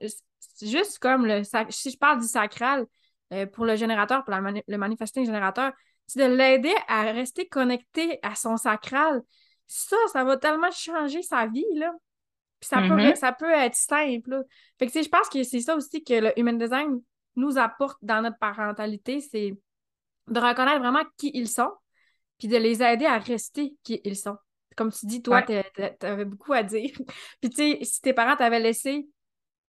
juste 0.62 0.98
comme 1.00 1.26
le, 1.26 1.42
si 1.70 1.90
je 1.90 1.98
parle 1.98 2.20
du 2.20 2.26
sacral, 2.26 2.86
euh, 3.32 3.46
pour 3.46 3.64
le 3.64 3.76
générateur, 3.76 4.24
pour 4.24 4.34
le 4.34 4.76
manifesting 4.78 5.24
générateur, 5.24 5.72
c'est 6.06 6.20
de 6.28 6.34
l'aider 6.34 6.74
à 6.88 7.02
rester 7.02 7.46
connecté 7.48 8.18
à 8.22 8.34
son 8.34 8.56
sacral. 8.56 9.22
Ça, 9.68 9.96
ça 10.12 10.24
va 10.24 10.36
tellement 10.36 10.70
changer 10.72 11.22
sa 11.22 11.46
vie, 11.46 11.64
là. 11.74 11.92
Puis 12.60 12.68
ça, 12.68 12.76
peut, 12.82 12.88
mm-hmm. 12.88 13.14
ça 13.16 13.32
peut 13.32 13.50
être 13.50 13.74
simple. 13.74 14.44
Fait 14.78 14.86
que, 14.86 15.02
je 15.02 15.08
pense 15.08 15.28
que 15.28 15.42
c'est 15.42 15.60
ça 15.60 15.74
aussi 15.74 16.04
que 16.04 16.14
le 16.14 16.38
Human 16.38 16.58
Design 16.58 17.00
nous 17.36 17.58
apporte 17.58 17.98
dans 18.02 18.22
notre 18.22 18.38
parentalité, 18.38 19.20
c'est 19.20 19.56
de 20.28 20.40
reconnaître 20.40 20.80
vraiment 20.80 21.04
qui 21.16 21.30
ils 21.34 21.48
sont, 21.48 21.70
puis 22.38 22.48
de 22.48 22.56
les 22.56 22.82
aider 22.82 23.06
à 23.06 23.18
rester 23.18 23.74
qui 23.82 24.00
ils 24.04 24.16
sont. 24.16 24.36
Comme 24.76 24.92
tu 24.92 25.06
dis, 25.06 25.22
toi, 25.22 25.42
tu 25.42 25.54
avais 26.02 26.24
beaucoup 26.24 26.52
à 26.52 26.62
dire. 26.62 26.90
puis, 27.40 27.50
tu 27.50 27.56
sais, 27.56 27.78
si 27.82 28.00
tes 28.00 28.12
parents 28.12 28.36
t'avaient 28.36 28.60
laissé 28.60 29.08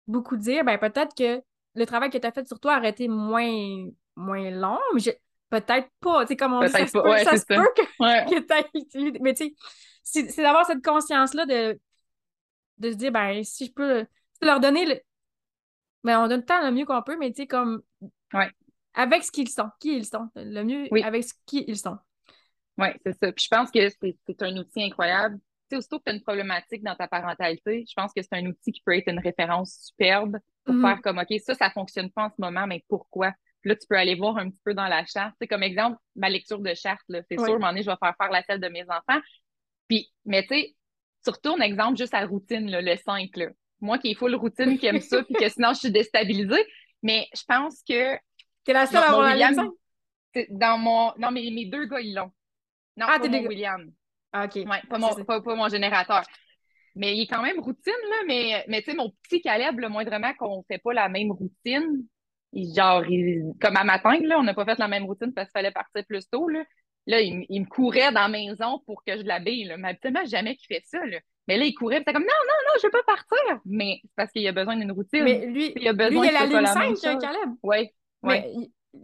beaucoup 0.07 0.37
dire, 0.37 0.63
ben 0.63 0.77
peut-être 0.77 1.15
que 1.15 1.41
le 1.73 1.85
travail 1.85 2.09
que 2.09 2.17
tu 2.17 2.27
as 2.27 2.31
fait 2.31 2.47
sur 2.47 2.59
toi 2.59 2.77
aurait 2.77 2.89
été 2.89 3.07
moins, 3.07 3.87
moins 4.15 4.49
long, 4.51 4.79
mais 4.93 5.01
peut-être 5.49 5.89
pas. 5.99 6.21
Tu 6.21 6.29
sais, 6.29 6.35
comme 6.35 6.53
on 6.53 6.61
dit, 6.61 6.69
ça, 6.69 6.87
se 6.87 6.91
peut, 6.91 7.17
ça 7.23 7.37
se 7.37 7.45
peut 7.45 7.67
que, 7.75 9.19
Mais 9.21 9.33
tu 9.33 9.55
sais, 10.03 10.27
c'est 10.29 10.41
d'avoir 10.41 10.65
cette 10.65 10.83
conscience-là 10.83 11.45
de 11.45 11.79
de 12.77 12.91
se 12.91 12.95
dire, 12.95 13.11
ben, 13.11 13.43
si 13.43 13.67
je 13.67 13.73
peux 13.73 14.05
leur 14.41 14.59
donner 14.59 14.85
le. 14.85 14.99
Ben, 16.03 16.19
on 16.19 16.27
donne 16.27 16.41
le 16.41 16.45
temps 16.45 16.63
le 16.63 16.71
mieux 16.71 16.85
qu'on 16.85 17.01
peut, 17.01 17.17
mais 17.17 17.31
tu 17.31 17.43
sais, 17.43 17.47
comme. 17.47 17.81
Ouais. 18.33 18.49
Avec 18.93 19.23
ce 19.23 19.31
qu'ils 19.31 19.49
sont, 19.49 19.69
qui 19.79 19.97
ils 19.97 20.05
sont. 20.05 20.29
Le 20.35 20.63
mieux 20.63 20.87
avec 21.03 21.23
ce 21.23 21.33
qui 21.45 21.65
ils 21.67 21.77
sont. 21.77 21.97
Oui, 22.77 22.87
c'est 23.05 23.13
ça. 23.13 23.31
Puis 23.31 23.45
je 23.45 23.55
pense 23.55 23.71
que 23.71 23.89
c'est 23.89 24.41
un 24.41 24.57
outil 24.57 24.83
incroyable. 24.83 25.37
Tu 25.37 25.41
sais, 25.71 25.77
aussitôt 25.77 25.99
que 25.99 26.03
tu 26.05 26.11
as 26.11 26.13
une 26.15 26.21
problématique 26.21 26.83
dans 26.83 26.95
ta 26.95 27.07
parentalité, 27.07 27.85
je 27.87 27.93
pense 27.95 28.11
que 28.13 28.21
c'est 28.21 28.33
un 28.33 28.45
outil 28.45 28.71
qui 28.71 28.81
peut 28.85 28.95
être 28.95 29.09
une 29.09 29.19
référence 29.19 29.77
superbe 29.87 30.37
pour 30.63 30.75
mm-hmm. 30.75 30.81
faire 30.81 31.01
comme, 31.01 31.17
OK, 31.17 31.39
ça, 31.43 31.55
ça 31.55 31.71
fonctionne 31.71 32.11
pas 32.11 32.25
en 32.25 32.29
ce 32.29 32.35
moment, 32.39 32.67
mais 32.67 32.83
pourquoi? 32.87 33.33
Puis 33.61 33.69
là, 33.69 33.75
tu 33.75 33.87
peux 33.87 33.95
aller 33.95 34.15
voir 34.15 34.37
un 34.37 34.49
petit 34.49 34.61
peu 34.63 34.73
dans 34.73 34.87
la 34.87 35.05
charte. 35.05 35.33
C'est 35.41 35.47
comme 35.47 35.63
exemple, 35.63 35.97
ma 36.15 36.29
lecture 36.29 36.59
de 36.59 36.73
charte, 36.75 37.01
c'est 37.09 37.37
sûr, 37.37 37.45
à 37.45 37.47
un 37.47 37.53
moment 37.53 37.69
donné, 37.69 37.81
je 37.81 37.89
vais 37.89 37.97
faire 37.99 38.13
faire 38.15 38.29
la 38.29 38.43
selle 38.43 38.59
de 38.59 38.67
mes 38.67 38.83
enfants. 38.83 39.19
Puis, 39.87 40.11
mais 40.25 40.43
tu 40.43 40.49
sais, 40.49 40.75
tu 41.25 41.31
retournes, 41.31 41.61
exemple, 41.61 41.97
juste 41.97 42.13
à 42.13 42.21
la 42.21 42.27
routine, 42.27 42.69
le 42.71 42.95
5. 42.95 43.35
Là. 43.35 43.47
Moi 43.81 43.97
qui 43.97 44.11
ai 44.11 44.15
full 44.15 44.35
routine, 44.35 44.77
qui 44.77 44.85
aime 44.85 45.01
ça, 45.01 45.23
puis 45.25 45.33
que 45.33 45.49
sinon 45.49 45.73
je 45.73 45.79
suis 45.79 45.91
déstabilisée. 45.91 46.65
Mais 47.03 47.27
je 47.35 47.43
pense 47.47 47.81
que. 47.87 48.15
T'es 48.63 48.73
la 48.73 48.85
seule 48.87 49.03
à 49.03 49.09
avoir 49.09 49.35
la 49.35 49.51
Dans 50.49 50.77
mon. 50.77 51.11
Non, 51.17 51.31
mais 51.31 51.49
mes 51.51 51.65
deux 51.65 51.85
gars, 51.85 51.99
ils 51.99 52.15
l'ont. 52.15 52.31
Non, 52.97 53.07
ah, 53.09 53.19
pas 53.19 53.27
mon 53.27 53.45
William. 53.45 53.91
Ah, 54.31 54.45
OK. 54.45 54.55
Ouais, 54.55 54.81
pas, 54.89 54.97
mon, 54.97 55.23
pas, 55.23 55.55
mon 55.55 55.69
générateur. 55.69 56.23
Mais 56.95 57.15
il 57.15 57.23
est 57.23 57.27
quand 57.27 57.41
même 57.41 57.59
routine, 57.59 57.93
là. 58.09 58.15
Mais, 58.25 58.63
mais 58.67 58.81
tu 58.81 58.91
sais, 58.91 58.97
mon 58.97 59.11
petit 59.23 59.41
Caleb, 59.41 59.79
le 59.79 59.89
moindrement 59.89 60.33
qu'on 60.33 60.59
ne 60.59 60.63
fait 60.67 60.77
pas 60.77 60.93
la 60.93 61.09
même 61.09 61.31
routine, 61.31 62.05
genre, 62.53 63.03
comme 63.59 63.77
à 63.77 63.83
matin, 63.83 64.17
là, 64.23 64.39
on 64.39 64.43
n'a 64.43 64.53
pas 64.53 64.65
fait 64.65 64.79
la 64.79 64.87
même 64.87 65.05
routine 65.05 65.33
parce 65.33 65.49
qu'il 65.49 65.59
fallait 65.59 65.71
partir 65.71 66.03
plus 66.07 66.27
tôt, 66.29 66.47
là. 66.47 66.63
Là, 67.07 67.21
il, 67.21 67.61
me 67.61 67.65
courait 67.65 68.11
dans 68.11 68.21
la 68.21 68.27
maison 68.27 68.81
pour 68.85 69.03
que 69.03 69.17
je 69.17 69.23
l'habille. 69.23 69.71
Mais 69.77 69.89
habituellement, 69.89 70.25
jamais 70.25 70.55
qu'il 70.55 70.67
fait 70.67 70.83
ça. 70.85 71.05
Là. 71.05 71.19
Mais 71.47 71.57
là, 71.57 71.65
il 71.65 71.73
courait, 71.73 71.99
c'était 71.99 72.13
comme 72.13 72.23
non, 72.23 72.27
non, 72.27 72.53
non, 72.67 72.79
je 72.81 72.87
veux 72.87 72.91
pas 72.91 73.03
partir. 73.05 73.61
Mais 73.65 73.99
c'est 74.01 74.15
parce 74.15 74.31
qu'il 74.31 74.47
a 74.47 74.51
besoin 74.51 74.75
d'une 74.75 74.91
routine. 74.91 75.23
Mais 75.23 75.45
lui, 75.45 75.73
il 75.75 75.87
a 75.87 75.93
besoin 75.93 76.23
lui, 76.23 76.29
il 76.31 76.35
a 76.35 76.45
la 76.45 76.61
ligne 76.61 76.95
5, 76.95 77.19
Caleb? 77.19 77.49
Oui. 77.61 77.89
Mais 78.23 78.51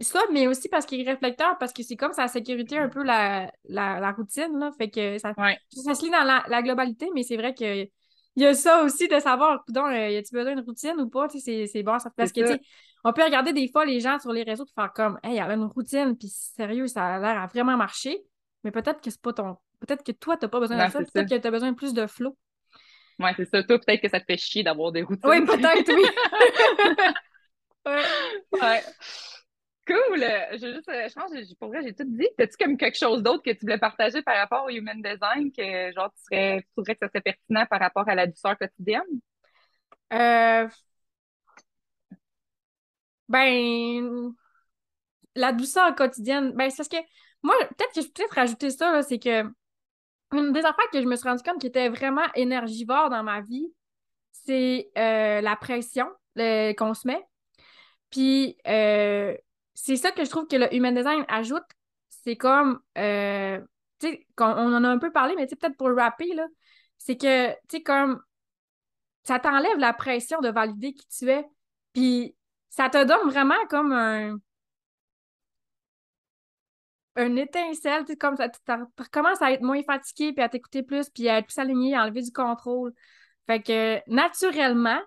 ça, 0.00 0.20
mais 0.32 0.46
aussi 0.46 0.68
parce 0.68 0.86
qu'il 0.86 1.00
est 1.00 1.10
réflecteur, 1.10 1.58
parce 1.58 1.72
que 1.72 1.82
c'est 1.82 1.96
comme 1.96 2.12
sa 2.12 2.26
sécurité 2.26 2.78
un 2.78 2.88
peu 2.88 3.04
la, 3.04 3.52
la, 3.68 4.00
la 4.00 4.12
routine. 4.12 4.58
Là. 4.58 4.72
Fait 4.76 4.90
que 4.90 5.18
ça, 5.18 5.32
ça 5.34 5.94
se 5.94 6.04
lit 6.04 6.10
dans 6.10 6.24
la, 6.24 6.44
la 6.48 6.62
globalité, 6.62 7.08
mais 7.14 7.22
c'est 7.22 7.36
vrai 7.36 7.54
que 7.54 7.86
il 8.34 8.42
y 8.42 8.46
a 8.46 8.54
ça 8.54 8.82
aussi 8.82 9.08
de 9.08 9.20
savoir, 9.20 9.62
donc, 9.68 9.88
euh, 9.88 10.08
y 10.08 10.16
a-tu 10.16 10.34
besoin 10.34 10.54
d'une 10.54 10.64
routine 10.64 10.98
ou 10.98 11.08
pas? 11.08 11.28
C'est 11.28 11.82
bon, 11.82 11.98
ça, 11.98 12.10
parce 12.16 12.32
que, 12.32 12.40
tu 12.40 12.46
sais, 12.46 12.60
on 13.04 13.12
peut 13.12 13.24
regarder 13.24 13.52
des 13.52 13.68
fois 13.68 13.84
les 13.84 14.00
gens 14.00 14.18
sur 14.18 14.32
les 14.32 14.42
réseaux 14.42 14.64
de 14.64 14.70
faire 14.70 14.92
comme, 14.92 15.18
hey, 15.22 15.32
il 15.32 15.36
y 15.36 15.40
a 15.40 15.52
une 15.52 15.64
routine, 15.64 16.16
puis 16.16 16.28
sérieux, 16.28 16.86
ça 16.86 17.16
a 17.16 17.18
l'air 17.18 17.40
à 17.40 17.46
vraiment 17.46 17.76
marcher, 17.76 18.22
mais 18.64 18.70
peut-être 18.70 19.00
que 19.00 19.10
c'est 19.10 19.20
pas 19.20 19.32
ton. 19.32 19.56
Peut-être 19.80 20.04
que 20.04 20.12
toi, 20.12 20.36
t'as 20.36 20.48
pas 20.48 20.60
besoin 20.60 20.86
de 20.86 20.92
ça, 20.92 20.98
peut-être 21.00 21.28
que 21.28 21.34
tu 21.40 21.46
as 21.46 21.50
besoin 21.50 21.72
de 21.72 21.76
plus 21.76 21.92
de 21.92 22.06
flow. 22.06 22.36
Oui, 23.18 23.30
c'est 23.36 23.44
ça. 23.44 23.62
Toi, 23.62 23.78
peut-être 23.78 24.00
que 24.00 24.08
ça 24.08 24.20
te 24.20 24.24
fait 24.24 24.36
chier 24.36 24.62
d'avoir 24.62 24.92
des 24.92 25.02
routines. 25.02 25.28
Oui, 25.28 25.44
peut-être, 25.44 25.92
oui. 25.92 26.04
ouais. 27.86 28.60
ouais. 28.60 28.82
Cool! 29.86 30.20
Je, 30.52 30.72
juste, 30.74 30.88
je 30.88 31.14
pense 31.14 31.32
que 31.32 31.54
pour 31.58 31.68
vrai, 31.68 31.82
j'ai 31.82 31.92
tout 31.92 32.04
dit. 32.06 32.28
As-tu 32.38 32.56
comme 32.56 32.76
quelque 32.76 32.96
chose 32.96 33.22
d'autre 33.22 33.42
que 33.42 33.50
tu 33.50 33.60
voulais 33.62 33.78
partager 33.78 34.22
par 34.22 34.36
rapport 34.36 34.64
au 34.64 34.70
human 34.70 35.02
design 35.02 35.50
que 35.50 35.92
genre 35.92 36.12
tu, 36.14 36.22
serais, 36.22 36.62
tu 36.62 36.68
trouverais 36.72 36.94
que 36.94 37.00
ça 37.00 37.08
serait 37.08 37.20
pertinent 37.20 37.66
par 37.66 37.80
rapport 37.80 38.08
à 38.08 38.14
la 38.14 38.28
douceur 38.28 38.56
quotidienne? 38.56 39.02
Euh, 40.12 40.68
ben, 43.28 44.32
la 45.34 45.52
douceur 45.52 45.94
quotidienne, 45.94 46.52
ben, 46.52 46.70
c'est 46.70 46.76
parce 46.76 46.88
que 46.88 47.08
moi, 47.42 47.54
peut-être 47.76 47.94
que 47.94 48.00
je 48.00 48.06
peux 48.06 48.12
peut-être 48.12 48.34
rajouter 48.34 48.70
ça, 48.70 49.02
c'est 49.02 49.18
que 49.18 49.44
une 50.32 50.52
des 50.52 50.60
affaires 50.60 50.90
que 50.92 51.00
je 51.00 51.06
me 51.06 51.16
suis 51.16 51.28
rendu 51.28 51.42
compte 51.42 51.60
qui 51.60 51.66
était 51.66 51.88
vraiment 51.88 52.26
énergivore 52.34 53.10
dans 53.10 53.22
ma 53.22 53.40
vie, 53.40 53.72
c'est 54.32 54.90
euh, 54.98 55.40
la 55.40 55.56
pression 55.56 56.06
qu'on 56.36 56.94
se 56.94 57.06
met. 57.06 57.22
Puis, 58.10 58.56
euh, 58.66 59.36
c'est 59.74 59.96
ça 59.96 60.10
que 60.12 60.24
je 60.24 60.30
trouve 60.30 60.46
que 60.46 60.56
le 60.56 60.74
human 60.74 60.94
design 60.94 61.24
ajoute. 61.28 61.64
C'est 62.08 62.36
comme, 62.36 62.80
euh, 62.98 63.60
tu 63.98 64.08
sais, 64.08 64.26
on 64.38 64.74
en 64.74 64.84
a 64.84 64.88
un 64.88 64.98
peu 64.98 65.10
parlé, 65.10 65.34
mais 65.36 65.46
peut-être 65.46 65.76
pour 65.76 65.94
rapper, 65.94 66.32
là, 66.34 66.46
c'est 66.98 67.16
que, 67.16 67.50
tu 67.52 67.78
sais, 67.78 67.82
comme, 67.82 68.22
ça 69.24 69.38
t'enlève 69.38 69.78
la 69.78 69.92
pression 69.92 70.40
de 70.40 70.48
valider 70.48 70.94
qui 70.94 71.06
tu 71.08 71.30
es. 71.30 71.44
Puis, 71.92 72.36
ça 72.72 72.88
te 72.88 73.04
donne 73.04 73.28
vraiment 73.28 73.66
comme 73.68 73.92
un, 73.92 74.38
un 77.16 77.36
étincelle, 77.36 78.04
comme 78.18 78.36
ça, 78.36 78.48
tu 78.48 78.58
recommences 78.98 79.42
à 79.42 79.52
être 79.52 79.60
moins 79.60 79.82
fatigué, 79.82 80.32
puis 80.32 80.42
à 80.42 80.48
t'écouter 80.48 80.82
plus, 80.82 81.10
puis 81.10 81.28
à 81.28 81.38
être 81.38 81.46
plus 81.48 81.58
aligné, 81.58 81.94
à 81.94 82.04
enlever 82.04 82.22
du 82.22 82.32
contrôle. 82.32 82.94
Fait 83.46 83.60
que, 83.62 84.00
naturellement, 84.10 84.98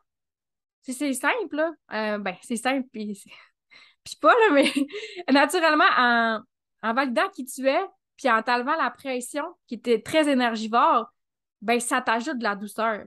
c'est 0.83 1.13
simple, 1.13 1.55
là, 1.55 1.71
euh, 1.93 2.17
ben, 2.19 2.35
c'est 2.43 2.55
simple, 2.55 2.87
puis, 2.93 3.23
puis 4.03 4.15
pas, 4.21 4.33
là, 4.33 4.53
mais 4.53 4.71
naturellement, 5.33 5.89
en, 5.97 6.41
en 6.83 6.93
validant 6.93 7.29
qui 7.29 7.45
tu 7.45 7.67
es, 7.67 7.81
puis 8.15 8.29
en 8.29 8.43
t'enlevant 8.43 8.75
la 8.75 8.91
pression 8.91 9.43
qui 9.65 9.73
était 9.73 10.03
très 10.03 10.29
énergivore, 10.29 11.11
ben, 11.63 11.79
ça 11.79 11.99
t'ajoute 11.99 12.37
de 12.37 12.43
la 12.43 12.55
douceur. 12.55 13.05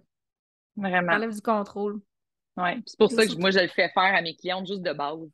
Vraiment. 0.76 1.12
Ça 1.12 1.16
enlève 1.16 1.34
du 1.34 1.42
contrôle. 1.42 2.00
Oui, 2.58 2.82
c'est 2.86 2.98
pour 2.98 3.10
ça 3.10 3.24
que 3.24 3.38
moi, 3.38 3.50
je 3.50 3.60
le 3.60 3.68
fais 3.68 3.88
faire 3.88 4.14
à 4.14 4.20
mes 4.20 4.34
clientes 4.34 4.66
juste 4.66 4.82
de 4.82 4.92
base. 4.92 5.30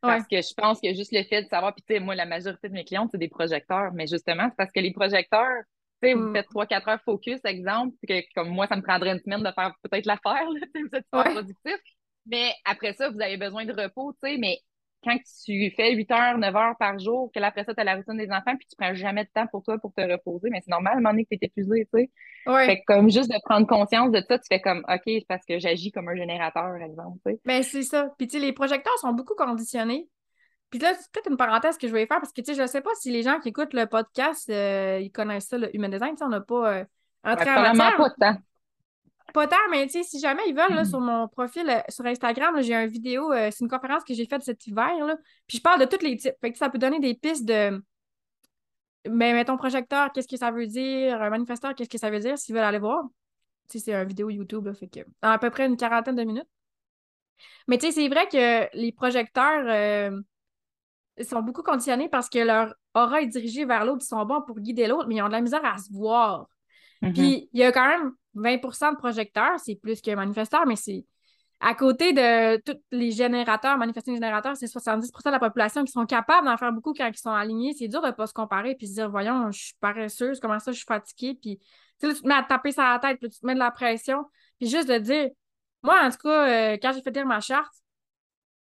Parce 0.00 0.26
que 0.26 0.36
je 0.36 0.54
pense 0.54 0.80
que 0.80 0.92
juste 0.94 1.12
le 1.12 1.22
fait 1.22 1.44
de 1.44 1.48
savoir, 1.48 1.74
puis 1.74 1.84
tu 1.86 1.94
sais, 1.94 2.00
moi, 2.00 2.16
la 2.16 2.26
majorité 2.26 2.68
de 2.68 2.74
mes 2.74 2.84
clientes, 2.84 3.10
c'est 3.12 3.18
des 3.18 3.28
projecteurs, 3.28 3.92
mais 3.92 4.08
justement, 4.08 4.48
c'est 4.48 4.56
parce 4.56 4.72
que 4.72 4.80
les 4.80 4.92
projecteurs, 4.92 5.62
tu 6.02 6.08
sais, 6.08 6.14
vous 6.14 6.30
mm. 6.30 6.34
faites 6.34 6.50
3-4 6.50 6.90
heures 6.90 7.02
focus, 7.04 7.38
exemple, 7.44 7.94
que 8.08 8.20
comme 8.34 8.48
moi, 8.48 8.66
ça 8.66 8.74
me 8.74 8.82
prendrait 8.82 9.12
une 9.12 9.20
semaine 9.20 9.44
de 9.44 9.52
faire 9.52 9.72
peut-être 9.82 10.06
l'affaire, 10.06 10.44
vous 10.74 10.88
êtes 10.92 11.06
pas 11.08 11.22
productif. 11.22 11.76
Mais 12.26 12.52
après 12.64 12.94
ça, 12.94 13.10
vous 13.10 13.20
avez 13.20 13.36
besoin 13.36 13.64
de 13.64 13.72
repos, 13.72 14.12
tu 14.14 14.28
sais, 14.28 14.38
mais 14.38 14.58
quand 15.04 15.16
tu 15.44 15.70
fais 15.70 15.94
8 15.94 16.10
heures, 16.10 16.38
9 16.38 16.56
heures 16.56 16.76
par 16.78 16.98
jour, 16.98 17.30
que 17.34 17.40
après 17.42 17.64
ça, 17.64 17.74
tu 17.74 17.80
as 17.80 17.84
la 17.84 17.96
routine 17.96 18.16
des 18.16 18.30
enfants, 18.30 18.56
puis 18.56 18.66
tu 18.68 18.76
prends 18.78 18.94
jamais 18.94 19.24
de 19.24 19.30
temps 19.34 19.46
pour 19.48 19.62
toi 19.62 19.78
pour 19.78 19.92
te 19.92 20.00
reposer, 20.00 20.48
mais 20.50 20.60
c'est 20.64 20.70
normal 20.70 20.94
à 20.94 20.96
un 20.96 21.00
moment 21.00 21.10
donné 21.10 21.24
que 21.24 21.30
tu 21.30 21.38
es 21.42 21.46
épuisé, 21.46 21.88
tu 21.92 22.00
sais. 22.00 22.10
Fait 22.66 22.80
que 22.80 22.84
comme 22.86 23.10
juste 23.10 23.30
de 23.30 23.38
prendre 23.44 23.66
conscience 23.66 24.10
de 24.10 24.22
ça, 24.28 24.38
tu 24.38 24.44
fais 24.48 24.60
comme, 24.60 24.84
OK, 24.88 25.02
c'est 25.06 25.26
parce 25.28 25.44
que 25.44 25.58
j'agis 25.58 25.92
comme 25.92 26.08
un 26.08 26.16
générateur, 26.16 26.62
par 26.62 26.82
exemple, 26.82 27.18
tu 27.24 27.32
sais. 27.32 27.40
Ben, 27.44 27.62
c'est 27.62 27.82
ça. 27.82 28.08
Puis, 28.18 28.26
tu 28.26 28.38
sais, 28.38 28.44
les 28.44 28.52
projecteurs 28.52 28.96
sont 28.98 29.12
beaucoup 29.12 29.34
conditionnés. 29.34 30.08
Puis 30.70 30.80
là, 30.80 30.94
c'est 30.94 31.12
peut-être 31.12 31.30
une 31.30 31.36
parenthèse 31.36 31.76
que 31.76 31.86
je 31.86 31.92
vais 31.92 32.06
faire 32.06 32.18
parce 32.18 32.32
que, 32.32 32.40
tu 32.40 32.54
sais, 32.54 32.60
je 32.60 32.66
sais 32.66 32.80
pas 32.80 32.90
si 32.94 33.10
les 33.10 33.22
gens 33.22 33.38
qui 33.40 33.50
écoutent 33.50 33.74
le 33.74 33.86
podcast, 33.86 34.48
euh, 34.48 35.00
ils 35.02 35.10
connaissent 35.10 35.48
ça, 35.48 35.58
le 35.58 35.74
Human 35.76 35.90
Design, 35.90 36.14
on 36.22 36.28
n'a 36.28 36.40
pas 36.40 36.78
euh, 36.78 36.84
entré 37.24 37.50
en 37.50 37.74
matière. 37.74 37.96
pas 37.96 38.08
de 38.08 38.14
temps. 38.18 38.42
Pas 39.32 39.46
tant, 39.46 39.56
mais 39.70 39.86
tu 39.86 39.92
sais, 39.92 40.02
si 40.02 40.20
jamais 40.20 40.42
ils 40.46 40.54
veulent, 40.54 40.74
là, 40.74 40.84
sur 40.84 41.00
mon 41.00 41.28
profil 41.28 41.68
euh, 41.68 41.80
sur 41.88 42.04
Instagram, 42.04 42.60
j'ai 42.60 42.74
une 42.74 42.90
vidéo, 42.90 43.32
c'est 43.32 43.60
une 43.60 43.68
conférence 43.68 44.04
que 44.04 44.14
j'ai 44.14 44.26
faite 44.26 44.42
cet 44.42 44.66
hiver, 44.66 45.06
là, 45.06 45.16
puis 45.46 45.58
je 45.58 45.62
parle 45.62 45.80
de 45.80 45.86
tous 45.86 46.04
les 46.04 46.16
types. 46.16 46.34
Fait 46.40 46.52
que 46.52 46.58
ça 46.58 46.68
peut 46.68 46.78
donner 46.78 47.00
des 47.00 47.14
pistes 47.14 47.44
de 47.44 47.82
mais 49.08 49.32
mettons 49.32 49.56
projecteur, 49.56 50.12
qu'est-ce 50.12 50.28
que 50.28 50.36
ça 50.36 50.50
veut 50.50 50.66
dire? 50.66 51.20
Un 51.20 51.30
manifesteur, 51.30 51.74
qu'est-ce 51.74 51.90
que 51.90 51.98
ça 51.98 52.10
veut 52.10 52.20
dire? 52.20 52.38
S'ils 52.38 52.54
veulent 52.54 52.64
aller 52.64 52.78
voir. 52.78 53.04
Tu 53.68 53.78
sais, 53.78 53.84
c'est 53.86 53.94
une 53.94 54.06
vidéo 54.06 54.30
YouTube, 54.30 54.66
là, 54.66 54.74
fait 54.74 54.88
que 54.88 55.00
dans 55.22 55.30
à 55.30 55.38
peu 55.38 55.50
près 55.50 55.66
une 55.66 55.76
quarantaine 55.76 56.14
de 56.14 56.24
minutes. 56.24 56.48
Mais 57.68 57.78
tu 57.78 57.86
sais, 57.86 57.92
c'est 57.92 58.08
vrai 58.08 58.28
que 58.28 58.76
les 58.76 58.92
projecteurs 58.92 59.64
euh, 59.66 60.20
sont 61.22 61.42
beaucoup 61.42 61.62
conditionnés 61.62 62.08
parce 62.08 62.28
que 62.28 62.38
leur 62.38 62.74
aura 62.94 63.22
est 63.22 63.26
dirigée 63.26 63.64
vers 63.64 63.84
l'autre, 63.84 64.02
ils 64.04 64.08
sont 64.08 64.24
bons 64.24 64.42
pour 64.42 64.60
guider 64.60 64.86
l'autre, 64.86 65.08
mais 65.08 65.16
ils 65.16 65.22
ont 65.22 65.28
de 65.28 65.32
la 65.32 65.40
misère 65.40 65.64
à 65.64 65.78
se 65.78 65.92
voir. 65.92 66.46
Mhm. 67.00 67.12
Puis 67.12 67.48
il 67.52 67.60
y 67.60 67.64
a 67.64 67.72
quand 67.72 67.88
même 67.88 68.12
20% 68.34 68.92
de 68.92 68.96
projecteurs, 68.96 69.58
c'est 69.58 69.74
plus 69.76 70.00
qu'un 70.00 70.16
manifesteur, 70.16 70.66
mais 70.66 70.76
c'est 70.76 71.04
à 71.64 71.74
côté 71.76 72.12
de 72.12 72.56
tous 72.62 72.76
les 72.90 73.12
générateurs, 73.12 73.78
manifestants 73.78 74.12
générateurs, 74.12 74.56
c'est 74.56 74.66
70% 74.66 75.26
de 75.26 75.30
la 75.30 75.38
population 75.38 75.84
qui 75.84 75.92
sont 75.92 76.06
capables 76.06 76.44
d'en 76.44 76.56
faire 76.56 76.72
beaucoup 76.72 76.92
quand 76.92 77.06
ils 77.06 77.16
sont 77.16 77.30
alignés. 77.30 77.72
C'est 77.72 77.86
dur 77.86 78.02
de 78.02 78.08
ne 78.08 78.12
pas 78.12 78.26
se 78.26 78.32
comparer 78.32 78.74
puis 78.74 78.88
se 78.88 78.94
dire, 78.94 79.08
voyons, 79.08 79.52
je 79.52 79.66
suis 79.66 79.74
paresseuse, 79.80 80.40
comment 80.40 80.58
ça, 80.58 80.72
je 80.72 80.78
suis 80.78 80.86
fatiguée. 80.86 81.38
Puis 81.40 81.60
là, 82.02 82.12
tu 82.12 82.20
te 82.20 82.26
mets 82.26 82.34
à 82.34 82.42
taper 82.42 82.72
sur 82.72 82.82
la 82.82 82.98
tête, 82.98 83.20
puis 83.20 83.30
tu 83.30 83.38
te 83.38 83.46
mets 83.46 83.54
de 83.54 83.60
la 83.60 83.70
pression. 83.70 84.24
Puis 84.58 84.68
juste 84.68 84.88
de 84.88 84.98
dire, 84.98 85.30
moi, 85.84 86.00
en 86.02 86.10
tout 86.10 86.18
cas, 86.18 86.48
euh, 86.48 86.78
quand 86.82 86.92
j'ai 86.94 87.00
fait 87.00 87.12
lire 87.12 87.26
ma 87.26 87.40
charte, 87.40 87.72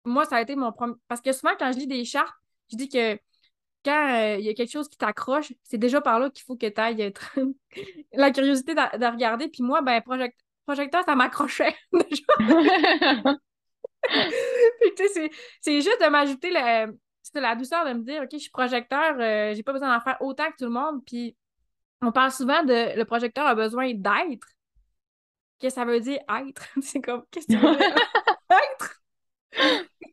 moi, 0.04 0.26
ça 0.26 0.38
a 0.38 0.42
été 0.42 0.56
mon 0.56 0.72
premier. 0.72 0.96
Parce 1.08 1.22
que 1.22 1.32
souvent, 1.34 1.54
quand 1.60 1.72
je 1.72 1.78
lis 1.78 1.88
des 1.88 2.04
chartes, 2.04 2.34
je 2.72 2.78
dis 2.78 2.90
que 2.90 3.20
quand 3.88 4.16
euh, 4.16 4.36
il 4.38 4.46
y 4.46 4.50
a 4.50 4.54
quelque 4.54 4.72
chose 4.72 4.90
qui 4.90 4.98
t'accroche, 4.98 5.54
c'est 5.64 5.78
déjà 5.78 6.02
par 6.02 6.20
là 6.20 6.30
qu'il 6.30 6.44
faut 6.44 6.58
que 6.58 6.68
tu 6.68 6.82
ailles 6.82 7.02
être 7.02 7.34
la 8.14 8.32
curiosité 8.32 8.76
de, 8.76 8.98
de 8.98 9.06
regarder. 9.06 9.48
Puis 9.48 9.64
moi, 9.64 9.82
ben, 9.82 10.02
project 10.02 10.38
projecteur, 10.66 11.06
ça 11.06 11.16
m'accrochait 11.16 11.74
déjà. 11.94 12.24
Puis 14.82 14.92
tu 14.98 15.08
sais, 15.08 15.30
c'est 15.62 15.82
juste 15.82 16.02
de 16.02 16.10
m'ajouter 16.10 16.50
la, 16.52 16.88
la 17.34 17.56
douceur 17.56 17.86
de 17.86 17.94
me 17.94 18.04
dire, 18.04 18.24
OK, 18.24 18.30
je 18.34 18.38
suis 18.38 18.50
projecteur, 18.50 19.16
euh, 19.20 19.54
j'ai 19.54 19.64
pas 19.64 19.72
besoin 19.72 19.94
d'en 19.94 20.04
faire 20.04 20.18
autant 20.22 20.52
que 20.52 20.58
tout 20.58 20.66
le 20.66 20.72
monde. 20.72 21.02
Puis 21.06 21.38
on 22.02 22.12
parle 22.12 22.32
souvent 22.32 22.64
de 22.64 22.98
le 22.98 23.06
projecteur 23.06 23.48
a 23.48 23.56
besoin 23.56 23.94
d'être. 23.94 24.48
Qu'est-ce 25.60 25.76
que 25.76 25.82
ça 25.82 25.86
veut 25.86 26.02
dire 26.02 26.20
être? 26.42 26.68
c'est 26.82 27.00
comme, 27.00 27.24
qu'est-ce 27.32 27.48
que 27.48 27.54
ça 27.54 27.60
veut 27.60 27.78
dire? 27.78 27.96
être! 28.50 29.02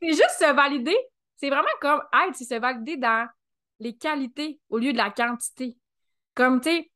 C'est 0.01 0.09
juste 0.09 0.39
se 0.39 0.53
valider. 0.53 0.97
C'est 1.35 1.49
vraiment 1.49 1.67
comme 1.81 2.01
être, 2.25 2.35
c'est 2.35 2.45
se 2.45 2.59
valider 2.59 2.95
dans 2.95 3.27
les 3.79 3.95
qualités 3.95 4.59
au 4.69 4.77
lieu 4.77 4.91
de 4.93 4.97
la 4.97 5.09
quantité. 5.09 5.77
Comme, 6.33 6.61
tu 6.61 6.69
sais, 6.69 6.91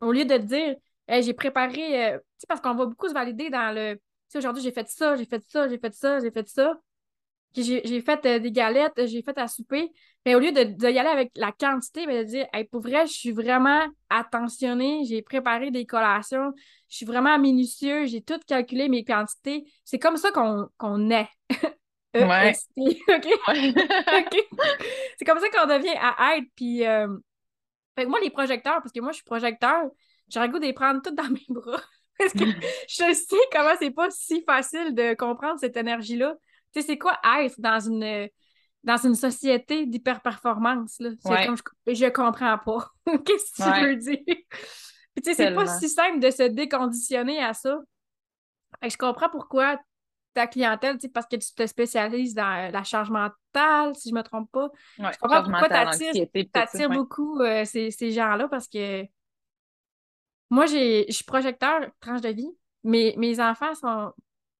au 0.00 0.12
lieu 0.12 0.24
de 0.24 0.36
dire, 0.38 0.76
j'ai 1.08 1.34
préparé, 1.34 2.12
euh, 2.14 2.18
tu 2.18 2.24
sais, 2.38 2.46
parce 2.48 2.60
qu'on 2.60 2.74
va 2.74 2.86
beaucoup 2.86 3.08
se 3.08 3.14
valider 3.14 3.50
dans 3.50 3.74
le, 3.74 3.94
tu 3.94 4.02
sais, 4.28 4.38
aujourd'hui, 4.38 4.62
j'ai 4.62 4.72
fait 4.72 4.88
ça, 4.88 5.16
j'ai 5.16 5.24
fait 5.24 5.44
ça, 5.48 5.68
j'ai 5.68 5.78
fait 5.78 5.94
ça, 5.94 6.20
j'ai 6.20 6.30
fait 6.30 6.48
ça. 6.48 6.74
J'ai 7.54 8.02
fait 8.02 8.26
euh, 8.26 8.38
des 8.38 8.52
galettes, 8.52 9.06
j'ai 9.06 9.22
fait 9.22 9.38
à 9.38 9.48
souper. 9.48 9.90
Mais 10.26 10.34
au 10.34 10.40
lieu 10.40 10.52
de, 10.52 10.84
aller 10.84 10.98
avec 10.98 11.30
la 11.36 11.52
quantité, 11.52 12.06
mais 12.06 12.24
de 12.24 12.28
dire, 12.28 12.46
pour 12.70 12.82
vrai, 12.82 13.06
je 13.06 13.12
suis 13.12 13.32
vraiment 13.32 13.86
attentionnée, 14.10 15.04
j'ai 15.08 15.22
préparé 15.22 15.70
des 15.70 15.86
collations, 15.86 16.52
je 16.88 16.96
suis 16.96 17.06
vraiment 17.06 17.38
minutieux, 17.38 18.06
j'ai 18.06 18.20
tout 18.20 18.38
calculé 18.46 18.88
mes 18.88 19.04
quantités. 19.04 19.64
C'est 19.84 19.98
comme 19.98 20.16
ça 20.16 20.30
qu'on 20.32 21.10
est. 21.10 21.28
E 22.16 22.24
ouais. 22.26 22.52
OK? 22.76 24.36
C'est 25.18 25.24
comme 25.24 25.38
ça 25.38 25.48
qu'on 25.50 25.66
devient 25.66 25.96
à 25.98 26.36
être. 26.36 26.48
Puis, 26.54 26.86
euh, 26.86 27.08
fait 27.96 28.04
que 28.04 28.10
moi, 28.10 28.20
les 28.20 28.30
projecteurs, 28.30 28.80
parce 28.82 28.92
que 28.92 29.00
moi, 29.00 29.12
je 29.12 29.16
suis 29.16 29.24
projecteur, 29.24 29.84
j'aurais 30.28 30.46
le 30.46 30.52
goût 30.52 30.58
de 30.58 30.66
les 30.66 30.72
prendre 30.72 31.00
toutes 31.02 31.14
dans 31.14 31.28
mes 31.30 31.46
bras. 31.48 31.80
Parce 32.18 32.32
que 32.32 32.44
je 32.88 33.14
sais 33.14 33.36
comment 33.52 33.74
c'est 33.78 33.90
pas 33.90 34.10
si 34.10 34.42
facile 34.42 34.94
de 34.94 35.14
comprendre 35.14 35.58
cette 35.60 35.76
énergie-là. 35.76 36.34
Tu 36.72 36.80
sais, 36.80 36.86
c'est 36.86 36.98
quoi 36.98 37.18
être 37.40 37.60
dans 37.60 37.80
une, 37.80 38.28
dans 38.84 38.96
une 38.96 39.14
société 39.14 39.86
d'hyper-performance? 39.86 40.96
C'est 40.98 41.46
comme 41.46 41.56
je, 41.86 41.94
je 41.94 42.06
comprends 42.06 42.58
pas. 42.58 42.90
Qu'est-ce 43.24 43.52
que 43.52 43.80
tu 43.80 43.86
veux 43.86 43.96
dire? 43.96 44.24
Puis 44.26 45.22
tu 45.22 45.30
sais, 45.30 45.34
c'est 45.34 45.54
pas 45.54 45.66
si 45.66 45.88
simple 45.88 46.18
de 46.20 46.30
se 46.30 46.42
déconditionner 46.42 47.42
à 47.42 47.54
ça. 47.54 47.78
Fait 48.80 48.88
que 48.88 48.92
je 48.92 48.98
comprends 48.98 49.30
pourquoi 49.30 49.78
ta 50.36 50.46
clientèle, 50.46 50.98
parce 51.14 51.26
que 51.26 51.36
tu 51.36 51.54
te 51.54 51.66
spécialises 51.66 52.34
dans 52.34 52.70
la 52.70 52.84
charge 52.84 53.10
mentale, 53.10 53.96
si 53.96 54.10
je 54.10 54.14
me 54.14 54.22
trompe 54.22 54.52
pas. 54.52 54.68
je 54.98 55.18
comprends 55.18 55.42
pourquoi 55.42 55.68
tu 55.68 55.74
attires, 55.74 56.90
beaucoup 56.90 57.40
euh, 57.40 57.64
ces, 57.64 57.90
ces 57.90 58.10
gens-là 58.12 58.46
parce 58.46 58.68
que 58.68 59.06
moi, 60.50 60.66
je 60.66 61.06
suis 61.08 61.24
projecteur, 61.24 61.88
tranche 62.00 62.20
de 62.20 62.28
vie. 62.28 62.50
mais 62.84 63.14
mes 63.16 63.40
enfants 63.40 63.74
sont 63.74 64.12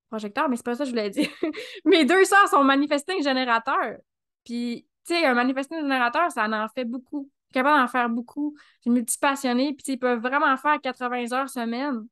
projecteurs, 0.08 0.48
mais 0.48 0.56
c'est 0.56 0.64
pas 0.64 0.74
ça 0.74 0.84
que 0.84 0.86
je 0.86 0.90
voulais 0.90 1.10
dire. 1.10 1.28
mes 1.84 2.06
deux 2.06 2.24
sœurs 2.24 2.48
sont 2.48 2.64
manifesting 2.64 3.22
générateurs. 3.22 3.98
Puis, 4.44 4.88
tu 5.06 5.14
sais, 5.14 5.26
un 5.26 5.34
manifesting 5.34 5.78
générateur, 5.80 6.30
ça 6.32 6.48
en 6.48 6.68
fait 6.68 6.86
beaucoup. 6.86 7.30
Je 7.50 7.58
suis 7.58 7.62
capable 7.62 7.80
d'en 7.80 7.88
faire 7.88 8.08
beaucoup. 8.08 8.56
Je 8.76 8.82
suis 8.82 8.90
multipassionnée. 8.90 9.74
Puis, 9.74 9.92
ils 9.92 9.98
peuvent 9.98 10.20
vraiment 10.20 10.56
faire 10.56 10.80
80 10.80 11.32
heures 11.32 11.50
semaine. 11.50 12.06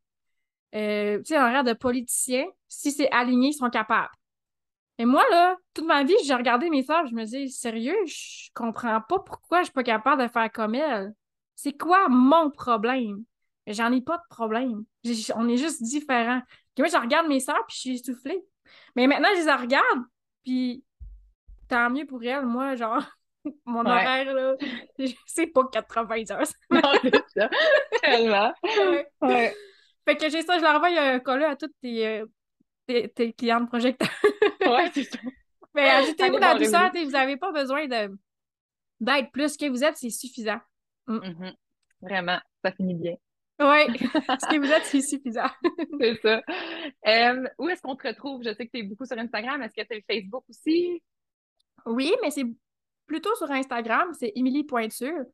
Euh, 0.74 1.18
tu 1.18 1.26
sais, 1.26 1.38
rêve 1.38 1.64
de 1.64 1.72
politicien, 1.72 2.44
si 2.68 2.90
c'est 2.90 3.10
aligné, 3.10 3.48
ils 3.48 3.54
sont 3.54 3.70
capables. 3.70 4.10
Et 4.98 5.04
moi, 5.04 5.24
là, 5.30 5.56
toute 5.72 5.86
ma 5.86 6.04
vie, 6.04 6.14
j'ai 6.24 6.34
regardé 6.34 6.70
mes 6.70 6.82
sœurs, 6.82 7.06
je 7.06 7.14
me 7.14 7.24
dis, 7.24 7.50
sérieux, 7.50 7.96
je 8.06 8.48
comprends 8.54 9.00
pas 9.00 9.18
pourquoi 9.18 9.60
je 9.60 9.64
suis 9.64 9.72
pas 9.72 9.82
capable 9.82 10.22
de 10.22 10.28
faire 10.28 10.50
comme 10.52 10.74
elles. 10.74 11.12
C'est 11.56 11.76
quoi 11.76 12.08
mon 12.08 12.50
problème? 12.50 13.24
J'en 13.66 13.92
ai 13.92 14.00
pas 14.00 14.18
de 14.18 14.22
problème. 14.28 14.84
on 15.36 15.48
est 15.48 15.56
juste 15.56 15.82
différents. 15.82 16.42
moi, 16.78 16.88
je 16.88 16.96
regarde 17.00 17.26
mes 17.28 17.40
soeurs, 17.40 17.64
puis 17.66 17.76
je 17.76 17.80
suis 17.80 17.94
essoufflée. 17.94 18.44
Mais 18.94 19.06
maintenant, 19.06 19.28
je 19.36 19.44
les 19.44 19.52
regarde, 19.52 20.00
puis 20.44 20.84
tant 21.68 21.90
mieux 21.90 22.06
pour 22.06 22.22
elles. 22.22 22.44
Moi, 22.44 22.76
genre, 22.76 23.02
mon 23.64 23.84
horaire, 23.86 24.32
là, 24.32 24.54
c'est 25.26 25.46
pas 25.48 25.64
80 25.72 26.30
heures. 26.30 26.46
non, 26.70 26.80
c'est 27.02 27.24
ça. 27.34 27.50
Tellement. 28.02 28.52
Ouais. 29.22 29.54
Fait 30.06 30.16
que 30.16 30.28
j'ai 30.28 30.42
ça, 30.42 30.58
je 30.58 30.62
leur 30.62 30.74
envoie 30.74 30.88
un 30.88 31.18
collet 31.20 31.44
à 31.44 31.56
toutes 31.56 31.74
tes, 31.80 32.22
tes, 32.86 33.08
tes 33.08 33.32
clients 33.32 33.60
de 33.60 33.66
projecteurs. 33.66 34.08
ouais, 34.66 34.90
c'est 34.92 35.04
ça. 35.04 35.18
Mais 35.74 35.90
ajoutez-vous 35.90 36.38
la 36.38 36.54
douceur, 36.54 36.92
vous 36.92 37.10
n'avez 37.10 37.36
pas 37.36 37.52
besoin 37.52 37.86
de 37.86 38.16
d'être 39.00 39.32
plus 39.32 39.56
que 39.56 39.68
vous 39.68 39.82
êtes, 39.82 39.96
c'est 39.96 40.10
suffisant. 40.10 40.60
Mm. 41.06 41.16
Mm-hmm. 41.16 41.54
Vraiment, 42.02 42.38
ça 42.64 42.72
finit 42.72 42.94
bien. 42.94 43.16
Oui, 43.60 43.86
ce 43.98 44.48
que 44.48 44.58
vous 44.58 44.70
êtes, 44.70 44.84
c'est 44.84 45.00
suffisant. 45.00 45.48
c'est 46.00 46.20
ça. 46.20 46.42
Euh, 47.06 47.44
où 47.58 47.68
est-ce 47.68 47.82
qu'on 47.82 47.96
te 47.96 48.06
retrouve? 48.06 48.42
Je 48.42 48.52
sais 48.52 48.66
que 48.66 48.72
tu 48.72 48.78
es 48.78 48.82
beaucoup 48.82 49.04
sur 49.04 49.18
Instagram. 49.18 49.62
Est-ce 49.62 49.74
que 49.74 49.86
tu 49.86 49.96
es 49.96 50.04
Facebook 50.08 50.44
aussi? 50.48 51.02
Oui, 51.86 52.12
mais 52.22 52.30
c'est 52.30 52.46
plutôt 53.06 53.34
sur 53.36 53.50
Instagram. 53.50 54.12
C'est 54.18 54.32
Émilie 54.34 54.64
Pointure. 54.64 55.24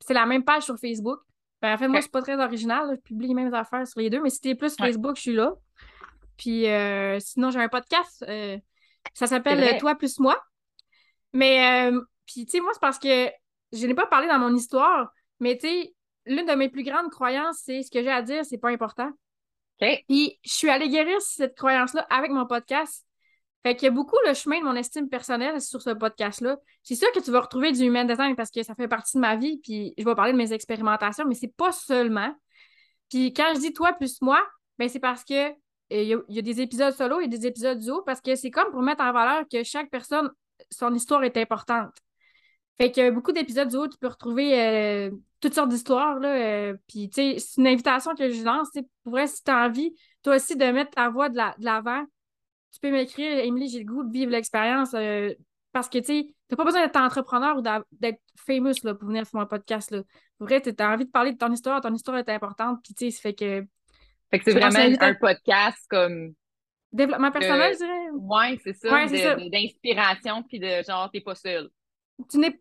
C'est 0.00 0.14
la 0.14 0.26
même 0.26 0.44
page 0.44 0.64
sur 0.64 0.78
Facebook. 0.78 1.20
Ben, 1.60 1.74
en 1.74 1.78
fait, 1.78 1.88
moi, 1.88 1.98
je 1.98 2.02
suis 2.02 2.10
pas 2.10 2.22
très 2.22 2.42
original. 2.42 2.88
Je 2.90 3.00
publie 3.00 3.28
les 3.28 3.34
mêmes 3.34 3.52
affaires 3.54 3.86
sur 3.86 4.00
les 4.00 4.10
deux, 4.10 4.20
mais 4.20 4.30
si 4.30 4.40
tu 4.40 4.48
es 4.48 4.54
plus 4.54 4.76
Facebook, 4.76 5.16
je 5.16 5.22
suis 5.22 5.34
là. 5.34 5.54
Puis 6.36 6.68
euh, 6.68 7.18
sinon, 7.18 7.50
j'ai 7.50 7.60
un 7.60 7.68
podcast. 7.68 8.24
Euh, 8.28 8.56
ça 9.14 9.26
s'appelle 9.26 9.78
Toi 9.78 9.96
plus 9.96 10.20
moi. 10.20 10.40
Mais, 11.32 11.90
puis, 12.26 12.46
tu 12.46 12.52
sais, 12.52 12.60
moi, 12.60 12.70
c'est 12.72 12.80
parce 12.80 12.98
que 12.98 13.28
je 13.72 13.86
n'ai 13.86 13.94
pas 13.94 14.06
parlé 14.06 14.28
dans 14.28 14.38
mon 14.38 14.54
histoire, 14.54 15.12
mais 15.40 15.56
tu 15.58 15.68
sais, 15.68 15.94
l'une 16.26 16.46
de 16.46 16.54
mes 16.54 16.68
plus 16.68 16.84
grandes 16.84 17.10
croyances, 17.10 17.62
c'est 17.64 17.82
ce 17.82 17.90
que 17.90 18.02
j'ai 18.02 18.10
à 18.10 18.22
dire, 18.22 18.44
c'est 18.44 18.58
pas 18.58 18.70
important. 18.70 19.10
Puis 19.80 20.38
je 20.44 20.52
suis 20.52 20.68
allée 20.68 20.88
guérir 20.88 21.20
cette 21.20 21.56
croyance-là 21.56 22.06
avec 22.10 22.30
mon 22.30 22.46
podcast. 22.46 23.06
Fait 23.64 23.74
qu'il 23.74 23.86
y 23.86 23.88
a 23.88 23.92
beaucoup 23.92 24.16
le 24.26 24.34
chemin 24.34 24.60
de 24.60 24.64
mon 24.64 24.76
estime 24.76 25.08
personnelle 25.08 25.60
sur 25.60 25.82
ce 25.82 25.90
podcast-là. 25.90 26.56
C'est 26.82 26.94
sûr 26.94 27.10
que 27.12 27.20
tu 27.20 27.30
vas 27.30 27.40
retrouver 27.40 27.72
du 27.72 27.82
human 27.82 28.06
design 28.06 28.36
parce 28.36 28.50
que 28.50 28.62
ça 28.62 28.74
fait 28.74 28.88
partie 28.88 29.16
de 29.16 29.20
ma 29.20 29.36
vie, 29.36 29.58
puis 29.62 29.94
je 29.98 30.04
vais 30.04 30.14
parler 30.14 30.32
de 30.32 30.38
mes 30.38 30.52
expérimentations, 30.52 31.24
mais 31.26 31.34
c'est 31.34 31.54
pas 31.56 31.72
seulement. 31.72 32.32
Puis 33.10 33.32
quand 33.32 33.52
je 33.54 33.60
dis 33.60 33.72
toi 33.72 33.92
plus 33.92 34.20
moi, 34.22 34.46
ben 34.78 34.88
c'est 34.88 35.00
parce 35.00 35.24
que 35.24 35.52
il 35.90 36.20
y, 36.28 36.38
a, 36.38 36.42
des 36.42 36.60
épisodes 36.60 36.94
solo 36.94 37.20
et 37.20 37.28
des 37.28 37.46
épisodes 37.46 37.78
duo 37.78 38.02
parce 38.02 38.20
que 38.20 38.34
c'est 38.34 38.50
comme 38.50 38.70
pour 38.70 38.82
mettre 38.82 39.02
en 39.02 39.12
valeur 39.12 39.44
que 39.50 39.62
chaque 39.62 39.90
personne, 39.90 40.30
son 40.70 40.94
histoire 40.94 41.24
est 41.24 41.36
importante. 41.38 41.94
Fait 42.78 42.92
qu'il 42.92 43.02
y 43.02 43.06
a 43.06 43.10
beaucoup 43.10 43.32
d'épisodes 43.32 43.68
duo, 43.68 43.88
tu 43.88 43.98
peux 43.98 44.08
retrouver 44.08 44.60
euh, 44.60 45.10
toutes 45.40 45.54
sortes 45.54 45.70
d'histoires. 45.70 46.18
Euh, 46.22 46.74
puis, 46.86 47.08
tu 47.08 47.14
sais, 47.14 47.38
c'est 47.38 47.60
une 47.60 47.66
invitation 47.66 48.14
que 48.14 48.30
je 48.30 48.44
lance. 48.44 48.68
Pour 49.02 49.12
vrai, 49.12 49.26
si 49.26 49.42
tu 49.42 49.50
as 49.50 49.64
envie, 49.64 49.94
toi 50.22 50.36
aussi, 50.36 50.56
de 50.56 50.64
mettre 50.66 50.92
ta 50.92 51.08
voix 51.08 51.28
de 51.28 51.38
l'avant, 51.58 52.04
tu 52.72 52.80
peux 52.80 52.90
m'écrire, 52.90 53.38
Émilie, 53.38 53.68
j'ai 53.68 53.80
le 53.80 53.84
goût 53.84 54.04
de 54.04 54.12
vivre 54.12 54.32
l'expérience. 54.32 54.94
Euh, 54.94 55.32
parce 55.72 55.88
que, 55.88 55.98
tu 55.98 56.04
sais, 56.04 56.34
t'as 56.48 56.56
pas 56.56 56.64
besoin 56.64 56.82
d'être 56.82 56.96
entrepreneur 56.96 57.56
ou 57.56 57.62
d'être 57.62 58.20
famous 58.36 58.74
là, 58.82 58.94
pour 58.94 59.08
venir 59.08 59.26
faire 59.26 59.40
un 59.40 59.46
podcast. 59.46 59.90
Là. 59.90 60.02
Pour 60.38 60.46
vrai, 60.46 60.60
tu 60.60 60.72
as 60.78 60.90
envie 60.90 61.04
de 61.04 61.10
parler 61.10 61.32
de 61.32 61.38
ton 61.38 61.52
histoire, 61.52 61.80
ton 61.80 61.94
histoire 61.94 62.18
est 62.18 62.28
importante. 62.28 62.78
Puis, 62.82 62.94
tu 62.94 63.06
sais, 63.06 63.16
ça 63.16 63.20
fait 63.22 63.34
que. 63.34 63.64
Fait 64.30 64.38
que 64.38 64.44
c'est 64.44 64.58
vraiment 64.58 64.96
un 65.00 65.14
podcast 65.14 65.78
comme. 65.88 66.34
Développement 66.90 67.30
personnel, 67.30 67.74
je 67.74 67.78
dirais. 67.78 68.10
Ouais, 68.14 68.58
c'est 68.64 68.72
ça. 68.72 69.36
D'inspiration, 69.50 70.42
puis 70.42 70.58
de 70.58 70.82
genre, 70.86 71.10
t'es 71.12 71.20
pas 71.20 71.34
seul. 71.34 71.68
Tu 72.30 72.38
n'es 72.38 72.58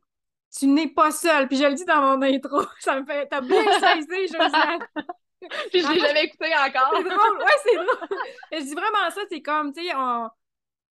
tu 0.57 0.67
n'es 0.67 0.87
pas 0.87 1.11
seule. 1.11 1.47
Puis 1.47 1.57
je 1.57 1.63
le 1.63 1.73
dis 1.75 1.85
dans 1.85 2.01
mon 2.01 2.21
intro. 2.21 2.61
Ça 2.79 2.99
me 2.99 3.05
fait. 3.05 3.27
T'as 3.27 3.41
bien 3.41 3.63
saisi, 3.79 4.27
Josiane. 4.27 4.79
Puis 5.71 5.81
je 5.81 5.91
l'ai 5.91 5.99
jamais 5.99 6.23
écouté 6.25 6.47
encore. 6.55 6.91
C'est 6.95 7.03
drôle. 7.03 7.37
Ouais, 7.37 7.51
c'est 7.63 7.75
drôle. 7.75 8.19
je 8.53 8.59
dis 8.59 8.73
vraiment 8.73 9.09
ça, 9.13 9.21
c'est 9.29 9.41
comme, 9.41 9.73
tu 9.73 9.83
sais, 9.85 9.95
on. 9.95 10.29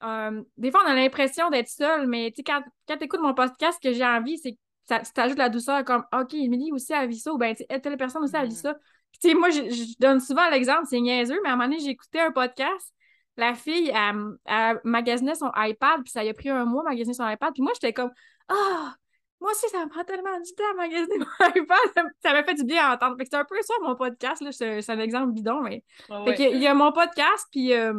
Euh, 0.04 0.42
des 0.58 0.70
fois, 0.70 0.82
on 0.84 0.90
a 0.90 0.94
l'impression 0.94 1.48
d'être 1.50 1.68
seul, 1.68 2.06
mais 2.06 2.30
tu 2.30 2.36
sais, 2.36 2.42
quand, 2.42 2.62
quand 2.86 2.96
tu 2.98 3.04
écoutes 3.04 3.20
mon 3.20 3.34
podcast, 3.34 3.78
ce 3.82 3.88
que 3.88 3.94
j'ai 3.94 4.04
envie, 4.04 4.38
c'est 4.38 4.58
ça, 4.88 5.00
t'ajoutes 5.00 5.38
la 5.38 5.48
douceur 5.48 5.84
comme 5.84 6.04
OK, 6.12 6.34
Émilie 6.34 6.70
aussi 6.72 6.92
a 6.92 7.06
vu 7.06 7.14
ça, 7.14 7.32
ou 7.32 7.38
bien 7.38 7.54
telle 7.54 7.96
personne 7.96 8.22
aussi 8.22 8.36
a 8.36 8.42
vu 8.42 8.48
Mhm. 8.50 8.54
ça. 8.54 8.74
Puis, 9.10 9.20
tu 9.20 9.28
sais, 9.30 9.34
moi, 9.34 9.50
je, 9.50 9.62
je 9.70 9.94
donne 9.98 10.20
souvent 10.20 10.48
l'exemple, 10.50 10.82
c'est 10.88 11.00
niaiseux, 11.00 11.38
mais 11.42 11.48
à 11.48 11.52
un 11.52 11.56
moment 11.56 11.68
donné, 11.68 11.80
j'ai 11.80 11.90
écouté 11.90 12.20
un 12.20 12.30
podcast. 12.30 12.92
La 13.38 13.54
fille, 13.54 13.90
elle, 13.94 14.16
elle 14.44 14.80
magasinait 14.84 15.34
son 15.34 15.50
iPad, 15.56 16.02
puis 16.02 16.10
ça 16.10 16.20
a 16.20 16.32
pris 16.34 16.50
un 16.50 16.64
mois 16.66 16.82
magasiner 16.84 17.14
son 17.14 17.28
iPad. 17.28 17.52
Puis 17.54 17.62
moi, 17.62 17.72
j'étais 17.74 17.92
comme 17.92 18.10
Ah, 18.48 18.94
moi 19.40 19.50
aussi, 19.50 19.68
ça 19.68 19.84
me 19.84 19.88
prend 19.90 20.04
tellement 20.04 20.38
du 20.40 20.52
temps 20.54 20.64
à 20.72 20.74
magasiner 20.74 21.18
mon 21.18 21.48
iPad. 21.62 22.06
Ça 22.22 22.32
m'a 22.32 22.42
fait 22.44 22.54
du 22.54 22.64
bien 22.64 22.84
à 22.88 22.94
entendre. 22.94 23.16
C'est 23.20 23.34
un 23.34 23.44
peu 23.44 23.60
ça, 23.62 23.74
mon 23.82 23.94
podcast. 23.96 24.42
là. 24.42 24.52
C'est 24.52 24.90
un 24.90 24.98
exemple 25.00 25.32
bidon, 25.32 25.60
mais. 25.60 25.84
Ouais, 26.08 26.24
Fait 26.24 26.30
ouais. 26.30 26.34
que, 26.36 26.54
il 26.56 26.62
y 26.62 26.66
a 26.66 26.74
mon 26.74 26.92
podcast, 26.92 27.46
puis. 27.50 27.72
euh, 27.74 27.92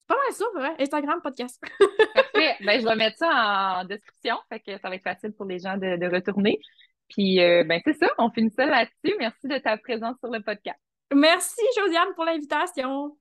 C'est 0.00 0.06
pas 0.08 0.16
mal 0.16 0.32
ça. 0.32 0.74
Instagram, 0.82 1.20
podcast. 1.22 1.62
Parfait. 2.14 2.56
Ben, 2.64 2.80
je 2.80 2.84
vais 2.86 2.96
mettre 2.96 3.18
ça 3.18 3.78
en 3.80 3.84
description, 3.84 4.36
fait 4.48 4.60
que 4.60 4.78
ça 4.78 4.88
va 4.88 4.94
être 4.96 5.02
facile 5.04 5.32
pour 5.32 5.46
les 5.46 5.58
gens 5.58 5.76
de, 5.76 5.96
de 5.96 6.06
retourner. 6.14 6.58
Puis, 7.08 7.40
euh, 7.40 7.64
ben, 7.64 7.80
c'est 7.84 7.94
ça, 7.94 8.08
on 8.18 8.30
finit 8.30 8.52
ça 8.56 8.66
là-dessus. 8.66 9.16
Merci 9.18 9.48
de 9.48 9.58
ta 9.58 9.76
présence 9.76 10.16
sur 10.20 10.30
le 10.30 10.40
podcast. 10.42 10.78
Merci, 11.12 11.60
Josiane, 11.76 12.14
pour 12.14 12.24
l'invitation. 12.24 13.16